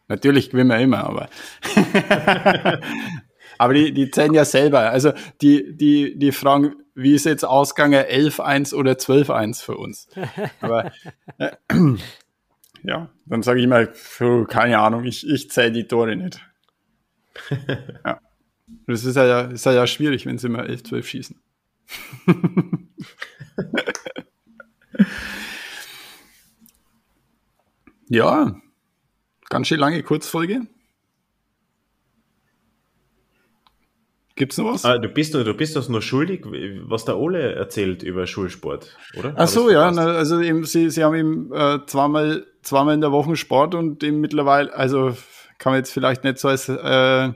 Natürlich 0.08 0.52
gewinnen 0.52 0.70
wir 0.70 0.80
immer, 0.80 1.04
aber. 1.04 1.30
aber 3.58 3.74
die, 3.74 3.94
die 3.94 4.12
zählen 4.12 4.34
ja 4.34 4.46
selber. 4.46 4.92
Also 4.92 5.14
die, 5.42 5.76
die, 5.76 6.18
die 6.18 6.32
fragen, 6.32 6.76
wie 6.96 7.14
ist 7.14 7.26
jetzt 7.26 7.44
ausgegangen 7.44 8.04
11-1 8.06 8.74
oder 8.76 8.94
12-1 8.94 9.64
für 9.64 9.78
uns? 9.78 10.08
Aber 10.62 10.92
äh, 11.38 11.52
ja, 12.84 13.10
dann 13.26 13.44
sage 13.44 13.62
ich 13.62 13.68
mal, 13.68 13.92
keine 14.48 14.80
Ahnung, 14.80 15.06
ich, 15.06 15.28
ich 15.28 15.50
zähle 15.50 15.72
die 15.72 15.88
Tore 15.88 16.16
nicht. 16.16 16.40
ja. 18.06 18.20
Das 18.88 19.04
ist 19.06 19.16
ja, 19.16 19.42
ist 19.42 19.66
ja 19.66 19.88
schwierig, 19.88 20.26
wenn 20.26 20.38
sie 20.38 20.48
immer 20.48 20.66
11, 20.66 20.84
12 20.84 21.08
schießen. 21.08 21.40
ja, 28.10 28.56
ganz 29.50 29.68
schön 29.68 29.80
lange 29.80 30.02
Kurzfolge. 30.04 30.68
Gibt's 34.36 34.58
noch 34.58 34.74
was? 34.74 34.84
Ah, 34.84 34.98
du 34.98 35.10
bist 35.10 35.36
du 35.36 35.54
bist 35.54 35.76
das 35.76 35.90
nur 35.90 36.02
schuldig, 36.02 36.44
was 36.88 37.06
der 37.06 37.20
Ole 37.20 37.54
erzählt 37.54 38.02
über 38.02 38.26
Schulsport, 38.26 38.98
oder? 39.18 39.34
Ach 39.38 39.48
so, 39.48 39.70
ja, 39.70 39.92
na, 39.92 40.06
also 40.06 40.42
eben, 40.42 40.66
sie, 40.66 40.90
sie 40.90 41.04
haben 41.04 41.16
eben 41.16 41.54
äh, 41.54 41.80
zweimal, 41.86 42.48
zweimal 42.64 42.96
in 42.96 43.02
der 43.02 43.12
Woche 43.12 43.36
Sport 43.36 43.76
und 43.76 44.04
eben 44.04 44.22
mittlerweile, 44.22 44.74
also 44.74 45.16
kann 45.60 45.74
man 45.74 45.80
jetzt 45.80 45.92
vielleicht 45.92 46.24
nicht 46.24 46.40
so 46.40 46.48
als, 46.48 46.68
äh, 46.68 47.32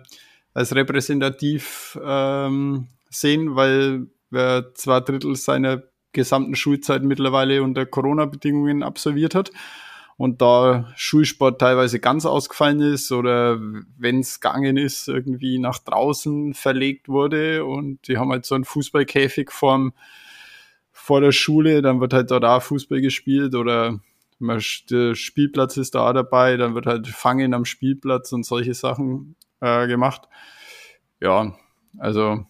als 0.53 0.75
repräsentativ 0.75 1.99
ähm, 2.03 2.87
sehen, 3.11 3.55
weil 3.55 4.07
er 4.31 4.73
zwei 4.73 4.99
Drittel 4.99 5.35
seiner 5.35 5.83
gesamten 6.13 6.55
Schulzeit 6.55 7.03
mittlerweile 7.03 7.61
unter 7.61 7.85
Corona-Bedingungen 7.85 8.81
absolviert 8.81 9.35
hat 9.35 9.51
und 10.17 10.41
da 10.41 10.91
Schulsport 10.95 11.61
teilweise 11.61 11.99
ganz 11.99 12.25
ausgefallen 12.25 12.81
ist 12.81 13.11
oder 13.11 13.59
wenn 13.97 14.19
es 14.19 14.39
gegangen 14.41 14.75
ist, 14.75 15.07
irgendwie 15.07 15.59
nach 15.59 15.77
draußen 15.77 16.55
verlegt 16.55 17.07
wurde 17.07 17.63
und 17.63 18.07
die 18.07 18.17
haben 18.17 18.31
halt 18.31 18.45
so 18.45 18.55
einen 18.55 18.65
Fußballkäfig 18.65 19.51
vorm, 19.51 19.93
vor 20.91 21.21
der 21.21 21.31
Schule, 21.31 21.81
dann 21.83 22.01
wird 22.01 22.13
halt 22.13 22.31
auch 22.31 22.61
Fußball 22.61 22.99
gespielt 22.99 23.55
oder 23.55 23.99
der 24.39 25.15
Spielplatz 25.15 25.77
ist 25.77 25.95
da 25.95 26.11
dabei, 26.13 26.57
dann 26.57 26.75
wird 26.75 26.87
halt 26.87 27.07
Fangen 27.07 27.53
am 27.53 27.65
Spielplatz 27.65 28.33
und 28.33 28.45
solche 28.45 28.73
Sachen 28.73 29.35
äh, 29.61 29.87
gemacht. 29.87 30.27
Ja, 31.21 31.55
also 31.97 32.45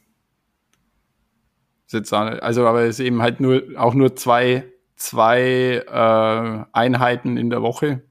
ist 1.85 1.93
jetzt 1.93 2.13
auch, 2.13 2.25
also 2.41 2.65
aber 2.65 2.83
es 2.83 2.99
ist 2.99 3.05
eben 3.05 3.21
halt 3.21 3.39
nur 3.39 3.63
auch 3.77 3.93
nur 3.93 4.15
zwei 4.15 4.65
zwei 4.97 5.83
äh, 5.87 6.65
Einheiten 6.73 7.37
in 7.37 7.49
der 7.49 7.61
Woche 7.61 8.03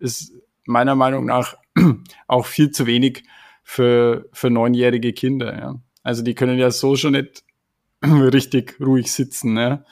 ist 0.00 0.32
meiner 0.66 0.94
Meinung 0.94 1.24
nach 1.24 1.56
auch 2.28 2.46
viel 2.46 2.70
zu 2.70 2.86
wenig 2.86 3.22
für, 3.62 4.28
für 4.32 4.50
neunjährige 4.50 5.12
Kinder. 5.12 5.56
Ja. 5.56 5.80
Also 6.02 6.22
die 6.22 6.34
können 6.34 6.58
ja 6.58 6.70
so 6.70 6.96
schon 6.96 7.12
nicht 7.12 7.44
richtig 8.04 8.78
ruhig 8.80 9.10
sitzen. 9.12 9.56
Ja. 9.56 9.84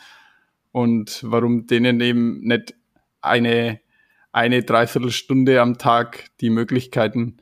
Und 0.72 1.20
warum 1.24 1.66
denen 1.66 2.00
eben 2.00 2.40
nicht 2.40 2.74
eine, 3.20 3.81
eine 4.33 4.62
Dreiviertelstunde 4.62 5.61
am 5.61 5.78
Tag 5.78 6.26
die 6.40 6.50
Möglichkeiten 6.50 7.38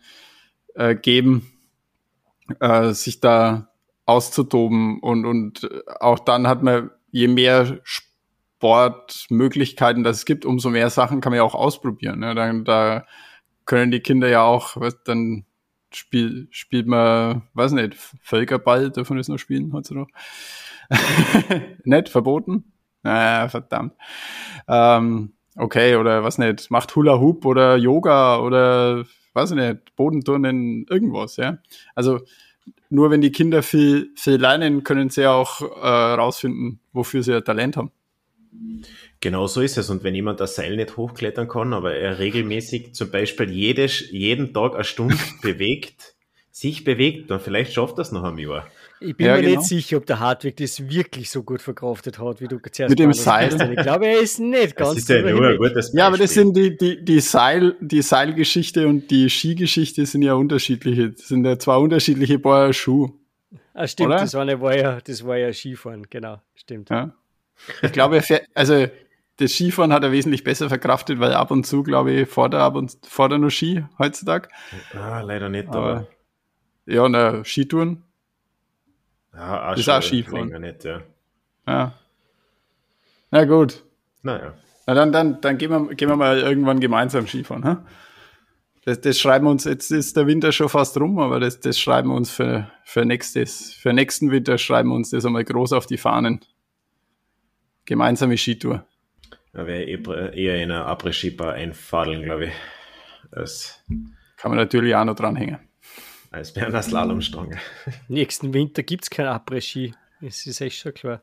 äh, 0.74 0.94
geben, 0.94 1.50
äh, 2.60 2.92
sich 2.92 3.20
da 3.20 3.72
auszutoben. 4.04 5.00
Und, 5.00 5.24
und 5.24 5.68
auch 6.00 6.18
dann 6.18 6.46
hat 6.46 6.62
man, 6.62 6.90
je 7.12 7.28
mehr 7.28 7.80
Sport 7.82 8.09
Sportmöglichkeiten 8.60 10.04
das 10.04 10.18
es 10.18 10.24
gibt, 10.26 10.44
umso 10.44 10.68
mehr 10.68 10.90
Sachen 10.90 11.22
kann 11.22 11.30
man 11.30 11.38
ja 11.38 11.44
auch 11.44 11.54
ausprobieren. 11.54 12.20
Ne? 12.20 12.34
Dann, 12.34 12.66
da 12.66 13.06
können 13.64 13.90
die 13.90 14.00
Kinder 14.00 14.28
ja 14.28 14.42
auch, 14.42 14.76
was, 14.76 15.02
dann 15.02 15.46
spiel, 15.94 16.46
spielt 16.50 16.86
man, 16.86 17.42
weiß 17.54 17.72
nicht, 17.72 17.94
Völkerball, 17.94 18.90
wir 18.94 19.16
das 19.16 19.28
noch 19.28 19.38
spielen 19.38 19.72
heutzutage? 19.72 20.08
nicht, 21.84 22.10
verboten? 22.10 22.70
Naja, 23.02 23.48
verdammt. 23.48 23.94
Ähm, 24.68 25.32
okay, 25.56 25.96
oder 25.96 26.22
was 26.22 26.36
nicht, 26.36 26.70
macht 26.70 26.94
Hula 26.94 27.18
Hoop 27.18 27.46
oder 27.46 27.76
Yoga 27.76 28.40
oder 28.40 29.06
weiß 29.32 29.52
nicht, 29.52 29.96
Bodenturnen, 29.96 30.84
irgendwas, 30.90 31.38
ja. 31.38 31.56
Also 31.94 32.20
nur 32.90 33.10
wenn 33.10 33.22
die 33.22 33.32
Kinder 33.32 33.62
viel, 33.62 34.10
viel 34.16 34.36
lernen, 34.36 34.84
können 34.84 35.08
sie 35.08 35.22
ja 35.22 35.32
auch 35.32 35.62
äh, 35.62 35.86
rausfinden, 35.86 36.80
wofür 36.92 37.22
sie 37.22 37.42
Talent 37.42 37.78
haben. 37.78 37.90
Genau 39.20 39.46
so 39.46 39.60
ist 39.60 39.78
es. 39.78 39.90
Und 39.90 40.02
wenn 40.04 40.14
jemand 40.14 40.40
das 40.40 40.54
Seil 40.54 40.76
nicht 40.76 40.96
hochklettern 40.96 41.48
kann, 41.48 41.72
aber 41.72 41.94
er 41.94 42.18
regelmäßig 42.18 42.94
zum 42.94 43.10
Beispiel 43.10 43.50
jede, 43.50 43.86
jeden 43.86 44.52
Tag 44.52 44.74
eine 44.74 44.84
Stunde 44.84 45.16
bewegt, 45.42 46.14
sich 46.50 46.84
bewegt, 46.84 47.30
dann 47.30 47.40
vielleicht 47.40 47.72
schafft 47.72 47.98
das 47.98 48.12
noch 48.12 48.24
ein 48.24 48.38
Jahr. 48.38 48.66
Ich 49.02 49.16
bin 49.16 49.26
ja, 49.26 49.36
mir 49.36 49.42
genau. 49.42 49.56
nicht 49.56 49.68
sicher, 49.68 49.96
ob 49.96 50.04
der 50.04 50.20
Hartwig 50.20 50.56
das 50.58 50.90
wirklich 50.90 51.30
so 51.30 51.42
gut 51.42 51.62
verkraftet 51.62 52.18
hat, 52.18 52.40
wie 52.42 52.48
du 52.48 52.58
zuerst 52.70 52.90
Mit 52.90 52.98
dem 52.98 53.14
Seil. 53.14 53.50
Hast. 53.50 53.70
Ich 53.70 53.76
glaube, 53.78 54.06
er 54.06 54.20
ist 54.20 54.40
nicht 54.40 54.76
ganz. 54.76 54.90
Das 54.90 54.98
ist 54.98 55.08
ja 55.08 55.22
nur 55.22 55.48
ein 55.48 55.56
gutes. 55.56 55.92
Ja, 55.94 56.06
aber 56.06 56.18
das 56.18 56.34
sind 56.34 56.54
die, 56.54 56.76
die, 56.76 57.02
die 57.02 57.20
Seil, 57.20 57.76
die 57.80 58.02
Seilgeschichte 58.02 58.86
und 58.86 59.10
die 59.10 59.30
Skigeschichte 59.30 60.04
sind 60.04 60.20
ja 60.20 60.34
unterschiedliche. 60.34 61.12
Das 61.12 61.28
sind 61.28 61.46
ja 61.46 61.58
zwei 61.58 61.76
unterschiedliche 61.76 62.38
Paar 62.38 62.74
Schuhe. 62.74 63.12
Ah, 63.72 63.86
stimmt, 63.86 64.12
das, 64.12 64.34
eine 64.34 64.60
war 64.60 64.76
ja, 64.76 65.00
das 65.00 65.24
war 65.24 65.38
ja 65.38 65.50
Skifahren, 65.52 66.06
genau, 66.10 66.42
stimmt. 66.54 66.90
Ja. 66.90 67.14
Ich 67.82 67.92
glaube, 67.92 68.16
er 68.16 68.22
fährt, 68.22 68.46
also 68.54 68.86
das 69.36 69.52
Skifahren 69.52 69.92
hat 69.92 70.04
er 70.04 70.12
wesentlich 70.12 70.44
besser 70.44 70.68
verkraftet, 70.68 71.18
weil 71.18 71.32
ab 71.32 71.50
und 71.50 71.66
zu, 71.66 71.82
glaube 71.82 72.12
ich, 72.12 72.28
fährt 72.28 72.54
er 72.54 72.60
ab 72.60 72.74
und 72.74 72.98
fährt 73.06 73.32
er 73.32 73.38
nur 73.38 73.50
Ski 73.50 73.84
heutzutage. 73.98 74.48
Ah, 74.94 75.20
leider 75.20 75.48
nicht, 75.48 75.68
aber. 75.68 75.78
aber 75.78 76.06
ja, 76.86 77.08
na, 77.08 77.44
Skitouren. 77.44 78.02
Ja, 79.32 79.70
auch 79.70 79.76
ist 79.76 79.88
auch 79.88 80.02
Skifahren. 80.02 80.60
Nicht, 80.60 80.84
ja. 80.84 81.02
ja. 81.66 81.92
Na 83.30 83.44
gut. 83.44 83.84
Naja. 84.22 84.54
Na 84.86 84.94
dann, 84.94 85.12
dann, 85.12 85.40
dann 85.40 85.56
gehen, 85.56 85.70
wir, 85.70 85.94
gehen 85.94 86.08
wir 86.08 86.16
mal 86.16 86.38
irgendwann 86.38 86.80
gemeinsam 86.80 87.26
Skifahren. 87.26 87.64
Hm? 87.64 87.78
Das, 88.84 89.00
das 89.00 89.18
schreiben 89.18 89.46
wir 89.46 89.50
uns, 89.50 89.64
jetzt 89.64 89.90
ist 89.90 90.16
der 90.16 90.26
Winter 90.26 90.52
schon 90.52 90.68
fast 90.68 90.98
rum, 90.98 91.18
aber 91.18 91.38
das, 91.38 91.60
das 91.60 91.78
schreiben 91.78 92.08
wir 92.08 92.16
uns 92.16 92.30
für, 92.30 92.70
für 92.84 93.04
nächstes, 93.04 93.72
für 93.72 93.92
nächsten 93.92 94.30
Winter 94.30 94.58
schreiben 94.58 94.88
wir 94.88 94.96
uns 94.96 95.10
das 95.10 95.24
einmal 95.24 95.44
groß 95.44 95.74
auf 95.74 95.86
die 95.86 95.98
Fahnen 95.98 96.40
gemeinsame 97.90 98.38
Skitour. 98.38 98.86
Da 99.52 99.66
wäre 99.66 99.82
eh 99.82 100.40
eher 100.40 100.62
in 100.62 100.70
einer 100.70 100.86
Après-Ski-Bar 100.86 101.54
einfadeln, 101.54 102.22
glaube 102.22 102.46
ich. 102.46 102.52
Das 103.32 103.82
Kann 104.36 104.52
man 104.52 104.58
natürlich 104.58 104.94
auch 104.94 105.04
noch 105.04 105.16
dranhängen. 105.16 105.58
Als 106.30 106.54
bei 106.54 106.64
einer 106.64 106.82
Slalomstange. 106.82 107.58
Nächsten 108.08 108.54
Winter 108.54 108.84
gibt 108.84 109.02
es 109.02 109.10
kein 109.10 109.26
Après-Ski. 109.26 109.92
Das 110.20 110.46
ist 110.46 110.60
echt 110.60 110.78
schon 110.78 110.94
klar. 110.94 111.20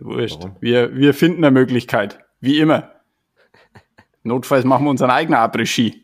Wurscht. 0.00 0.40
Wir, 0.60 0.96
wir 0.96 1.14
finden 1.14 1.44
eine 1.44 1.52
Möglichkeit. 1.52 2.18
Wie 2.40 2.58
immer. 2.58 2.90
Notfalls 4.24 4.64
machen 4.64 4.84
wir 4.84 4.90
unseren 4.90 5.10
eigenen 5.10 5.38
Après-Ski. 5.38 6.02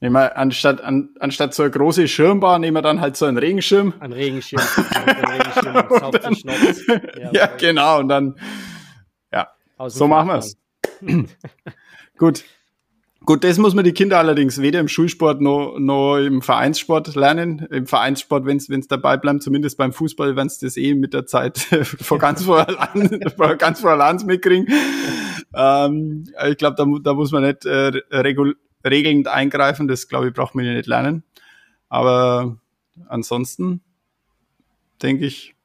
Nehmen 0.00 0.14
wir 0.14 0.36
anstatt, 0.36 0.82
an, 0.82 1.08
anstatt 1.20 1.54
so 1.54 1.62
eine 1.62 1.72
große 1.72 2.06
Schirmbar, 2.06 2.58
nehmen 2.58 2.76
wir 2.76 2.82
dann 2.82 3.00
halt 3.00 3.16
so 3.16 3.24
einen 3.24 3.38
Regenschirm. 3.38 3.94
Ein 3.98 4.12
Regenschirm. 4.12 4.60
ein 4.94 5.24
Regenschirm 5.24 6.12
dann, 6.20 7.00
ja, 7.18 7.32
ja 7.32 7.46
genau. 7.56 8.00
Und 8.00 8.08
dann 8.08 8.34
so 9.88 10.08
machen 10.08 10.28
wir 10.28 10.36
es. 10.36 10.56
Gut. 12.18 12.44
Gut, 13.24 13.42
das 13.42 13.58
muss 13.58 13.74
man 13.74 13.84
die 13.84 13.92
Kinder 13.92 14.18
allerdings 14.18 14.62
weder 14.62 14.78
im 14.78 14.86
Schulsport 14.86 15.40
noch, 15.40 15.78
noch 15.78 16.18
im 16.18 16.42
Vereinssport 16.42 17.16
lernen. 17.16 17.66
Im 17.72 17.86
Vereinssport, 17.86 18.46
wenn 18.46 18.58
es 18.58 18.88
dabei 18.88 19.16
bleibt, 19.16 19.42
zumindest 19.42 19.76
beim 19.78 19.92
Fußball, 19.92 20.36
wenn 20.36 20.46
es 20.46 20.58
das 20.58 20.76
eh 20.76 20.94
mit 20.94 21.12
der 21.12 21.26
Zeit 21.26 21.58
vor 22.00 22.18
ganz 22.18 22.44
vor 22.44 22.64
ganz 23.56 23.80
vor 23.80 23.90
allein 23.90 24.24
mitkriegen. 24.26 24.68
Ähm, 25.54 26.28
ich 26.48 26.56
glaube, 26.56 26.76
da, 26.76 26.86
da 27.02 27.14
muss 27.14 27.32
man 27.32 27.42
nicht 27.42 27.64
äh, 27.64 27.90
regul 28.12 28.56
regelnd 28.84 29.26
eingreifen. 29.26 29.88
Das, 29.88 30.06
glaube 30.06 30.28
ich, 30.28 30.32
braucht 30.32 30.54
man 30.54 30.64
ja 30.64 30.74
nicht 30.74 30.86
lernen. 30.86 31.24
Aber 31.88 32.58
ansonsten 33.08 33.80
denke 35.02 35.26
ich, 35.26 35.56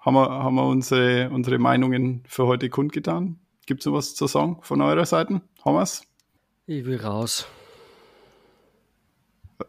haben 0.00 0.14
wir, 0.14 0.28
haben 0.28 0.56
wir 0.56 0.66
unsere, 0.66 1.30
unsere 1.30 1.58
Meinungen 1.58 2.24
für 2.26 2.46
heute 2.46 2.68
kundgetan. 2.68 3.38
Gibt 3.66 3.80
es 3.80 3.86
noch 3.86 3.94
was 3.94 4.14
zu 4.14 4.26
sagen 4.26 4.58
von 4.62 4.80
eurer 4.82 5.06
Seite? 5.06 5.40
Thomas? 5.62 6.02
Ich 6.66 6.84
will 6.84 7.00
raus. 7.00 7.46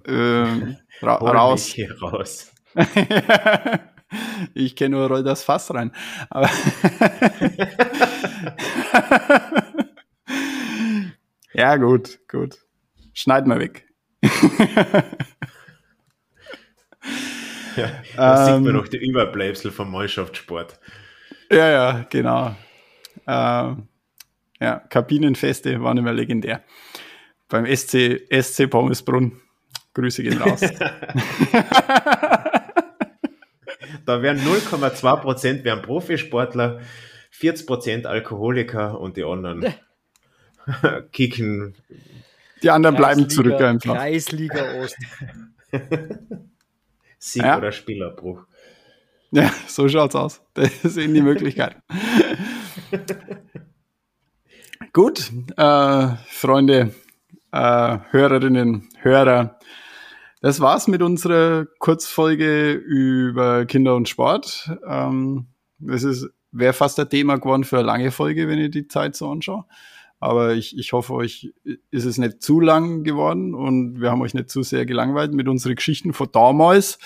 Ähm, 0.05 0.77
ra 1.01 1.15
raus. 1.21 1.65
mich 1.67 1.75
hier 1.75 1.97
raus. 2.01 2.51
ich 4.53 4.75
kenne 4.75 4.97
nur 4.97 5.07
roll 5.07 5.23
das 5.23 5.43
Fass 5.43 5.73
rein. 5.73 5.93
Aber 6.29 6.49
ja, 11.53 11.75
gut, 11.77 12.19
gut. 12.27 12.57
Schneid 13.13 13.47
mal 13.47 13.59
weg. 13.59 13.87
Ja, 17.77 17.91
da 18.15 18.47
Ähm. 18.49 18.55
sieht 18.55 18.63
man 18.65 18.75
noch 18.81 18.87
die 18.87 18.97
Überbleibsel 18.97 19.71
vom 19.71 19.91
Mannschaftssport. 19.91 20.79
Ja, 21.51 21.69
ja, 21.69 22.05
genau. 22.09 22.55
Ähm, 23.28 23.88
ja, 24.59 24.80
Kabinenfeste 24.89 25.82
waren 25.82 25.97
immer 25.97 26.13
legendär. 26.13 26.63
Beim 27.49 27.65
SC, 27.65 28.21
SC 28.32 28.67
Pommesbrunn. 28.69 29.41
Grüße 29.93 30.23
gehen 30.23 30.41
raus. 30.41 30.61
Da 34.05 34.21
wären 34.21 34.38
0,2 34.39 35.21
Prozent 35.21 35.63
wären 35.63 35.82
Profisportler, 35.82 36.80
40 37.32 37.65
Prozent 37.65 38.05
Alkoholiker 38.05 38.99
und 38.99 39.17
die 39.17 39.23
anderen 39.23 39.65
kicken. 41.11 41.76
Die 42.61 42.69
anderen 42.69 42.95
bleiben 42.95 43.21
Kreisliga- 43.23 43.30
zurück 43.30 43.61
einfach. 43.61 43.95
Kreisliga 43.95 44.73
Ost. 44.80 44.97
Sieg 47.19 47.43
Ja. 47.43 47.57
oder 47.57 47.71
Spielabbruch. 47.71 48.43
Ja, 49.32 49.51
so 49.67 49.89
schaut's 49.89 50.15
aus. 50.15 50.41
Das 50.53 50.71
ist 50.84 50.97
eben 50.97 51.13
die 51.15 51.21
Möglichkeit. 51.21 51.78
Gut, 54.93 55.31
äh, 55.57 56.07
Freunde, 56.27 56.93
äh, 57.51 57.97
Hörerinnen, 58.11 58.89
Hörer, 59.01 59.59
das 60.41 60.59
war's 60.59 60.87
mit 60.87 61.01
unserer 61.01 61.65
Kurzfolge 61.79 62.71
über 62.73 63.65
Kinder 63.65 63.95
und 63.95 64.07
Sport. 64.07 64.71
Ähm, 64.87 65.47
das 65.79 66.03
ist 66.03 66.29
wäre 66.55 66.73
fast 66.73 66.99
ein 66.99 67.09
Thema 67.09 67.37
geworden 67.37 67.63
für 67.63 67.77
eine 67.77 67.85
lange 67.85 68.11
Folge, 68.11 68.47
wenn 68.47 68.59
ich 68.59 68.71
die 68.71 68.87
Zeit 68.87 69.15
so 69.15 69.29
anschaue. 69.29 69.65
Aber 70.19 70.53
ich, 70.53 70.77
ich 70.77 70.93
hoffe, 70.93 71.13
euch 71.13 71.53
ist 71.91 72.05
es 72.05 72.17
nicht 72.17 72.41
zu 72.41 72.59
lang 72.61 73.03
geworden 73.03 73.53
und 73.53 73.99
wir 73.99 74.09
haben 74.09 74.21
euch 74.21 74.33
nicht 74.33 74.49
zu 74.49 74.63
sehr 74.63 74.85
gelangweilt 74.85 75.33
mit 75.33 75.47
unseren 75.47 75.75
Geschichten 75.75 76.13
von 76.13 76.29
damals, 76.31 76.97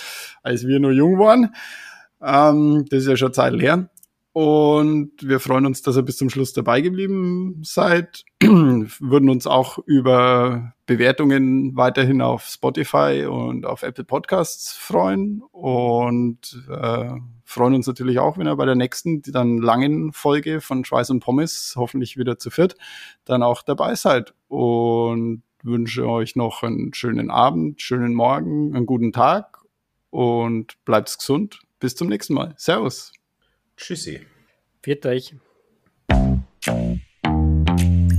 als 0.43 0.67
wir 0.67 0.79
nur 0.79 0.91
jung 0.91 1.17
waren. 1.17 1.53
Ähm, 2.21 2.85
das 2.89 3.01
ist 3.01 3.07
ja 3.07 3.17
schon 3.17 3.33
Zeit 3.33 3.53
leer. 3.53 3.89
Und 4.39 5.11
wir 5.19 5.41
freuen 5.41 5.65
uns, 5.65 5.81
dass 5.81 5.97
ihr 5.97 6.01
bis 6.01 6.15
zum 6.15 6.29
Schluss 6.29 6.53
dabei 6.53 6.79
geblieben 6.79 7.59
seid. 7.61 8.23
Würden 8.41 9.29
uns 9.29 9.45
auch 9.45 9.79
über 9.79 10.75
Bewertungen 10.85 11.75
weiterhin 11.75 12.21
auf 12.21 12.45
Spotify 12.45 13.27
und 13.29 13.65
auf 13.65 13.83
Apple 13.83 14.05
Podcasts 14.05 14.71
freuen. 14.71 15.43
Und 15.51 16.65
äh, 16.69 17.09
freuen 17.43 17.73
uns 17.73 17.87
natürlich 17.87 18.19
auch, 18.19 18.37
wenn 18.37 18.47
ihr 18.47 18.55
bei 18.55 18.65
der 18.65 18.75
nächsten, 18.75 19.21
die 19.21 19.33
dann 19.33 19.57
langen 19.57 20.13
Folge 20.13 20.61
von 20.61 20.85
Schweiß 20.85 21.09
und 21.09 21.19
Pommes, 21.19 21.73
hoffentlich 21.75 22.15
wieder 22.15 22.39
zu 22.39 22.49
viert, 22.49 22.77
dann 23.25 23.43
auch 23.43 23.61
dabei 23.61 23.95
seid. 23.95 24.33
Und 24.47 25.43
wünsche 25.63 26.07
euch 26.07 26.37
noch 26.37 26.63
einen 26.63 26.93
schönen 26.93 27.29
Abend, 27.29 27.81
schönen 27.81 28.13
Morgen, 28.13 28.73
einen 28.73 28.85
guten 28.85 29.11
Tag 29.11 29.57
und 30.11 30.81
bleibt 30.85 31.13
gesund. 31.19 31.59
Bis 31.81 31.97
zum 31.97 32.07
nächsten 32.07 32.35
Mal. 32.35 32.53
Servus. 32.55 33.18
Tschüssi. 33.79 34.19
Viert 34.83 35.05
euch. 35.05 35.33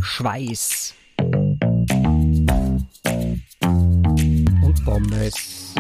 Schweiß. 0.03 0.95
Und 4.63 4.85
Pommes. 4.85 5.75